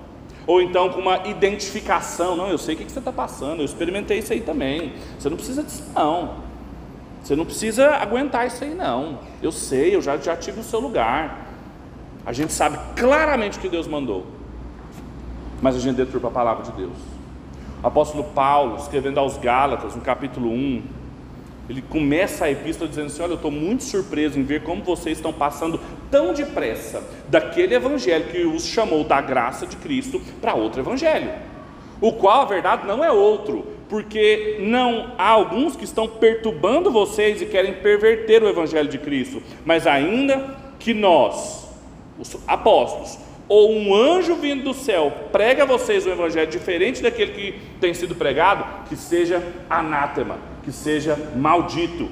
ou 0.47 0.61
então 0.61 0.89
com 0.89 0.99
uma 0.99 1.27
identificação. 1.27 2.35
Não, 2.35 2.47
eu 2.47 2.57
sei 2.57 2.73
o 2.73 2.77
que 2.79 2.91
você 2.91 2.99
está 2.99 3.11
passando, 3.11 3.59
eu 3.59 3.65
experimentei 3.65 4.17
isso 4.17 4.33
aí 4.33 4.41
também. 4.41 4.93
Você 5.17 5.29
não 5.29 5.37
precisa 5.37 5.63
disso, 5.63 5.83
não. 5.95 6.51
Você 7.23 7.35
não 7.35 7.45
precisa 7.45 7.91
aguentar 7.91 8.47
isso 8.47 8.63
aí, 8.63 8.73
não. 8.73 9.19
Eu 9.43 9.51
sei, 9.51 9.95
eu 9.95 10.01
já, 10.01 10.17
já 10.17 10.35
tive 10.35 10.59
o 10.59 10.63
seu 10.63 10.79
lugar. 10.79 11.47
A 12.25 12.33
gente 12.33 12.51
sabe 12.51 12.79
claramente 12.95 13.59
o 13.59 13.61
que 13.61 13.69
Deus 13.69 13.87
mandou, 13.87 14.25
mas 15.61 15.75
a 15.75 15.79
gente 15.79 15.95
deturpa 15.95 16.27
a 16.27 16.31
palavra 16.31 16.63
de 16.63 16.71
Deus. 16.71 16.97
O 17.83 17.87
apóstolo 17.87 18.23
Paulo, 18.23 18.77
escrevendo 18.77 19.19
aos 19.19 19.37
Gálatas, 19.37 19.95
no 19.95 20.01
capítulo 20.01 20.49
1, 20.49 20.83
ele 21.69 21.81
começa 21.81 22.45
a 22.45 22.51
epístola 22.51 22.89
dizendo 22.89 23.07
assim: 23.07 23.21
Olha, 23.21 23.31
eu 23.31 23.35
estou 23.35 23.51
muito 23.51 23.83
surpreso 23.83 24.39
em 24.39 24.43
ver 24.43 24.63
como 24.63 24.83
vocês 24.83 25.17
estão 25.17 25.31
passando 25.31 25.79
tão 26.09 26.33
depressa 26.33 27.03
daquele 27.29 27.75
evangelho 27.75 28.25
que 28.25 28.43
os 28.43 28.65
chamou 28.65 29.03
da 29.03 29.21
graça 29.21 29.65
de 29.65 29.77
Cristo 29.77 30.21
para 30.41 30.53
outro 30.53 30.81
evangelho, 30.81 31.31
o 31.99 32.13
qual 32.13 32.41
a 32.41 32.45
verdade 32.45 32.85
não 32.85 33.03
é 33.03 33.11
outro, 33.11 33.65
porque 33.87 34.57
não 34.59 35.13
há 35.17 35.29
alguns 35.29 35.75
que 35.75 35.83
estão 35.83 36.07
perturbando 36.07 36.91
vocês 36.91 37.41
e 37.41 37.45
querem 37.45 37.73
perverter 37.73 38.43
o 38.43 38.49
evangelho 38.49 38.89
de 38.89 38.97
Cristo, 38.97 39.41
mas 39.63 39.85
ainda 39.85 40.57
que 40.79 40.93
nós, 40.93 41.69
os 42.19 42.37
apóstolos, 42.47 43.17
ou 43.47 43.73
um 43.73 43.93
anjo 43.93 44.35
vindo 44.35 44.63
do 44.63 44.73
céu 44.73 45.11
prega 45.31 45.63
a 45.63 45.65
vocês 45.65 46.07
um 46.07 46.11
evangelho 46.11 46.49
diferente 46.49 47.01
daquele 47.01 47.31
que 47.33 47.59
tem 47.81 47.93
sido 47.93 48.15
pregado, 48.15 48.87
que 48.87 48.95
seja 48.95 49.43
anátema, 49.69 50.50
que 50.63 50.71
seja 50.71 51.17
maldito. 51.35 52.09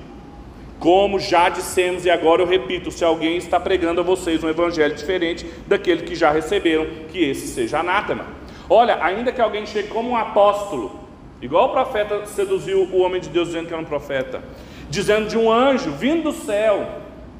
Como 0.80 1.20
já 1.20 1.50
dissemos 1.50 2.06
e 2.06 2.10
agora 2.10 2.42
eu 2.42 2.48
repito, 2.48 2.90
se 2.90 3.04
alguém 3.04 3.36
está 3.36 3.60
pregando 3.60 4.00
a 4.00 4.04
vocês 4.04 4.42
um 4.44 4.50
evangelho 4.50 4.96
diferente 4.96 5.46
daquele 5.68 6.04
que 6.04 6.16
já 6.16 6.32
receberam, 6.32 6.88
que 7.10 7.20
esse 7.20 7.48
seja 7.48 7.80
anátema. 7.80 8.26
Olha, 8.70 9.04
ainda 9.04 9.32
que 9.32 9.42
alguém 9.42 9.66
chegue 9.66 9.90
como 9.90 10.12
um 10.12 10.16
apóstolo, 10.16 11.00
igual 11.42 11.68
o 11.68 11.72
profeta 11.74 12.26
seduziu 12.26 12.84
o 12.84 13.02
homem 13.02 13.20
de 13.20 13.28
Deus 13.28 13.50
dizendo 13.50 13.68
que 13.68 13.74
era 13.74 13.82
um 13.82 13.86
profeta, 13.86 14.42
dizendo 14.90 15.28
de 15.28 15.38
um 15.38 15.52
anjo 15.52 15.92
vindo 15.92 16.24
do 16.24 16.32
céu, 16.32 16.88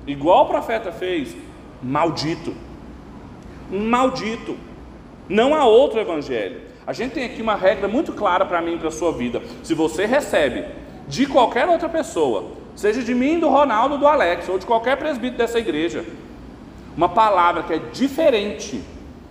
igual 0.06 0.46
o 0.46 0.50
profeta 0.50 0.92
fez, 0.92 1.34
maldito. 1.82 2.54
Maldito. 3.72 4.58
Não 5.30 5.56
há 5.56 5.64
outro 5.64 6.00
evangelho. 6.00 6.62
A 6.86 6.92
gente 6.92 7.14
tem 7.14 7.24
aqui 7.24 7.42
uma 7.42 7.56
regra 7.56 7.88
muito 7.88 8.12
clara 8.12 8.44
para 8.46 8.62
mim 8.62 8.74
e 8.74 8.78
para 8.80 8.88
a 8.88 8.92
sua 8.92 9.12
vida. 9.12 9.42
Se 9.64 9.76
você 9.76 10.06
recebe 10.08 10.66
de 11.10 11.26
qualquer 11.26 11.68
outra 11.68 11.90
pessoa, 11.90 12.46
seja 12.76 13.04
de 13.04 13.14
mim, 13.14 13.40
do 13.40 13.50
Ronaldo, 13.50 13.98
do 13.98 14.08
Alex, 14.08 14.48
ou 14.48 14.60
de 14.60 14.66
qualquer 14.66 14.96
presbítero 14.96 15.40
dessa 15.40 15.60
igreja, 15.60 16.06
uma 16.96 17.10
palavra 17.10 17.64
que 17.64 17.74
é 17.74 17.80
diferente 17.92 18.82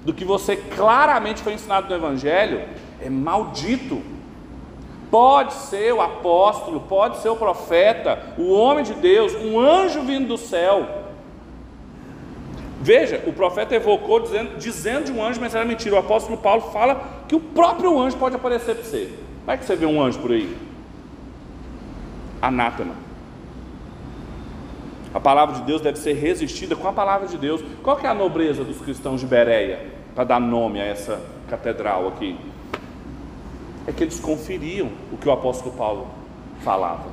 do 0.05 0.13
que 0.13 0.25
você 0.25 0.57
claramente 0.57 1.41
foi 1.41 1.55
ensinado 1.55 1.89
no 1.89 1.95
Evangelho, 1.95 2.63
é 3.01 3.09
maldito. 3.09 4.03
Pode 5.11 5.55
ser 5.55 5.95
o 5.95 6.03
apóstolo, 6.03 6.81
pode 6.81 7.19
ser 7.19 7.29
o 7.31 7.37
profeta, 7.37 8.19
o 8.37 8.53
homem 8.53 8.85
de 8.85 8.95
Deus, 8.95 9.35
um 9.35 9.59
anjo 9.59 10.03
vindo 10.03 10.29
do 10.29 10.37
céu. 10.37 10.87
Veja, 12.81 13.23
o 13.27 13.33
profeta 13.33 13.75
evocou 13.75 14.21
dizendo, 14.21 14.59
dizendo 14.59 15.05
de 15.07 15.13
um 15.13 15.25
anjo, 15.25 15.41
mas 15.41 15.55
era 15.55 15.65
mentira. 15.65 15.97
O 15.97 15.99
apóstolo 15.99 16.37
Paulo 16.37 16.71
fala 16.73 17.25
que 17.27 17.35
o 17.35 17.41
próprio 17.41 17.99
anjo 17.99 18.17
pode 18.17 18.37
aparecer 18.37 18.75
para 18.75 18.85
você. 18.85 19.13
Vai 19.47 19.59
que 19.59 19.65
você 19.65 19.77
vê 19.77 19.87
um 19.87 20.01
anjo 20.01 20.19
por 20.21 20.31
aí. 20.31 20.68
Anátema. 22.41 22.95
A 25.13 25.21
palavra 25.21 25.57
de 25.57 25.63
Deus 25.63 25.81
deve 25.81 25.99
ser 25.99 26.13
resistida 26.15 26.77
com 26.77 26.87
a 26.87 26.93
palavra 26.93 27.27
de 27.27 27.39
Deus. 27.39 27.63
Qual 27.83 27.97
que 27.97 28.07
é 28.07 28.11
a 28.11 28.15
nobreza 28.15 28.63
dos 28.63 28.79
cristãos 28.79 29.21
de 29.21 29.27
Bereia? 29.27 29.99
Para 30.15 30.25
dar 30.25 30.41
nome 30.41 30.81
a 30.81 30.85
essa 30.85 31.21
catedral 31.49 32.09
aqui 32.09 32.37
é 33.87 33.93
que 33.93 34.05
eles 34.05 34.21
conferiam 34.21 34.91
o 35.11 35.17
que 35.17 35.27
o 35.27 35.33
apóstolo 35.33 35.75
Paulo 35.75 36.09
falava. 36.63 37.07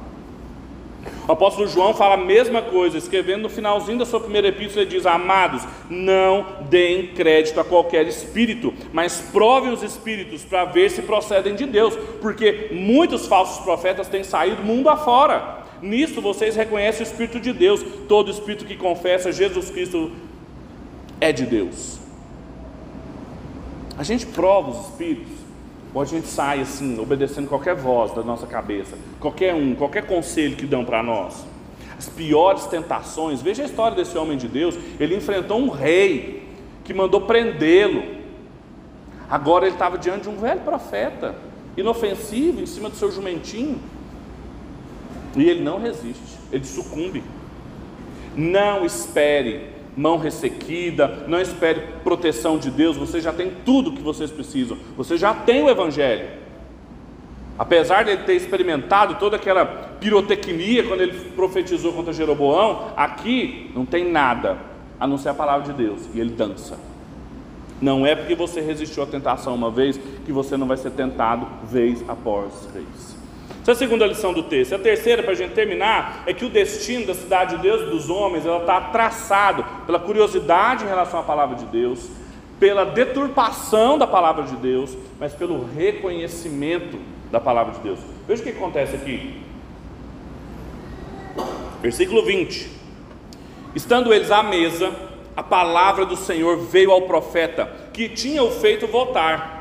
O 1.28 1.32
apóstolo 1.32 1.68
João 1.68 1.94
fala 1.94 2.14
a 2.14 2.18
mesma 2.18 2.62
coisa, 2.62 2.98
escrevendo 2.98 3.44
no 3.44 3.50
finalzinho 3.50 3.98
da 3.98 4.06
sua 4.06 4.20
primeira 4.20 4.48
epístola, 4.48 4.84
ele 4.84 4.92
diz: 4.92 5.06
Amados, 5.06 5.64
não 5.90 6.46
deem 6.70 7.08
crédito 7.08 7.60
a 7.60 7.64
qualquer 7.64 8.08
espírito, 8.08 8.74
mas 8.94 9.22
provem 9.32 9.72
os 9.72 9.82
espíritos 9.82 10.44
para 10.44 10.66
ver 10.66 10.92
se 10.92 11.02
procedem 11.02 11.56
de 11.56 11.66
Deus, 11.66 11.96
porque 12.22 12.70
muitos 12.72 13.26
falsos 13.26 13.64
profetas 13.64 14.08
têm 14.08 14.24
saído 14.24 14.64
mundo 14.64 14.88
afora. 14.88 15.64
Nisso 15.82 16.22
vocês 16.22 16.56
reconhecem 16.56 17.02
o 17.02 17.10
Espírito 17.10 17.40
de 17.40 17.52
Deus, 17.52 17.84
todo 18.08 18.32
espírito 18.32 18.66
que 18.66 18.78
confessa 18.78 19.32
Jesus 19.32 19.70
Cristo 19.70 20.12
é 21.20 21.32
de 21.32 21.46
Deus. 21.46 22.00
A 23.98 24.04
gente 24.04 24.26
prova 24.26 24.72
os 24.72 24.88
espíritos 24.88 25.45
ou 25.96 26.02
a 26.02 26.06
gente 26.06 26.28
sai 26.28 26.60
assim, 26.60 27.00
obedecendo 27.00 27.48
qualquer 27.48 27.74
voz 27.74 28.12
da 28.12 28.22
nossa 28.22 28.46
cabeça, 28.46 28.98
qualquer 29.18 29.56
um, 29.56 29.74
qualquer 29.74 30.06
conselho 30.06 30.58
que 30.58 30.66
dão 30.66 30.84
para 30.84 31.02
nós. 31.02 31.46
As 31.98 32.10
piores 32.10 32.66
tentações, 32.66 33.42
veja 33.42 33.64
a 33.64 33.66
história 33.66 33.96
desse 33.96 34.18
homem 34.18 34.38
de 34.38 34.50
Deus, 34.50 34.78
ele 35.00 35.16
enfrentou 35.16 35.58
um 35.58 35.70
rei 35.70 36.50
que 36.84 36.94
mandou 36.94 37.22
prendê-lo. 37.22 38.04
Agora 39.30 39.66
ele 39.66 39.76
estava 39.76 39.98
diante 39.98 40.24
de 40.24 40.30
um 40.30 40.36
velho 40.36 40.60
profeta, 40.60 41.34
inofensivo, 41.78 42.62
em 42.62 42.66
cima 42.66 42.90
do 42.90 42.98
seu 42.98 43.10
jumentinho. 43.10 43.80
E 45.34 45.50
ele 45.50 45.64
não 45.64 45.80
resiste, 45.80 46.38
ele 46.52 46.66
sucumbe. 46.66 47.24
Não 48.36 48.86
espere 48.86 49.70
mão 49.96 50.18
ressequida, 50.18 51.26
não 51.28 51.40
espere 51.40 51.82
proteção 52.04 52.58
de 52.58 52.70
Deus, 52.70 52.98
você 52.98 53.22
já 53.22 53.32
tem 53.32 53.52
tudo 53.64 53.92
que 53.92 54.02
vocês 54.02 54.32
precisam, 54.32 54.78
você 54.98 55.18
já 55.18 55.34
tem 55.34 55.64
o 55.64 55.70
Evangelho. 55.70 56.28
Apesar 57.58 58.04
de 58.04 58.12
ele 58.12 58.24
ter 58.24 58.34
experimentado 58.34 59.16
toda 59.16 59.38
aquela 59.38 59.66
pirotecnia 59.66 60.84
quando 60.84 61.02
ele 61.02 61.14
profetizou 61.32 61.94
contra 61.94 62.12
Jeroboão, 62.12 62.92
aqui 62.98 63.72
não 63.74 63.86
tem 63.86 64.12
nada 64.12 64.58
a 65.00 65.08
não 65.08 65.18
ser 65.18 65.30
a 65.30 65.34
palavra 65.34 65.72
de 65.72 65.74
Deus 65.74 66.02
e 66.14 66.20
ele 66.20 66.32
dança. 66.32 66.78
Não 67.82 68.06
é 68.06 68.16
porque 68.16 68.36
você 68.36 68.60
resistiu 68.60 69.04
à 69.04 69.06
tentação 69.06 69.56
uma 69.56 69.72
vez 69.72 70.00
que 70.26 70.32
você 70.32 70.58
não 70.58 70.68
vai 70.68 70.78
ser 70.78 70.92
tentado 70.92 71.48
vez 71.66 72.04
após 72.08 72.68
vez. 72.74 73.15
Essa 73.66 73.72
é 73.72 73.74
a 73.74 73.78
segunda 73.78 74.06
lição 74.06 74.32
do 74.32 74.44
texto. 74.44 74.76
A 74.76 74.78
terceira, 74.78 75.24
para 75.24 75.32
a 75.32 75.36
gente 75.36 75.56
terminar, 75.56 76.22
é 76.28 76.34
que 76.36 76.46
o 76.46 76.50
destino 76.50 77.08
da 77.08 77.16
cidade 77.16 77.56
de 77.56 77.64
Deus 77.64 77.82
e 77.82 77.86
dos 77.86 78.12
homens 78.12 78.46
ela 78.46 78.60
está 78.60 78.80
traçado 78.80 79.66
pela 79.88 79.98
curiosidade 79.98 80.84
em 80.84 80.88
relação 80.88 81.20
à 81.20 81.24
palavra 81.24 81.56
de 81.56 81.66
Deus, 81.66 82.08
pela 82.60 82.86
deturpação 82.86 83.98
da 83.98 84.06
palavra 84.06 84.44
de 84.44 84.56
Deus, 84.58 84.96
mas 85.20 85.34
pelo 85.34 85.66
reconhecimento 85.66 87.00
da 87.32 87.40
palavra 87.40 87.74
de 87.74 87.80
Deus. 87.80 88.00
Veja 88.28 88.44
o 88.44 88.46
que 88.46 88.52
acontece 88.52 88.98
aqui. 88.98 89.42
Versículo 91.82 92.24
20: 92.24 92.70
Estando 93.74 94.14
eles 94.14 94.30
à 94.30 94.44
mesa, 94.44 94.94
a 95.36 95.42
palavra 95.42 96.06
do 96.06 96.16
Senhor 96.16 96.58
veio 96.58 96.92
ao 96.92 97.02
profeta, 97.02 97.68
que 97.92 98.10
tinha 98.10 98.44
o 98.44 98.52
feito 98.52 98.86
voltar. 98.86 99.55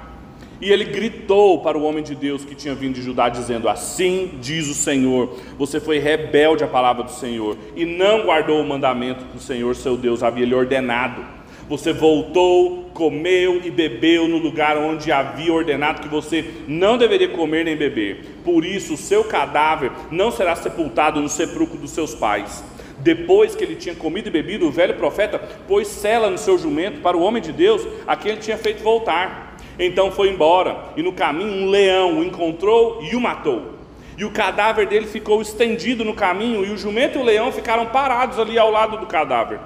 E 0.65 0.73
ele 0.73 0.87
gritou 0.87 1.59
para 1.59 1.77
o 1.77 1.83
homem 1.83 2.03
de 2.03 2.15
Deus 2.15 2.43
que 2.43 2.55
tinha 2.55 2.75
vindo 2.75 2.95
de 2.95 3.03
Judá, 3.03 3.29
dizendo: 3.29 3.69
Assim 3.69 4.31
diz 4.41 4.67
o 4.67 4.73
Senhor: 4.73 5.39
Você 5.59 5.79
foi 5.79 5.99
rebelde 5.99 6.65
à 6.65 6.67
palavra 6.67 7.03
do 7.03 7.11
Senhor 7.11 7.59
e 7.77 7.85
não 7.85 8.23
guardou 8.23 8.63
o 8.63 8.67
mandamento 8.67 9.27
que 9.27 9.37
o 9.37 9.41
Senhor, 9.41 9.77
seu 9.77 9.95
Deus, 9.95 10.23
havia 10.23 10.47
lhe 10.47 10.55
ordenado. 10.55 11.23
Você 11.69 11.93
voltou, 11.93 12.91
comeu 12.95 13.61
e 13.63 13.71
bebeu 13.71 14.27
no 14.27 14.39
lugar 14.39 14.79
onde 14.79 15.13
havia 15.13 15.53
ordenado 15.53 16.01
que 16.01 16.09
você 16.09 16.43
não 16.67 16.97
deveria 16.97 17.29
comer 17.29 17.67
nem 17.67 17.77
beber. 17.77 18.25
Por 18.43 18.65
isso, 18.65 18.95
o 18.95 18.99
seu 18.99 19.23
cadáver 19.23 19.93
não 20.11 20.31
será 20.31 20.57
sepultado 20.57 21.21
no 21.21 21.29
sepulcro 21.29 21.77
dos 21.77 21.91
seus 21.91 22.15
pais. 22.15 22.65
Depois 23.01 23.55
que 23.55 23.63
ele 23.63 23.77
tinha 23.77 23.95
comido 23.95 24.29
e 24.29 24.31
bebido, 24.31 24.67
o 24.67 24.71
velho 24.71 24.95
profeta 24.95 25.39
pôs 25.69 25.89
cela 25.89 26.31
no 26.31 26.39
seu 26.39 26.57
jumento 26.57 27.03
para 27.03 27.19
o 27.19 27.23
homem 27.23 27.43
de 27.43 27.53
Deus, 27.53 27.87
a 28.07 28.17
quem 28.17 28.33
ele 28.33 28.41
tinha 28.41 28.57
feito 28.57 28.83
voltar. 28.83 29.54
Então 29.79 30.11
foi 30.11 30.29
embora, 30.29 30.77
e 30.97 31.03
no 31.03 31.13
caminho 31.13 31.65
um 31.65 31.71
leão 31.71 32.19
o 32.19 32.25
encontrou 32.25 33.01
e 33.03 33.17
o 33.17 33.21
matou. 33.21 33.75
E 34.17 34.25
o 34.25 34.31
cadáver 34.31 34.87
dele 34.87 35.07
ficou 35.07 35.43
estendido 35.43 36.05
no 36.05 36.15
caminho, 36.15 36.65
e 36.65 36.71
o 36.71 36.77
jumento 36.77 37.19
e 37.19 37.21
o 37.21 37.25
leão 37.25 37.51
ficaram 37.51 37.87
parados 37.87 38.39
ali 38.39 38.59
ao 38.59 38.71
lado 38.71 38.99
do 38.99 39.07
cadáver. 39.07 39.59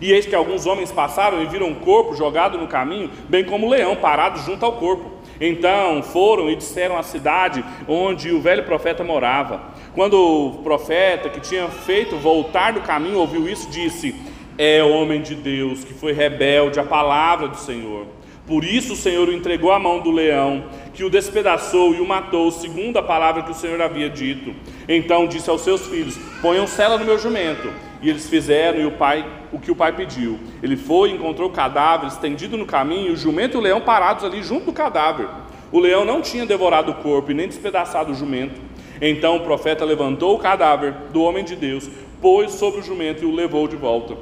E 0.00 0.12
eis 0.12 0.26
que 0.26 0.34
alguns 0.34 0.66
homens 0.66 0.92
passaram 0.92 1.42
e 1.42 1.46
viram 1.46 1.70
o 1.70 1.76
corpo 1.76 2.14
jogado 2.14 2.58
no 2.58 2.68
caminho, 2.68 3.10
bem 3.28 3.44
como 3.44 3.66
o 3.66 3.70
leão 3.70 3.96
parado 3.96 4.38
junto 4.40 4.64
ao 4.64 4.72
corpo. 4.72 5.10
Então 5.40 6.02
foram 6.02 6.50
e 6.50 6.56
disseram 6.56 6.96
à 6.96 7.02
cidade 7.02 7.64
onde 7.86 8.30
o 8.30 8.40
velho 8.40 8.64
profeta 8.64 9.02
morava. 9.02 9.60
Quando 9.94 10.14
o 10.14 10.62
profeta 10.62 11.28
que 11.28 11.40
tinha 11.40 11.68
feito 11.68 12.16
voltar 12.16 12.72
do 12.72 12.80
caminho 12.80 13.18
ouviu 13.18 13.48
isso, 13.48 13.68
disse: 13.70 14.14
É 14.56 14.82
homem 14.82 15.20
de 15.20 15.34
Deus 15.34 15.84
que 15.84 15.94
foi 15.94 16.12
rebelde 16.12 16.78
à 16.78 16.84
palavra 16.84 17.48
do 17.48 17.56
Senhor. 17.56 18.06
Por 18.48 18.64
isso 18.64 18.94
o 18.94 18.96
Senhor 18.96 19.28
o 19.28 19.32
entregou 19.32 19.70
à 19.70 19.78
mão 19.78 20.00
do 20.00 20.10
leão, 20.10 20.64
que 20.94 21.04
o 21.04 21.10
despedaçou 21.10 21.94
e 21.94 22.00
o 22.00 22.06
matou, 22.06 22.50
segundo 22.50 22.96
a 22.96 23.02
palavra 23.02 23.42
que 23.42 23.50
o 23.50 23.54
Senhor 23.54 23.78
havia 23.82 24.08
dito. 24.08 24.54
Então 24.88 25.26
disse 25.26 25.50
aos 25.50 25.60
seus 25.60 25.86
filhos: 25.86 26.18
Ponham 26.40 26.66
cela 26.66 26.96
no 26.96 27.04
meu 27.04 27.18
jumento. 27.18 27.70
E 28.00 28.08
eles 28.08 28.26
fizeram 28.26 28.80
e 28.80 28.86
o 28.86 28.92
pai 28.92 29.26
o 29.52 29.58
que 29.58 29.70
o 29.70 29.76
pai 29.76 29.92
pediu. 29.92 30.38
Ele 30.62 30.76
foi 30.76 31.10
e 31.10 31.14
encontrou 31.14 31.50
o 31.50 31.52
cadáver 31.52 32.08
estendido 32.08 32.56
no 32.56 32.64
caminho, 32.64 33.10
e 33.10 33.12
o 33.12 33.16
jumento 33.16 33.56
e 33.56 33.58
o 33.58 33.62
leão 33.62 33.82
parados 33.82 34.24
ali 34.24 34.42
junto 34.42 34.66
do 34.66 34.72
cadáver. 34.72 35.28
O 35.70 35.78
leão 35.78 36.06
não 36.06 36.22
tinha 36.22 36.46
devorado 36.46 36.92
o 36.92 36.94
corpo 36.94 37.30
e 37.30 37.34
nem 37.34 37.48
despedaçado 37.48 38.12
o 38.12 38.14
jumento. 38.14 38.58
Então 38.98 39.36
o 39.36 39.40
profeta 39.40 39.84
levantou 39.84 40.34
o 40.34 40.38
cadáver 40.38 40.94
do 41.12 41.22
homem 41.22 41.44
de 41.44 41.54
Deus, 41.54 41.88
pôs 42.20 42.52
sobre 42.52 42.80
o 42.80 42.82
jumento 42.82 43.22
e 43.22 43.26
o 43.26 43.34
levou 43.34 43.68
de 43.68 43.76
volta. 43.76 44.16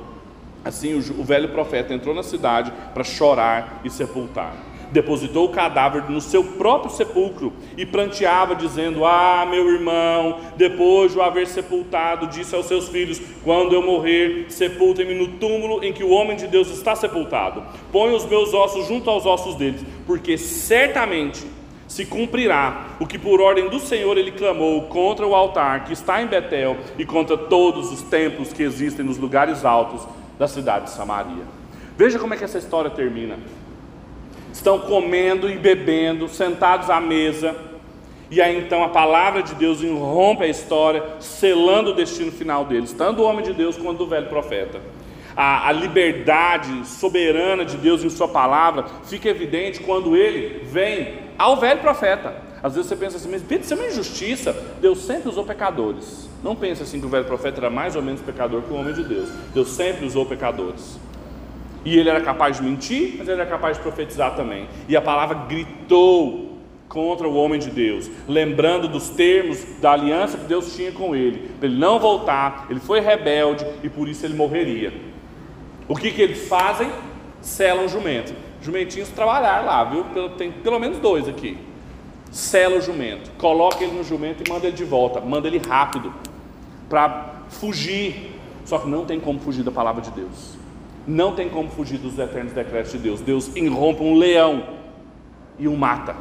Assim, 0.67 0.95
o, 0.95 1.23
velho 1.23 1.51
profeta 1.51 1.95
entrou 1.95 2.13
na 2.13 2.25
cidade 2.25 2.73
para 2.93 3.05
chorar 3.05 3.81
e 3.85 3.91
sepultar. 3.91 4.53
Depositou 4.91 5.47
o 5.47 5.51
cadáver 5.51 6.11
no 6.11 6.21
seu 6.21 6.43
próprio 6.43 6.91
sepulcro 6.91 7.53
e 7.77 7.87
pranteava, 7.87 8.53
dizendo: 8.57 9.05
Ah, 9.05 9.47
meu 9.49 9.69
irmão, 9.73 10.41
depois 10.57 11.13
de 11.13 11.19
o 11.19 11.23
haver 11.23 11.47
sepultado, 11.47 12.27
disse 12.27 12.53
aos 12.57 12.67
seus 12.67 12.89
filhos: 12.89 13.21
Quando 13.45 13.77
eu 13.77 13.83
morrer, 13.83 14.47
sepultem-me 14.49 15.15
no 15.15 15.39
túmulo 15.39 15.85
em 15.85 15.93
que 15.93 16.03
o 16.03 16.11
homem 16.11 16.37
de 16.37 16.49
Deus 16.49 16.69
está 16.69 16.97
sepultado. 16.97 17.63
Põe 17.93 18.13
os 18.13 18.27
meus 18.27 18.53
ossos 18.53 18.89
junto 18.89 19.09
aos 19.09 19.25
ossos 19.25 19.55
deles, 19.55 19.85
porque 20.05 20.37
certamente 20.37 21.47
se 21.87 22.05
cumprirá 22.05 22.97
o 22.99 23.07
que 23.07 23.19
por 23.19 23.41
ordem 23.41 23.69
do 23.69 23.79
Senhor 23.79 24.19
ele 24.19 24.33
clamou 24.33 24.83
contra 24.83 25.25
o 25.25 25.35
altar 25.35 25.85
que 25.85 25.93
está 25.93 26.21
em 26.21 26.27
Betel 26.27 26.77
e 26.99 27.05
contra 27.05 27.39
todos 27.39 27.93
os 27.93 28.03
templos 28.03 28.53
que 28.53 28.65
existem 28.65 29.07
nos 29.07 29.19
lugares 29.19 29.65
altos 29.65 30.07
da 30.39 30.47
cidade 30.47 30.87
de 30.87 30.91
Samaria. 30.91 31.45
Veja 31.97 32.19
como 32.19 32.35
é 32.35 32.37
que 32.37 32.45
essa 32.45 32.59
história 32.59 32.91
termina. 32.91 33.39
Estão 34.53 34.79
comendo 34.79 35.51
e 35.51 35.57
bebendo, 35.57 36.29
sentados 36.29 36.91
à 36.91 37.01
mesa, 37.01 37.55
e 38.31 38.41
aí 38.43 38.59
então 38.59 38.83
a 38.83 38.89
palavra 38.89 39.43
de 39.43 39.55
Deus 39.55 39.83
irrompe 39.83 40.45
a 40.45 40.49
história, 40.49 41.03
selando 41.21 41.91
o 41.91 41.95
destino 41.95 42.33
final 42.33 42.65
deles, 42.65 42.93
tanto 42.93 43.19
do 43.19 43.23
homem 43.23 43.45
de 43.45 43.53
Deus 43.53 43.77
quanto 43.77 43.99
do 43.99 44.07
velho 44.07 44.29
profeta. 44.29 44.81
A, 45.37 45.69
a, 45.69 45.73
liberdade 45.73 46.87
soberana 46.87 47.65
de 47.65 47.77
Deus 47.77 48.03
em 48.03 48.09
Sua 48.09 48.27
palavra 48.27 48.87
fica 49.05 49.29
evidente 49.29 49.81
quando 49.81 50.17
ele 50.17 50.65
vem 50.65 51.19
ao 51.39 51.57
velho 51.57 51.81
profeta. 51.81 52.46
Às 52.67 52.75
vezes 52.75 52.89
você 52.89 52.97
pensa 52.97 53.17
assim, 53.17 53.31
mas 53.31 53.43
Pedro, 53.43 53.65
isso 53.65 53.75
é 53.75 53.77
uma 53.77 53.87
injustiça. 53.87 54.53
Deus 54.81 54.99
sempre 54.99 55.29
usou 55.29 55.45
pecadores. 55.45 56.29
Não 56.43 56.57
pense 56.57 56.83
assim 56.83 56.99
que 56.99 57.07
o 57.07 57.09
velho 57.09 57.25
profeta 57.25 57.61
era 57.61 57.71
mais 57.71 57.95
ou 57.95 58.03
menos 58.03 58.21
pecador 58.21 58.63
que 58.63 58.73
o 58.73 58.75
homem 58.75 58.93
de 58.93 59.05
Deus. 59.05 59.31
Deus 59.55 59.69
sempre 59.69 60.05
usou 60.05 60.27
pecadores. 60.27 60.99
E 61.85 61.97
ele 61.97 62.09
era 62.09 62.21
capaz 62.21 62.57
de 62.57 62.65
mentir, 62.65 63.15
mas 63.19 63.29
ele 63.29 63.41
era 63.41 63.49
capaz 63.49 63.77
de 63.77 63.85
profetizar 63.85 64.35
também. 64.35 64.67
E 64.89 64.97
a 64.97 65.01
palavra 65.01 65.47
gritou 65.47 66.59
contra 66.89 67.29
o 67.29 67.37
homem 67.37 67.61
de 67.61 67.71
Deus, 67.71 68.11
lembrando 68.27 68.89
dos 68.89 69.11
termos 69.11 69.65
da 69.81 69.93
aliança 69.93 70.37
que 70.37 70.47
Deus 70.47 70.75
tinha 70.75 70.91
com 70.91 71.15
ele, 71.15 71.49
para 71.61 71.69
ele 71.69 71.79
não 71.79 72.01
voltar, 72.01 72.67
ele 72.69 72.81
foi 72.81 72.99
rebelde 72.99 73.65
e 73.85 73.89
por 73.89 74.09
isso 74.09 74.27
ele 74.27 74.35
morreria. 74.35 74.93
O 75.87 75.95
que, 75.95 76.11
que 76.11 76.21
eles 76.21 76.49
fazem? 76.49 76.91
Selam 77.41 77.87
jumento. 77.87 78.35
Jumentinhos 78.61 79.09
trabalhar 79.11 79.65
lá, 79.65 79.85
viu? 79.85 80.05
Tem 80.31 80.51
pelo 80.51 80.81
menos 80.81 80.99
dois 80.99 81.29
aqui. 81.29 81.57
Sela 82.31 82.77
o 82.77 82.81
jumento, 82.81 83.31
coloca 83.39 83.83
ele 83.83 83.97
no 83.97 84.05
jumento 84.05 84.43
e 84.47 84.51
manda 84.51 84.67
ele 84.67 84.77
de 84.77 84.85
volta, 84.85 85.21
manda 85.21 85.49
ele 85.49 85.59
rápido 85.59 86.13
para 86.89 87.43
fugir. 87.49 88.33
Só 88.65 88.79
que 88.79 88.89
não 88.89 89.05
tem 89.05 89.21
como 89.21 89.39
fugir 89.39 89.63
da 89.63 89.71
palavra 89.71 90.03
de 90.03 90.11
Deus. 90.11 90.57
Não 91.07 91.35
tem 91.35 91.49
como 91.49 91.71
fugir 91.71 91.99
dos 91.99 92.19
eternos 92.19 92.53
decretos 92.53 92.93
de 92.93 92.99
Deus. 92.99 93.21
Deus 93.21 93.55
irrompe 93.55 94.03
um 94.03 94.17
leão 94.17 94.65
e 95.59 95.69
o 95.69 95.77
mata. 95.77 96.17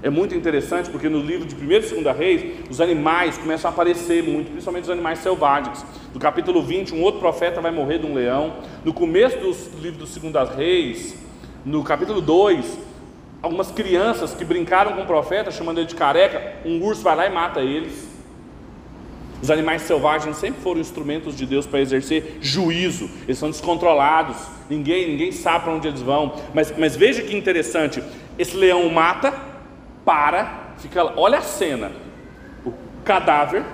É 0.00 0.08
muito 0.08 0.34
interessante 0.34 0.88
porque 0.90 1.08
no 1.08 1.18
livro 1.18 1.44
de 1.44 1.56
1 1.56 1.98
e 1.98 2.02
2 2.02 2.16
Reis, 2.16 2.70
os 2.70 2.80
animais 2.80 3.36
começam 3.36 3.68
a 3.68 3.74
aparecer 3.74 4.22
muito, 4.22 4.50
principalmente 4.50 4.84
os 4.84 4.90
animais 4.90 5.18
selvagens. 5.18 5.84
No 6.14 6.20
capítulo 6.20 6.62
20, 6.62 6.94
um 6.94 7.02
outro 7.02 7.18
profeta 7.18 7.60
vai 7.60 7.72
morrer 7.72 7.98
de 7.98 8.06
um 8.06 8.14
leão. 8.14 8.54
No 8.84 8.94
começo 8.94 9.36
do 9.38 9.80
livro 9.80 9.98
dos 9.98 10.16
2 10.16 10.56
Reis, 10.56 11.16
no 11.64 11.82
capítulo 11.82 12.20
2, 12.20 12.78
algumas 13.42 13.70
crianças 13.70 14.34
que 14.34 14.44
brincaram 14.44 14.92
com 14.94 15.02
o 15.02 15.06
profeta, 15.06 15.50
chamando 15.50 15.78
ele 15.78 15.86
de 15.86 15.94
careca, 15.94 16.54
um 16.64 16.82
urso 16.82 17.02
vai 17.02 17.16
lá 17.16 17.26
e 17.26 17.30
mata 17.30 17.60
eles. 17.60 18.08
Os 19.40 19.50
animais 19.50 19.82
selvagens 19.82 20.36
sempre 20.36 20.60
foram 20.60 20.80
instrumentos 20.80 21.36
de 21.36 21.46
Deus 21.46 21.64
para 21.64 21.80
exercer 21.80 22.38
juízo, 22.40 23.08
eles 23.22 23.38
são 23.38 23.48
descontrolados, 23.48 24.36
ninguém, 24.68 25.10
ninguém 25.10 25.30
sabe 25.30 25.64
para 25.64 25.74
onde 25.74 25.86
eles 25.86 26.02
vão. 26.02 26.34
Mas, 26.52 26.76
mas 26.76 26.96
veja 26.96 27.22
que 27.22 27.36
interessante: 27.36 28.02
esse 28.36 28.56
leão 28.56 28.88
mata, 28.90 29.32
para, 30.04 30.72
fica, 30.78 31.12
olha 31.16 31.38
a 31.38 31.42
cena: 31.42 31.92
o 32.66 32.72
cadáver, 33.04 33.64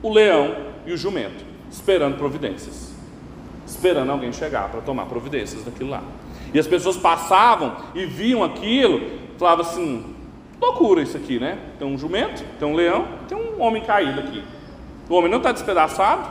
o 0.00 0.12
leão 0.12 0.54
e 0.86 0.92
o 0.92 0.96
jumento, 0.96 1.44
esperando 1.68 2.16
providências, 2.16 2.92
esperando 3.66 4.12
alguém 4.12 4.32
chegar 4.32 4.68
para 4.68 4.80
tomar 4.80 5.06
providências 5.06 5.64
daquilo 5.64 5.90
lá. 5.90 6.02
E 6.52 6.58
as 6.58 6.66
pessoas 6.66 6.96
passavam 6.96 7.76
e 7.94 8.06
viam 8.06 8.42
aquilo, 8.42 9.18
falavam 9.38 9.64
assim: 9.64 10.14
loucura 10.60 11.02
isso 11.02 11.16
aqui, 11.16 11.38
né? 11.38 11.58
Tem 11.78 11.86
um 11.86 11.98
jumento, 11.98 12.44
tem 12.58 12.68
um 12.68 12.74
leão, 12.74 13.06
tem 13.28 13.36
um 13.36 13.60
homem 13.60 13.82
caído 13.82 14.20
aqui. 14.20 14.42
O 15.08 15.14
homem 15.14 15.30
não 15.30 15.38
está 15.38 15.52
despedaçado, 15.52 16.28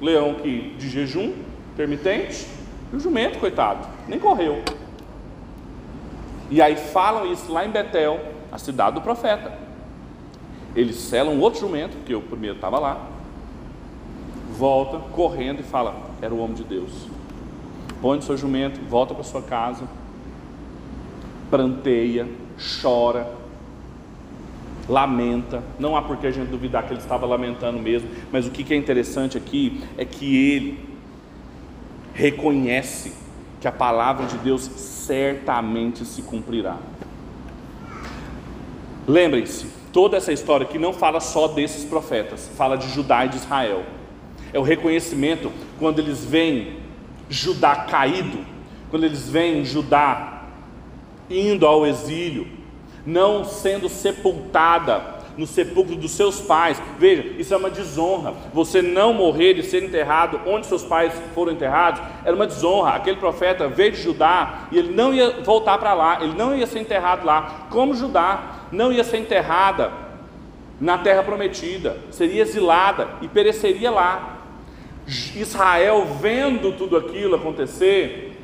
leão 0.00 0.34
que 0.34 0.74
de 0.78 0.88
jejum, 0.88 1.32
permitente, 1.76 2.46
e 2.92 2.96
o 2.96 3.00
jumento, 3.00 3.38
coitado, 3.38 3.86
nem 4.08 4.18
correu. 4.18 4.62
E 6.50 6.60
aí 6.60 6.76
falam 6.76 7.30
isso 7.30 7.52
lá 7.52 7.64
em 7.64 7.70
Betel, 7.70 8.20
a 8.50 8.58
cidade 8.58 8.96
do 8.96 9.00
profeta. 9.00 9.52
Eles 10.74 10.96
selam 10.96 11.38
outro 11.40 11.60
jumento, 11.60 11.96
que 12.04 12.14
o 12.14 12.20
primeiro 12.20 12.56
estava 12.56 12.78
lá, 12.78 13.06
volta 14.56 14.98
correndo 15.12 15.60
e 15.60 15.62
fala: 15.62 15.94
era 16.20 16.34
o 16.34 16.38
homem 16.38 16.54
de 16.54 16.64
Deus. 16.64 17.08
Põe 18.00 18.16
no 18.16 18.22
seu 18.22 18.36
jumento, 18.36 18.80
volta 18.88 19.14
para 19.14 19.22
sua 19.22 19.42
casa, 19.42 19.84
pranteia, 21.50 22.26
chora, 22.80 23.34
lamenta. 24.88 25.62
Não 25.78 25.96
há 25.96 26.02
por 26.02 26.16
que 26.16 26.26
a 26.26 26.30
gente 26.30 26.48
duvidar 26.48 26.86
que 26.86 26.92
ele 26.92 27.00
estava 27.00 27.26
lamentando 27.26 27.78
mesmo, 27.78 28.08
mas 28.32 28.46
o 28.46 28.50
que 28.50 28.72
é 28.72 28.76
interessante 28.76 29.36
aqui 29.36 29.82
é 29.98 30.04
que 30.04 30.52
ele 30.52 30.90
reconhece 32.14 33.12
que 33.60 33.68
a 33.68 33.72
palavra 33.72 34.26
de 34.26 34.38
Deus 34.38 34.62
certamente 34.62 36.04
se 36.04 36.22
cumprirá. 36.22 36.78
Lembrem-se, 39.06 39.66
toda 39.92 40.16
essa 40.16 40.32
história 40.32 40.66
aqui 40.66 40.78
não 40.78 40.92
fala 40.92 41.20
só 41.20 41.48
desses 41.48 41.84
profetas, 41.84 42.50
fala 42.56 42.76
de 42.76 42.88
Judá 42.88 43.26
e 43.26 43.28
de 43.28 43.36
Israel. 43.36 43.84
É 44.52 44.58
o 44.58 44.62
reconhecimento 44.62 45.52
quando 45.78 45.98
eles 45.98 46.24
veem 46.24 46.79
Judá 47.30 47.76
caído, 47.76 48.44
quando 48.90 49.04
eles 49.04 49.28
veem 49.28 49.64
Judá 49.64 50.42
indo 51.30 51.66
ao 51.66 51.86
exílio, 51.86 52.46
não 53.06 53.44
sendo 53.44 53.88
sepultada 53.88 55.20
no 55.36 55.46
sepulcro 55.46 55.96
dos 55.96 56.10
seus 56.10 56.40
pais. 56.40 56.80
Veja, 56.98 57.22
isso 57.38 57.54
é 57.54 57.56
uma 57.56 57.70
desonra. 57.70 58.34
Você 58.52 58.82
não 58.82 59.14
morrer 59.14 59.58
e 59.58 59.62
ser 59.62 59.82
enterrado 59.82 60.40
onde 60.46 60.66
seus 60.66 60.82
pais 60.82 61.14
foram 61.34 61.52
enterrados 61.52 62.02
era 62.24 62.36
uma 62.36 62.46
desonra. 62.46 62.90
Aquele 62.90 63.16
profeta 63.16 63.66
veio 63.66 63.92
de 63.92 64.02
Judá 64.02 64.66
e 64.70 64.78
ele 64.78 64.92
não 64.92 65.14
ia 65.14 65.40
voltar 65.42 65.78
para 65.78 65.94
lá, 65.94 66.22
ele 66.22 66.34
não 66.34 66.54
ia 66.54 66.66
ser 66.66 66.80
enterrado 66.80 67.24
lá. 67.24 67.68
Como 67.70 67.94
Judá 67.94 68.66
não 68.70 68.92
ia 68.92 69.02
ser 69.02 69.16
enterrada 69.16 69.90
na 70.80 70.98
terra 70.98 71.22
prometida, 71.22 71.96
seria 72.10 72.42
exilada 72.42 73.08
e 73.22 73.28
pereceria 73.28 73.90
lá. 73.90 74.39
Israel, 75.36 76.06
vendo 76.20 76.72
tudo 76.72 76.96
aquilo 76.96 77.36
acontecer, 77.36 78.36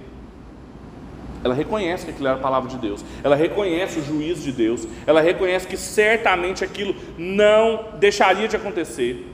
ela 1.44 1.54
reconhece 1.54 2.04
que 2.04 2.10
aquilo 2.10 2.26
era 2.26 2.36
a 2.36 2.40
palavra 2.40 2.68
de 2.68 2.76
Deus, 2.76 3.04
ela 3.22 3.36
reconhece 3.36 4.00
o 4.00 4.04
juízo 4.04 4.42
de 4.42 4.52
Deus, 4.52 4.86
ela 5.06 5.20
reconhece 5.20 5.66
que 5.66 5.76
certamente 5.76 6.64
aquilo 6.64 6.94
não 7.16 7.84
deixaria 7.98 8.48
de 8.48 8.56
acontecer. 8.56 9.32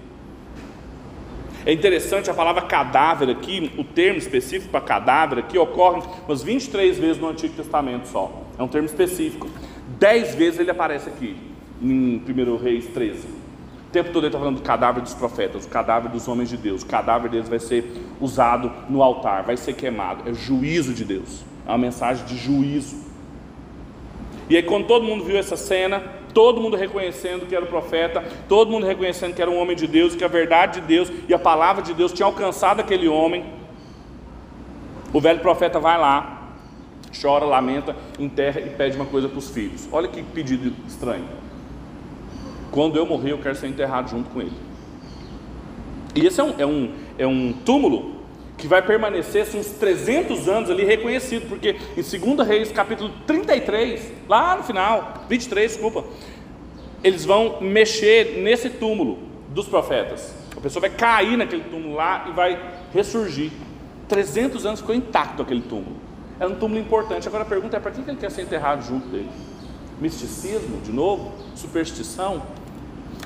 É 1.64 1.72
interessante 1.72 2.28
a 2.28 2.35
palavra 2.35 2.62
cadáver 2.62 3.30
aqui, 3.30 3.70
o 3.78 3.85
termo 3.85 4.18
específico 4.18 4.70
para 4.70 4.80
cadáver 4.80 5.39
aqui 5.39 5.57
ocorre 5.57 6.03
umas 6.26 6.43
23 6.43 6.99
vezes 6.99 7.18
no 7.18 7.28
Antigo 7.28 7.55
Testamento 7.55 8.09
só. 8.09 8.43
É 8.59 8.62
um 8.62 8.68
termo 8.68 8.87
específico. 8.87 9.49
10 9.99 10.35
vezes 10.35 10.61
ele 10.61 10.70
aparece 10.70 11.09
aqui, 11.09 11.37
em 11.80 12.20
1 12.28 12.57
Reis 12.57 12.87
13. 12.89 13.26
Tempo 13.93 14.11
todo 14.11 14.24
ele 14.24 14.28
está 14.28 14.38
falando 14.38 14.57
do 14.57 14.62
cadáver 14.62 15.03
dos 15.03 15.12
profetas, 15.12 15.66
o 15.66 15.68
cadáver 15.68 16.11
dos 16.11 16.26
homens 16.26 16.49
de 16.49 16.57
Deus. 16.57 16.82
O 16.82 16.86
cadáver 16.86 17.30
deles 17.30 17.49
vai 17.49 17.59
ser 17.59 17.93
usado 18.18 18.72
no 18.88 19.03
altar, 19.03 19.43
vai 19.43 19.57
ser 19.57 19.74
queimado. 19.74 20.28
É 20.28 20.32
juízo 20.32 20.95
de 20.95 21.05
Deus. 21.05 21.45
É 21.66 21.70
uma 21.70 21.78
mensagem 21.78 22.24
de 22.24 22.36
juízo. 22.36 22.97
E 24.49 24.57
aí, 24.57 24.62
quando 24.62 24.86
todo 24.86 25.05
mundo 25.05 25.24
viu 25.24 25.36
essa 25.36 25.57
cena, 25.57 26.03
todo 26.32 26.59
mundo 26.59 26.74
reconhecendo 26.74 27.47
que 27.47 27.55
era 27.55 27.64
o 27.64 27.68
profeta, 27.68 28.24
todo 28.49 28.70
mundo 28.70 28.86
reconhecendo 28.86 29.34
que 29.34 29.43
era 29.43 29.51
um 29.51 29.59
homem 29.59 29.76
de 29.76 29.86
Deus, 29.86 30.14
que 30.14 30.24
a 30.24 30.28
verdade 30.28 30.80
de 30.80 30.86
Deus 30.86 31.12
e 31.28 31.34
a 31.34 31.38
palavra 31.38 31.82
de 31.82 31.93
Deus 31.93 32.12
tinha 32.12 32.24
alcançado 32.26 32.80
aquele 32.80 33.09
homem, 33.09 33.45
o 35.12 35.20
velho 35.20 35.40
profeta 35.40 35.78
vai 35.78 35.99
lá, 35.99 36.51
chora, 37.20 37.45
lamenta, 37.45 37.95
enterra 38.18 38.59
e 38.61 38.70
pede 38.70 38.97
uma 38.97 39.05
coisa 39.05 39.28
para 39.28 39.38
os 39.38 39.51
filhos. 39.51 39.86
Olha 39.93 40.09
que 40.09 40.22
pedido 40.22 40.72
estranho. 40.88 41.41
Quando 42.73 42.97
eu 42.97 43.07
morrer, 43.07 43.33
eu 43.33 43.39
quero 43.39 43.55
ser 43.55 43.68
enterrado 43.68 44.11
junto 44.11 44.31
com 44.31 44.41
ele. 44.41 44.57
E 46.14 46.27
esse 46.27 46.41
é 46.41 46.45
um, 46.45 46.55
é 46.59 46.66
um, 46.66 46.93
é 47.18 47.27
um 47.27 47.53
túmulo 47.64 48.23
que 48.57 48.66
vai 48.66 48.81
permanecer 48.81 49.43
assim, 49.43 49.59
uns 49.59 49.73
300 49.73 50.49
anos 50.49 50.70
ali 50.70 50.85
reconhecido, 50.85 51.49
porque 51.49 51.77
em 51.97 52.35
2 52.35 52.49
Reis, 52.49 52.73
capítulo 52.73 53.11
33, 53.27 54.12
lá 54.29 54.57
no 54.57 54.62
final, 54.62 55.25
23, 55.29 55.73
desculpa, 55.73 56.05
eles 57.05 57.25
vão 57.25 57.61
mexer 57.61 58.39
nesse 58.43 58.70
túmulo 58.70 59.18
dos 59.49 59.68
profetas. 59.68 60.35
A 60.57 60.61
pessoa 60.61 60.81
vai 60.81 60.91
cair 60.91 61.37
naquele 61.37 61.64
túmulo 61.64 61.95
lá 61.95 62.27
e 62.29 62.33
vai 62.33 62.59
ressurgir. 62.93 63.51
300 64.09 64.64
anos 64.64 64.81
ficou 64.81 64.95
intacto 64.95 65.43
aquele 65.43 65.62
túmulo. 65.62 65.97
Era 66.41 66.49
um 66.49 66.55
túmulo 66.55 66.81
importante. 66.81 67.29
Agora 67.29 67.43
a 67.43 67.47
pergunta 67.47 67.77
é: 67.77 67.81
para 67.81 67.91
que 67.91 68.01
ele 68.01 68.16
quer 68.16 68.31
ser 68.31 68.43
enterrado 68.43 68.83
junto 68.83 69.09
dele? 69.09 69.29
Misticismo, 70.01 70.81
de 70.83 70.93
novo? 70.93 71.33
Superstição? 71.55 72.43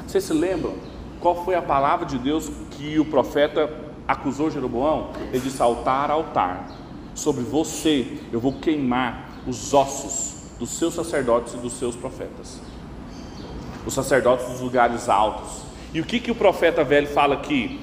Vocês 0.06 0.24
se 0.24 0.32
lembram 0.32 0.74
qual 1.20 1.44
foi 1.44 1.54
a 1.54 1.62
palavra 1.62 2.06
de 2.06 2.18
Deus 2.18 2.50
que 2.70 2.98
o 2.98 3.04
profeta 3.04 3.68
acusou 4.06 4.50
Jeroboão, 4.50 5.10
ele 5.32 5.40
disse: 5.40 5.60
altar, 5.60 6.10
altar, 6.10 6.68
sobre 7.14 7.42
você 7.42 8.18
eu 8.32 8.38
vou 8.38 8.52
queimar 8.54 9.30
os 9.46 9.74
ossos 9.74 10.36
dos 10.58 10.70
seus 10.70 10.94
sacerdotes 10.94 11.54
e 11.54 11.56
dos 11.58 11.74
seus 11.74 11.96
profetas, 11.96 12.60
os 13.84 13.92
sacerdotes 13.92 14.46
dos 14.48 14.60
lugares 14.60 15.08
altos. 15.08 15.62
E 15.92 16.00
o 16.00 16.04
que, 16.04 16.20
que 16.20 16.30
o 16.30 16.34
profeta 16.34 16.84
velho 16.84 17.08
fala 17.08 17.34
aqui? 17.34 17.80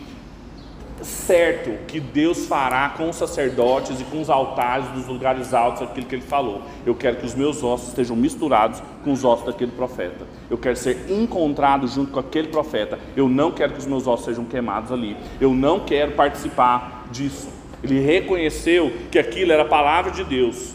Certo 1.03 1.85
que 1.87 1.99
Deus 1.99 2.45
fará 2.45 2.89
com 2.89 3.09
os 3.09 3.15
sacerdotes 3.15 3.99
e 3.99 4.03
com 4.03 4.21
os 4.21 4.29
altares 4.29 4.87
dos 4.89 5.07
lugares 5.07 5.53
altos 5.53 5.81
aquilo 5.81 6.05
que 6.05 6.15
ele 6.15 6.21
falou. 6.21 6.61
Eu 6.85 6.95
quero 6.95 7.17
que 7.17 7.25
os 7.25 7.33
meus 7.33 7.63
ossos 7.63 7.89
estejam 7.89 8.15
misturados 8.15 8.81
com 9.03 9.11
os 9.11 9.23
ossos 9.23 9.45
daquele 9.45 9.71
profeta. 9.71 10.25
Eu 10.49 10.57
quero 10.57 10.75
ser 10.75 11.09
encontrado 11.09 11.87
junto 11.87 12.11
com 12.11 12.19
aquele 12.19 12.47
profeta. 12.47 12.99
Eu 13.15 13.27
não 13.27 13.51
quero 13.51 13.73
que 13.73 13.79
os 13.79 13.85
meus 13.85 14.07
ossos 14.07 14.25
sejam 14.25 14.45
queimados 14.45 14.91
ali. 14.91 15.17
Eu 15.39 15.53
não 15.53 15.79
quero 15.79 16.11
participar 16.11 17.07
disso. 17.11 17.49
Ele 17.83 17.99
reconheceu 17.99 18.91
que 19.11 19.19
aquilo 19.19 19.51
era 19.51 19.63
a 19.63 19.67
palavra 19.67 20.11
de 20.11 20.23
Deus. 20.23 20.73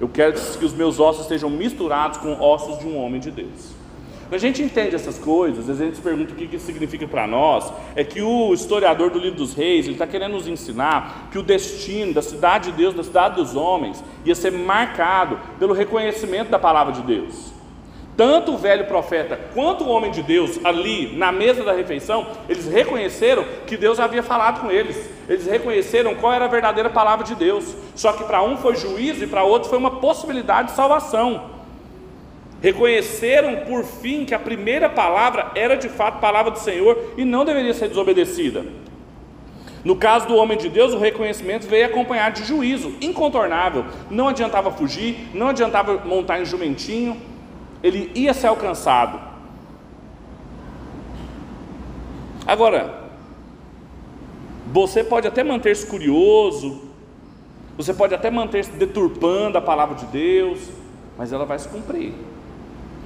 Eu 0.00 0.08
quero 0.08 0.34
que 0.34 0.64
os 0.64 0.72
meus 0.74 1.00
ossos 1.00 1.22
estejam 1.22 1.48
misturados 1.48 2.18
com 2.18 2.38
ossos 2.40 2.78
de 2.78 2.86
um 2.86 2.98
homem 2.98 3.20
de 3.20 3.30
Deus. 3.30 3.75
Quando 4.28 4.34
a 4.34 4.38
gente 4.38 4.60
entende 4.60 4.96
essas 4.96 5.18
coisas, 5.18 5.70
a 5.70 5.74
gente 5.74 5.96
se 5.96 6.02
pergunta 6.02 6.32
o 6.32 6.36
que 6.36 6.56
isso 6.56 6.66
significa 6.66 7.06
para 7.06 7.28
nós, 7.28 7.72
é 7.94 8.02
que 8.02 8.20
o 8.20 8.52
historiador 8.52 9.08
do 9.08 9.20
livro 9.20 9.38
dos 9.38 9.54
reis, 9.54 9.84
ele 9.84 9.94
está 9.94 10.04
querendo 10.04 10.32
nos 10.32 10.48
ensinar 10.48 11.28
que 11.30 11.38
o 11.38 11.44
destino 11.44 12.12
da 12.12 12.20
cidade 12.20 12.72
de 12.72 12.76
Deus, 12.76 12.92
da 12.92 13.04
cidade 13.04 13.36
dos 13.36 13.54
homens, 13.54 14.02
ia 14.24 14.34
ser 14.34 14.50
marcado 14.50 15.38
pelo 15.60 15.72
reconhecimento 15.72 16.50
da 16.50 16.58
palavra 16.58 16.92
de 16.92 17.02
Deus. 17.02 17.54
Tanto 18.16 18.54
o 18.54 18.58
velho 18.58 18.86
profeta 18.86 19.38
quanto 19.54 19.84
o 19.84 19.88
homem 19.88 20.10
de 20.10 20.24
Deus, 20.24 20.58
ali 20.64 21.16
na 21.16 21.30
mesa 21.30 21.62
da 21.62 21.72
refeição, 21.72 22.26
eles 22.48 22.66
reconheceram 22.66 23.44
que 23.64 23.76
Deus 23.76 24.00
havia 24.00 24.24
falado 24.24 24.62
com 24.62 24.72
eles. 24.72 25.08
Eles 25.28 25.46
reconheceram 25.46 26.16
qual 26.16 26.32
era 26.32 26.46
a 26.46 26.48
verdadeira 26.48 26.90
palavra 26.90 27.24
de 27.24 27.36
Deus. 27.36 27.76
Só 27.94 28.12
que 28.12 28.24
para 28.24 28.42
um 28.42 28.56
foi 28.56 28.74
juízo 28.74 29.22
e 29.22 29.26
para 29.28 29.44
outro 29.44 29.68
foi 29.68 29.78
uma 29.78 30.00
possibilidade 30.00 30.70
de 30.70 30.74
salvação. 30.74 31.55
Reconheceram 32.62 33.64
por 33.66 33.84
fim 33.84 34.24
que 34.24 34.34
a 34.34 34.38
primeira 34.38 34.88
palavra 34.88 35.52
era 35.54 35.76
de 35.76 35.88
fato 35.88 36.20
palavra 36.20 36.50
do 36.50 36.58
Senhor 36.58 37.12
e 37.16 37.24
não 37.24 37.44
deveria 37.44 37.74
ser 37.74 37.88
desobedecida. 37.88 38.64
No 39.84 39.94
caso 39.94 40.26
do 40.26 40.34
homem 40.34 40.58
de 40.58 40.68
Deus, 40.68 40.92
o 40.92 40.98
reconhecimento 40.98 41.68
veio 41.68 41.86
acompanhado 41.86 42.40
de 42.40 42.46
juízo, 42.48 42.94
incontornável. 43.00 43.84
Não 44.10 44.26
adiantava 44.26 44.70
fugir, 44.70 45.28
não 45.32 45.48
adiantava 45.48 45.98
montar 46.04 46.40
em 46.40 46.44
jumentinho, 46.44 47.16
ele 47.82 48.10
ia 48.14 48.34
ser 48.34 48.48
alcançado. 48.48 49.20
Agora, 52.44 53.04
você 54.72 55.04
pode 55.04 55.28
até 55.28 55.44
manter-se 55.44 55.86
curioso, 55.86 56.82
você 57.76 57.94
pode 57.94 58.14
até 58.14 58.30
manter-se 58.30 58.72
deturpando 58.72 59.56
a 59.58 59.60
palavra 59.60 59.94
de 59.94 60.06
Deus, 60.06 60.68
mas 61.16 61.32
ela 61.32 61.44
vai 61.44 61.58
se 61.58 61.68
cumprir. 61.68 62.12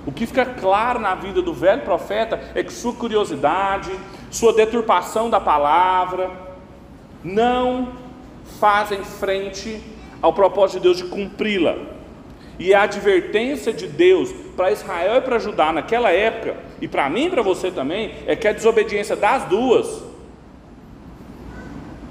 O 0.07 0.13
que 0.13 0.27
fica 0.27 0.47
claro 0.47 0.99
na 0.99 1.15
vida 1.15 1.43
do 1.43 1.53
velho 1.53 1.83
profeta 1.83 2.41
é 2.55 2.63
que 2.63 2.73
sua 2.73 2.95
curiosidade, 2.95 3.91
sua 4.31 4.53
deturpação 4.53 5.29
da 5.29 5.39
palavra, 5.39 6.31
não 7.23 7.93
fazem 8.59 9.05
frente 9.05 9.81
ao 10.23 10.33
propósito 10.33 10.79
de 10.79 10.83
Deus 10.83 10.97
de 10.97 11.05
cumpri-la. 11.05 11.77
E 12.59 12.75
a 12.75 12.83
advertência 12.83 13.73
de 13.73 13.87
Deus 13.87 14.31
para 14.57 14.71
Israel 14.71 15.17
e 15.17 15.21
para 15.21 15.39
Judá 15.39 15.73
naquela 15.73 16.11
época, 16.11 16.57
e 16.81 16.89
para 16.89 17.09
mim 17.09 17.27
e 17.27 17.31
para 17.31 17.43
você 17.43 17.71
também, 17.71 18.15
é 18.27 18.37
que 18.37 18.49
a 18.49 18.53
desobediência 18.53 19.17
das 19.17 19.45
duas 19.45 20.11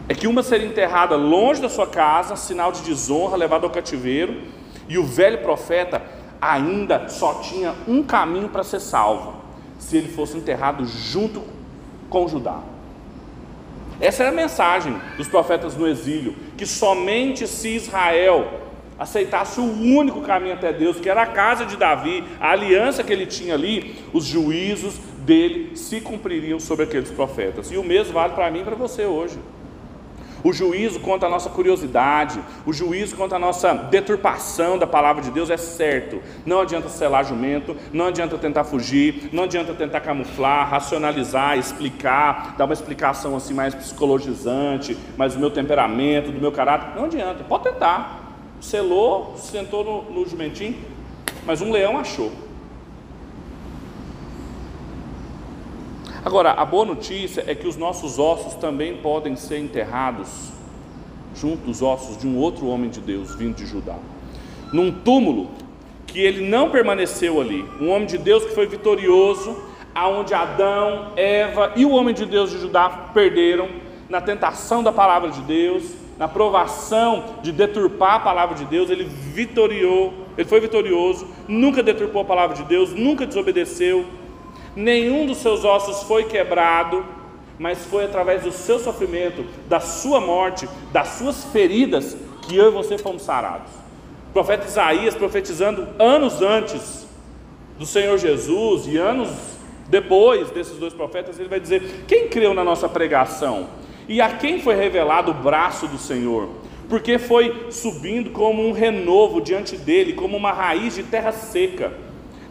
é 0.08 0.16
que 0.16 0.26
uma 0.26 0.42
seria 0.42 0.68
enterrada 0.68 1.16
longe 1.16 1.62
da 1.62 1.70
sua 1.70 1.86
casa, 1.86 2.36
sinal 2.36 2.72
de 2.72 2.82
desonra, 2.82 3.38
levada 3.38 3.68
ao 3.68 3.72
cativeiro, 3.72 4.42
e 4.88 4.98
o 4.98 5.04
velho 5.04 5.38
profeta 5.40 6.02
ainda 6.42 7.10
só 7.10 7.36
tinha 7.36 7.74
um 7.88 8.04
caminho 8.04 8.50
para 8.50 8.64
ser 8.64 8.80
salvo: 8.80 9.36
se 9.78 9.98
ele 9.98 10.10
fosse 10.10 10.38
enterrado 10.38 10.86
junto 10.86 11.44
com 12.10 12.28
Judá. 12.28 12.60
Essa 14.02 14.24
é 14.24 14.28
a 14.30 14.32
mensagem 14.32 14.96
dos 15.18 15.28
profetas 15.28 15.76
no 15.76 15.88
exílio: 15.88 16.36
que 16.58 16.66
somente 16.66 17.48
se 17.48 17.76
Israel 17.76 18.60
aceitasse 18.98 19.62
o 19.62 19.64
único 19.64 20.22
caminho 20.22 20.54
até 20.54 20.74
Deus, 20.74 21.00
que 21.00 21.10
era 21.10 21.22
a 21.22 21.28
casa 21.28 21.66
de 21.66 21.78
Davi, 21.78 22.24
a 22.40 22.52
aliança 22.52 23.02
que 23.02 23.14
ele 23.14 23.26
tinha 23.26 23.54
ali, 23.54 23.96
os 24.14 24.26
juízos 24.26 24.96
dele 25.20 25.78
se 25.78 26.02
cumpririam 26.02 26.60
sobre 26.60 26.84
aqueles 26.84 27.10
profetas. 27.10 27.72
E 27.72 27.78
o 27.78 27.84
mesmo 27.84 28.14
vale 28.14 28.34
para 28.34 28.52
mim 28.52 28.60
e 28.60 28.64
para 28.64 28.76
você 28.76 29.06
hoje. 29.06 29.40
O 30.44 30.54
juízo 30.54 31.00
contra 31.00 31.28
a 31.28 31.32
nossa 31.32 31.50
curiosidade, 31.50 32.40
o 32.66 32.72
juízo 32.72 33.16
contra 33.16 33.38
a 33.38 33.40
nossa 33.40 33.74
deturpação 33.74 34.78
da 34.78 34.88
palavra 34.88 35.22
de 35.22 35.32
Deus 35.32 35.50
é 35.50 35.58
certo. 35.58 36.22
Não 36.46 36.62
adianta 36.62 36.90
selar 36.90 37.26
jumento, 37.26 37.76
não 37.92 38.08
adianta 38.08 38.38
tentar 38.38 38.64
fugir, 38.64 39.30
não 39.34 39.44
adianta 39.44 39.74
tentar 39.74 40.02
camuflar, 40.02 40.70
racionalizar, 40.70 41.58
explicar, 41.58 42.56
dar 42.58 42.66
uma 42.66 42.74
explicação 42.74 43.36
assim 43.36 43.54
mais 43.54 43.76
psicologizante, 43.76 44.98
mas 45.18 45.34
do 45.34 45.40
meu 45.40 45.52
temperamento, 45.52 46.32
do 46.32 46.40
meu 46.40 46.52
caráter. 46.52 46.96
Não 46.96 47.06
adianta, 47.06 47.44
pode 47.44 47.64
tentar. 47.64 48.28
Selou, 48.62 49.36
sentou 49.38 49.84
no, 49.84 50.20
no 50.20 50.28
jumentinho, 50.28 50.76
mas 51.46 51.62
um 51.62 51.72
leão 51.72 51.98
achou. 51.98 52.49
Agora, 56.24 56.52
a 56.52 56.66
boa 56.66 56.84
notícia 56.84 57.44
é 57.48 57.56
que 57.56 57.68
os 57.68 57.78
nossos 57.78 58.20
ossos 58.20 58.54
também 58.56 58.98
podem 58.98 59.38
ser 59.38 59.58
enterrados 59.60 60.52
junto 61.34 61.66
dos 61.66 61.82
ossos 61.82 62.18
de 62.18 62.28
um 62.28 62.38
outro 62.38 62.68
homem 62.68 62.90
de 62.90 63.00
Deus 63.00 63.36
vindo 63.36 63.56
de 63.56 63.66
Judá, 63.66 63.96
num 64.74 64.92
túmulo 64.92 65.50
que 66.06 66.20
ele 66.20 66.46
não 66.46 66.70
permaneceu 66.70 67.40
ali, 67.40 67.64
um 67.80 67.90
homem 67.90 68.06
de 68.06 68.18
Deus 68.18 68.44
que 68.44 68.54
foi 68.54 68.68
vitorioso, 68.68 69.56
aonde 69.96 70.34
Adão, 70.34 71.14
Eva 71.16 71.72
e 71.76 71.86
o 71.86 71.92
homem 71.92 72.14
de 72.14 72.26
Deus 72.26 72.52
de 72.52 72.60
Judá 72.60 72.90
perderam 73.14 73.70
na 74.10 74.20
tentação 74.20 74.84
da 74.84 74.92
palavra 74.92 75.30
de 75.30 75.42
Deus, 75.42 75.84
na 76.18 76.28
provação 76.28 77.36
de 77.42 77.52
deturpar 77.54 78.16
a 78.16 78.20
palavra 78.20 78.56
de 78.56 78.66
Deus, 78.66 78.90
ele 78.90 79.06
vitoriou, 79.06 80.14
ele 80.38 80.48
foi 80.48 80.60
vitorioso, 80.60 81.28
nunca 81.48 81.82
deturpou 81.82 82.24
a 82.24 82.26
palavra 82.26 82.58
de 82.58 82.64
Deus, 82.64 82.92
nunca 82.94 83.26
desobedeceu, 83.26 84.06
nenhum 84.80 85.26
dos 85.26 85.40
seus 85.40 85.66
ossos 85.66 86.04
foi 86.04 86.24
quebrado, 86.24 87.06
mas 87.58 87.86
foi 87.86 88.06
através 88.06 88.44
do 88.44 88.52
seu 88.52 88.80
sofrimento, 88.80 89.46
da 89.68 89.82
sua 89.82 90.22
morte, 90.22 90.68
das 90.94 91.10
suas 91.10 91.44
feridas, 91.46 92.16
que 92.44 92.56
eu 92.56 92.70
e 92.70 92.72
você 92.72 92.98
fomos 92.98 93.24
sarados. 93.24 93.72
O 94.30 94.34
profeta 94.34 94.66
Isaías, 94.66 95.16
profetizando 95.16 95.86
anos 96.00 96.42
antes 96.42 97.06
do 97.78 97.86
Senhor 97.86 98.18
Jesus 98.18 98.88
e 98.88 98.98
anos 98.98 99.30
depois 99.90 100.50
desses 100.52 100.78
dois 100.78 100.94
profetas, 100.94 101.38
ele 101.40 101.50
vai 101.50 101.60
dizer: 101.60 102.06
Quem 102.08 102.30
creu 102.30 102.54
na 102.54 102.64
nossa 102.64 102.88
pregação? 102.88 103.68
E 104.08 104.22
a 104.22 104.38
quem 104.38 104.62
foi 104.62 104.76
revelado 104.76 105.32
o 105.32 105.34
braço 105.34 105.88
do 105.88 105.98
Senhor? 105.98 106.48
Porque 106.88 107.20
foi 107.20 107.68
subindo 107.70 108.30
como 108.32 108.66
um 108.66 108.72
renovo 108.72 109.42
diante 109.42 109.76
dele, 109.76 110.14
como 110.14 110.38
uma 110.38 110.52
raiz 110.52 110.96
de 110.96 111.04
terra 111.04 111.32
seca 111.32 111.92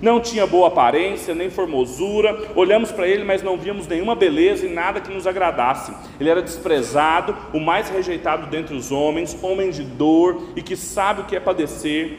não 0.01 0.21
tinha 0.21 0.47
boa 0.47 0.69
aparência, 0.69 1.35
nem 1.35 1.51
formosura. 1.51 2.53
Olhamos 2.55 2.93
para 2.93 3.09
ele, 3.09 3.25
mas 3.25 3.43
não 3.43 3.57
víamos 3.57 3.87
nenhuma 3.87 4.15
beleza 4.15 4.65
e 4.65 4.73
nada 4.73 5.01
que 5.01 5.13
nos 5.13 5.27
agradasse. 5.27 5.93
Ele 6.21 6.31
era 6.31 6.41
desprezado, 6.41 7.37
o 7.53 7.59
mais 7.59 7.89
rejeitado 7.89 8.47
dentre 8.47 8.77
os 8.77 8.93
homens, 8.93 9.37
homem 9.43 9.71
de 9.71 9.83
dor 9.83 10.41
e 10.55 10.63
que 10.63 10.77
sabe 10.77 11.23
o 11.23 11.25
que 11.25 11.35
é 11.35 11.41
padecer. 11.41 12.19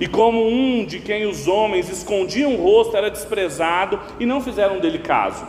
E 0.00 0.08
como 0.08 0.44
um 0.44 0.84
de 0.84 0.98
quem 0.98 1.26
os 1.26 1.46
homens 1.46 1.88
escondiam 1.88 2.54
o 2.54 2.62
rosto 2.62 2.96
era 2.96 3.10
desprezado 3.10 4.00
e 4.18 4.26
não 4.26 4.40
fizeram 4.40 4.80
dele 4.80 4.98
caso. 4.98 5.46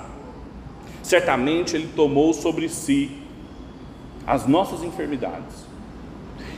Certamente 1.02 1.76
ele 1.76 1.90
tomou 1.96 2.32
sobre 2.34 2.70
si 2.70 3.10
as 4.28 4.46
nossas 4.46 4.84
enfermidades 4.84 5.66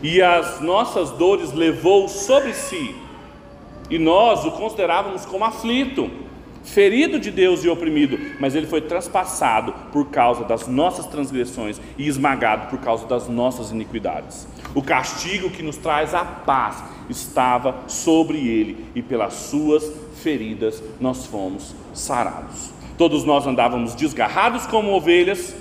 e 0.02 0.22
as 0.22 0.60
nossas 0.60 1.12
dores 1.12 1.54
levou 1.54 2.10
sobre 2.10 2.54
si 2.54 2.94
e 3.90 3.98
nós 3.98 4.46
o 4.46 4.52
considerávamos 4.52 5.26
como 5.26 5.44
aflito, 5.44 6.10
ferido 6.64 7.20
de 7.20 7.30
Deus 7.30 7.64
e 7.64 7.70
oprimido, 7.70 8.18
mas 8.40 8.56
ele 8.56 8.68
foi 8.68 8.82
traspassado 8.82 9.74
por 9.92 10.10
causa 10.10 10.46
das 10.46 10.68
nossas 10.68 11.06
transgressões 11.06 11.80
e 11.98 12.08
esmagado 12.08 12.70
por 12.70 12.80
causa 12.80 13.06
das 13.06 13.28
nossas 13.28 13.72
iniquidades. 13.72 14.48
O 14.74 14.82
castigo 14.82 15.50
que 15.50 15.62
nos 15.62 15.78
traz 15.78 16.14
a 16.14 16.24
paz 16.24 16.84
estava 17.10 17.76
sobre 17.88 18.38
ele, 18.38 18.86
e 18.96 19.02
pelas 19.02 19.34
suas 19.34 19.92
feridas 20.16 20.82
nós 21.00 21.26
fomos 21.26 21.76
sarados. 21.94 22.72
Todos 22.98 23.26
nós 23.26 23.46
andávamos 23.46 23.94
desgarrados 23.96 24.66
como 24.66 24.92
ovelhas, 24.94 25.54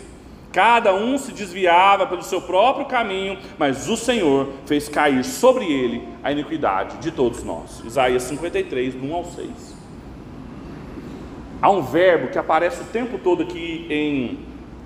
Cada 0.52 0.94
um 0.94 1.16
se 1.16 1.32
desviava 1.32 2.06
pelo 2.06 2.22
seu 2.22 2.42
próprio 2.42 2.84
caminho, 2.84 3.38
mas 3.58 3.88
o 3.88 3.96
Senhor 3.96 4.48
fez 4.66 4.86
cair 4.86 5.24
sobre 5.24 5.64
ele 5.64 6.06
a 6.22 6.30
iniquidade 6.30 6.98
de 6.98 7.10
todos 7.10 7.42
nós. 7.42 7.82
Isaías 7.86 8.22
53, 8.24 8.94
do 8.94 9.06
1 9.06 9.14
ao 9.14 9.24
6. 9.24 9.50
Há 11.62 11.70
um 11.70 11.80
verbo 11.80 12.28
que 12.28 12.38
aparece 12.38 12.82
o 12.82 12.86
tempo 12.86 13.18
todo 13.18 13.42
aqui 13.42 13.86
em 13.88 14.40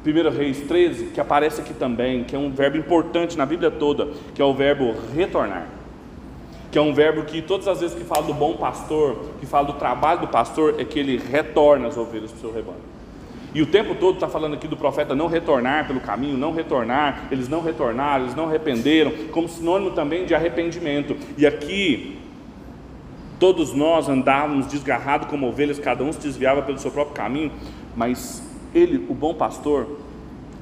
1 0.07 0.31
Reis 0.31 0.61
13, 0.69 1.07
que 1.07 1.21
aparece 1.21 1.61
aqui 1.61 1.75
também, 1.75 2.23
que 2.23 2.37
é 2.37 2.39
um 2.39 2.51
verbo 2.51 2.77
importante 2.77 3.37
na 3.37 3.45
Bíblia 3.45 3.71
toda, 3.71 4.09
que 4.35 4.41
é 4.41 4.45
o 4.45 4.55
verbo 4.55 4.95
retornar. 5.13 5.67
Que 6.71 6.79
é 6.79 6.83
um 6.83 6.95
verbo 6.95 7.25
que 7.25 7.43
todas 7.43 7.67
as 7.67 7.81
vezes 7.81 7.97
que 7.97 8.05
fala 8.05 8.23
do 8.23 8.35
bom 8.35 8.53
pastor, 8.57 9.17
que 9.41 9.47
fala 9.47 9.67
do 9.67 9.73
trabalho 9.73 10.21
do 10.21 10.29
pastor, 10.29 10.77
é 10.79 10.85
que 10.85 10.99
ele 10.99 11.17
retorna 11.17 11.89
as 11.89 11.97
ovelhas 11.97 12.31
para 12.31 12.39
o 12.39 12.41
seu 12.41 12.53
rebanho. 12.53 12.96
E 13.57 13.63
o 13.63 13.65
tempo 13.65 13.95
todo 13.95 14.17
está 14.17 14.29
falando 14.29 14.53
aqui 14.53 14.69
do 14.69 14.77
profeta 14.77 15.15
não 15.15 15.29
retornar 15.29 15.87
pelo 15.87 15.99
caminho, 15.99 16.37
não 16.37 16.53
retornar, 16.53 17.27
eles 17.31 17.49
não 17.49 17.63
retornaram, 17.63 18.25
eles 18.25 18.37
não 18.37 18.45
arrependeram, 18.45 19.11
como 19.33 19.49
sinônimo 19.49 19.93
também 19.93 20.27
de 20.27 20.35
arrependimento. 20.35 21.17
E 21.39 21.47
aqui, 21.47 22.19
todos 23.41 23.73
nós 23.73 24.11
andávamos 24.11 24.67
desgarrados 24.67 25.29
como 25.29 25.49
ovelhas, 25.49 25.79
cada 25.79 26.05
um 26.05 26.13
se 26.13 26.21
desviava 26.21 26.61
pelo 26.61 26.79
seu 26.79 26.91
próprio 26.91 27.17
caminho, 27.17 27.51
mas 27.97 28.43
ele, 28.75 29.07
o 29.09 29.15
bom 29.15 29.33
pastor, 29.33 30.01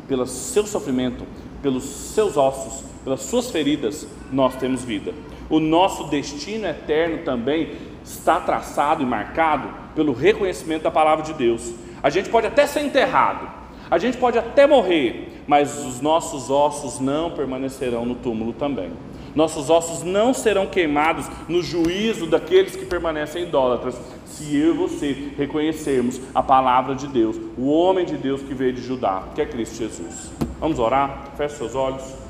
pelo 0.07 0.25
seu 0.25 0.65
sofrimento, 0.65 1.25
pelos 1.61 1.83
seus 1.83 2.37
ossos, 2.37 2.85
pelas 3.03 3.23
suas 3.23 3.51
feridas, 3.51 4.07
nós 4.31 4.55
temos 4.55 4.85
vida. 4.85 5.13
O 5.51 5.59
nosso 5.59 6.05
destino 6.05 6.65
eterno 6.69 7.25
também 7.25 7.73
está 8.05 8.39
traçado 8.39 9.03
e 9.03 9.07
marcado 9.07 9.69
pelo 9.97 10.13
reconhecimento 10.13 10.85
da 10.85 10.93
palavra 10.93 11.25
de 11.25 11.35
Deus. 11.35 11.83
A 12.05 12.11
gente 12.11 12.29
pode 12.29 12.47
até 12.47 12.67
ser 12.67 12.83
enterrado, 12.83 13.49
a 13.91 13.97
gente 13.97 14.19
pode 14.19 14.39
até 14.39 14.67
morrer, 14.67 15.43
mas 15.47 15.83
os 15.87 16.03
nossos 16.03 16.51
ossos 16.51 17.01
não 17.01 17.31
permanecerão 17.31 18.05
no 18.05 18.15
túmulo 18.15 18.53
também. 18.53 18.91
Nossos 19.35 19.71
ossos 19.71 20.03
não 20.03 20.35
serão 20.35 20.67
queimados 20.67 21.27
no 21.49 21.63
juízo 21.63 22.27
daqueles 22.27 22.77
que 22.77 22.85
permanecem 22.85 23.45
idólatras, 23.45 23.99
se 24.27 24.55
eu 24.55 24.75
e 24.75 24.77
você 24.77 25.33
reconhecermos 25.39 26.21
a 26.35 26.43
palavra 26.43 26.95
de 26.95 27.07
Deus, 27.07 27.41
o 27.57 27.71
homem 27.71 28.05
de 28.05 28.19
Deus 28.19 28.43
que 28.43 28.53
veio 28.53 28.75
de 28.75 28.83
Judá, 28.83 29.23
que 29.35 29.41
é 29.41 29.47
Cristo 29.47 29.77
Jesus. 29.77 30.31
Vamos 30.61 30.79
orar? 30.79 31.33
Feche 31.39 31.57
seus 31.57 31.75
olhos. 31.75 32.24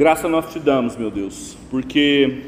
Graça 0.00 0.26
nós 0.30 0.50
te 0.50 0.58
damos, 0.58 0.96
meu 0.96 1.10
Deus, 1.10 1.58
porque 1.68 2.44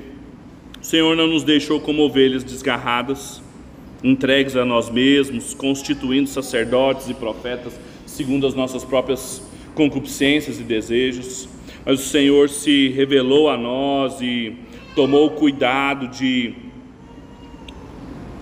o 0.81 0.83
Senhor 0.83 1.15
não 1.15 1.27
nos 1.27 1.45
deixou 1.45 1.79
como 1.79 2.01
ovelhas 2.01 2.43
desgarradas, 2.43 3.43
entregues 4.03 4.57
a 4.57 4.65
nós 4.65 4.89
mesmos, 4.89 5.53
constituindo 5.53 6.31
sacerdotes 6.31 7.11
e 7.11 7.15
profetas 7.15 7.79
segundo 8.07 8.47
as 8.47 8.55
nossas 8.55 8.87
próprias 8.87 9.47
concupiscências 9.75 10.59
e 10.59 10.63
desejos, 10.63 11.47
mas 11.85 12.01
o 12.01 12.05
Senhor 12.05 12.49
se 12.49 12.89
revelou 12.89 13.51
a 13.51 13.57
nós 13.59 14.19
e 14.23 14.57
tomou 14.97 15.27
o 15.27 15.33
cuidado 15.33 16.09
de 16.09 16.55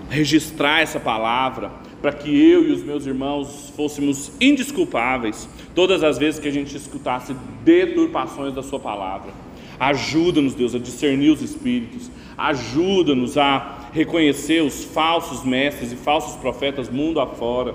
registrar 0.09 0.79
essa 0.79 1.01
palavra 1.01 1.69
para 2.01 2.13
que 2.13 2.29
eu 2.29 2.65
e 2.65 2.71
os 2.71 2.81
meus 2.81 3.05
irmãos 3.05 3.73
fôssemos 3.75 4.31
indisculpáveis 4.39 5.49
todas 5.73 6.03
as 6.03 6.17
vezes 6.17 6.39
que 6.39 6.47
a 6.47 6.51
gente 6.51 6.75
escutasse 6.75 7.35
deturpações 7.63 8.53
da 8.53 8.61
Sua 8.61 8.79
palavra. 8.79 9.31
Ajuda-nos, 9.79 10.53
Deus, 10.53 10.75
a 10.75 10.79
discernir 10.79 11.31
os 11.31 11.41
espíritos, 11.41 12.11
ajuda-nos 12.37 13.37
a 13.37 13.89
reconhecer 13.91 14.61
os 14.61 14.83
falsos 14.83 15.43
mestres 15.43 15.91
e 15.91 15.95
falsos 15.95 16.35
profetas 16.35 16.89
mundo 16.89 17.19
afora. 17.19 17.73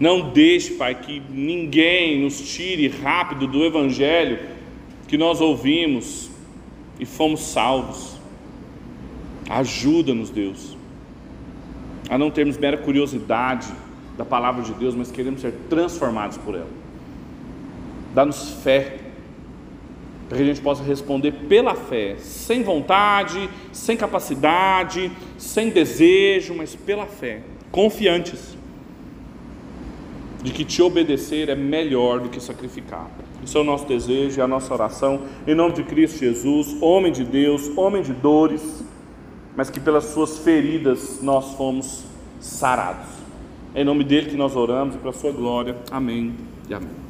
Não 0.00 0.30
deixe, 0.30 0.74
Pai, 0.74 0.94
que 0.94 1.20
ninguém 1.28 2.22
nos 2.22 2.40
tire 2.54 2.88
rápido 2.88 3.46
do 3.46 3.64
Evangelho 3.64 4.38
que 5.08 5.18
nós 5.18 5.40
ouvimos 5.40 6.30
e 7.00 7.04
fomos 7.04 7.40
salvos. 7.40 8.16
Ajuda-nos, 9.50 10.30
Deus, 10.30 10.76
a 12.08 12.16
não 12.16 12.30
termos 12.30 12.56
mera 12.56 12.76
curiosidade 12.76 13.66
da 14.18 14.24
palavra 14.24 14.62
de 14.62 14.74
Deus, 14.74 14.96
mas 14.96 15.12
queremos 15.12 15.40
ser 15.40 15.54
transformados 15.70 16.36
por 16.36 16.56
ela. 16.56 16.68
Dá-nos 18.12 18.50
fé, 18.64 18.98
para 20.28 20.36
que 20.36 20.42
a 20.42 20.46
gente 20.46 20.60
possa 20.60 20.82
responder 20.82 21.32
pela 21.48 21.74
fé, 21.76 22.16
sem 22.18 22.64
vontade, 22.64 23.48
sem 23.72 23.96
capacidade, 23.96 25.10
sem 25.38 25.70
desejo, 25.70 26.52
mas 26.54 26.74
pela 26.74 27.06
fé, 27.06 27.42
confiantes 27.70 28.58
de 30.42 30.52
que 30.52 30.64
te 30.64 30.82
obedecer 30.82 31.48
é 31.48 31.54
melhor 31.54 32.20
do 32.20 32.28
que 32.28 32.40
sacrificar. 32.40 33.08
Esse 33.42 33.56
é 33.56 33.60
o 33.60 33.64
nosso 33.64 33.86
desejo 33.86 34.38
e 34.38 34.42
a 34.42 34.48
nossa 34.48 34.74
oração, 34.74 35.22
em 35.46 35.54
nome 35.54 35.74
de 35.74 35.84
Cristo 35.84 36.18
Jesus, 36.18 36.76
homem 36.80 37.12
de 37.12 37.24
Deus, 37.24 37.70
homem 37.76 38.02
de 38.02 38.12
dores, 38.12 38.82
mas 39.56 39.70
que 39.70 39.78
pelas 39.78 40.06
suas 40.06 40.38
feridas 40.38 41.20
nós 41.22 41.54
fomos 41.54 42.04
sarados. 42.40 43.17
É 43.74 43.82
em 43.82 43.84
nome 43.84 44.04
dele 44.04 44.30
que 44.30 44.36
nós 44.36 44.56
oramos 44.56 44.94
e 44.94 44.98
para 44.98 45.10
a 45.10 45.12
sua 45.12 45.32
glória. 45.32 45.76
Amém 45.90 46.34
e 46.68 46.74
amém. 46.74 47.07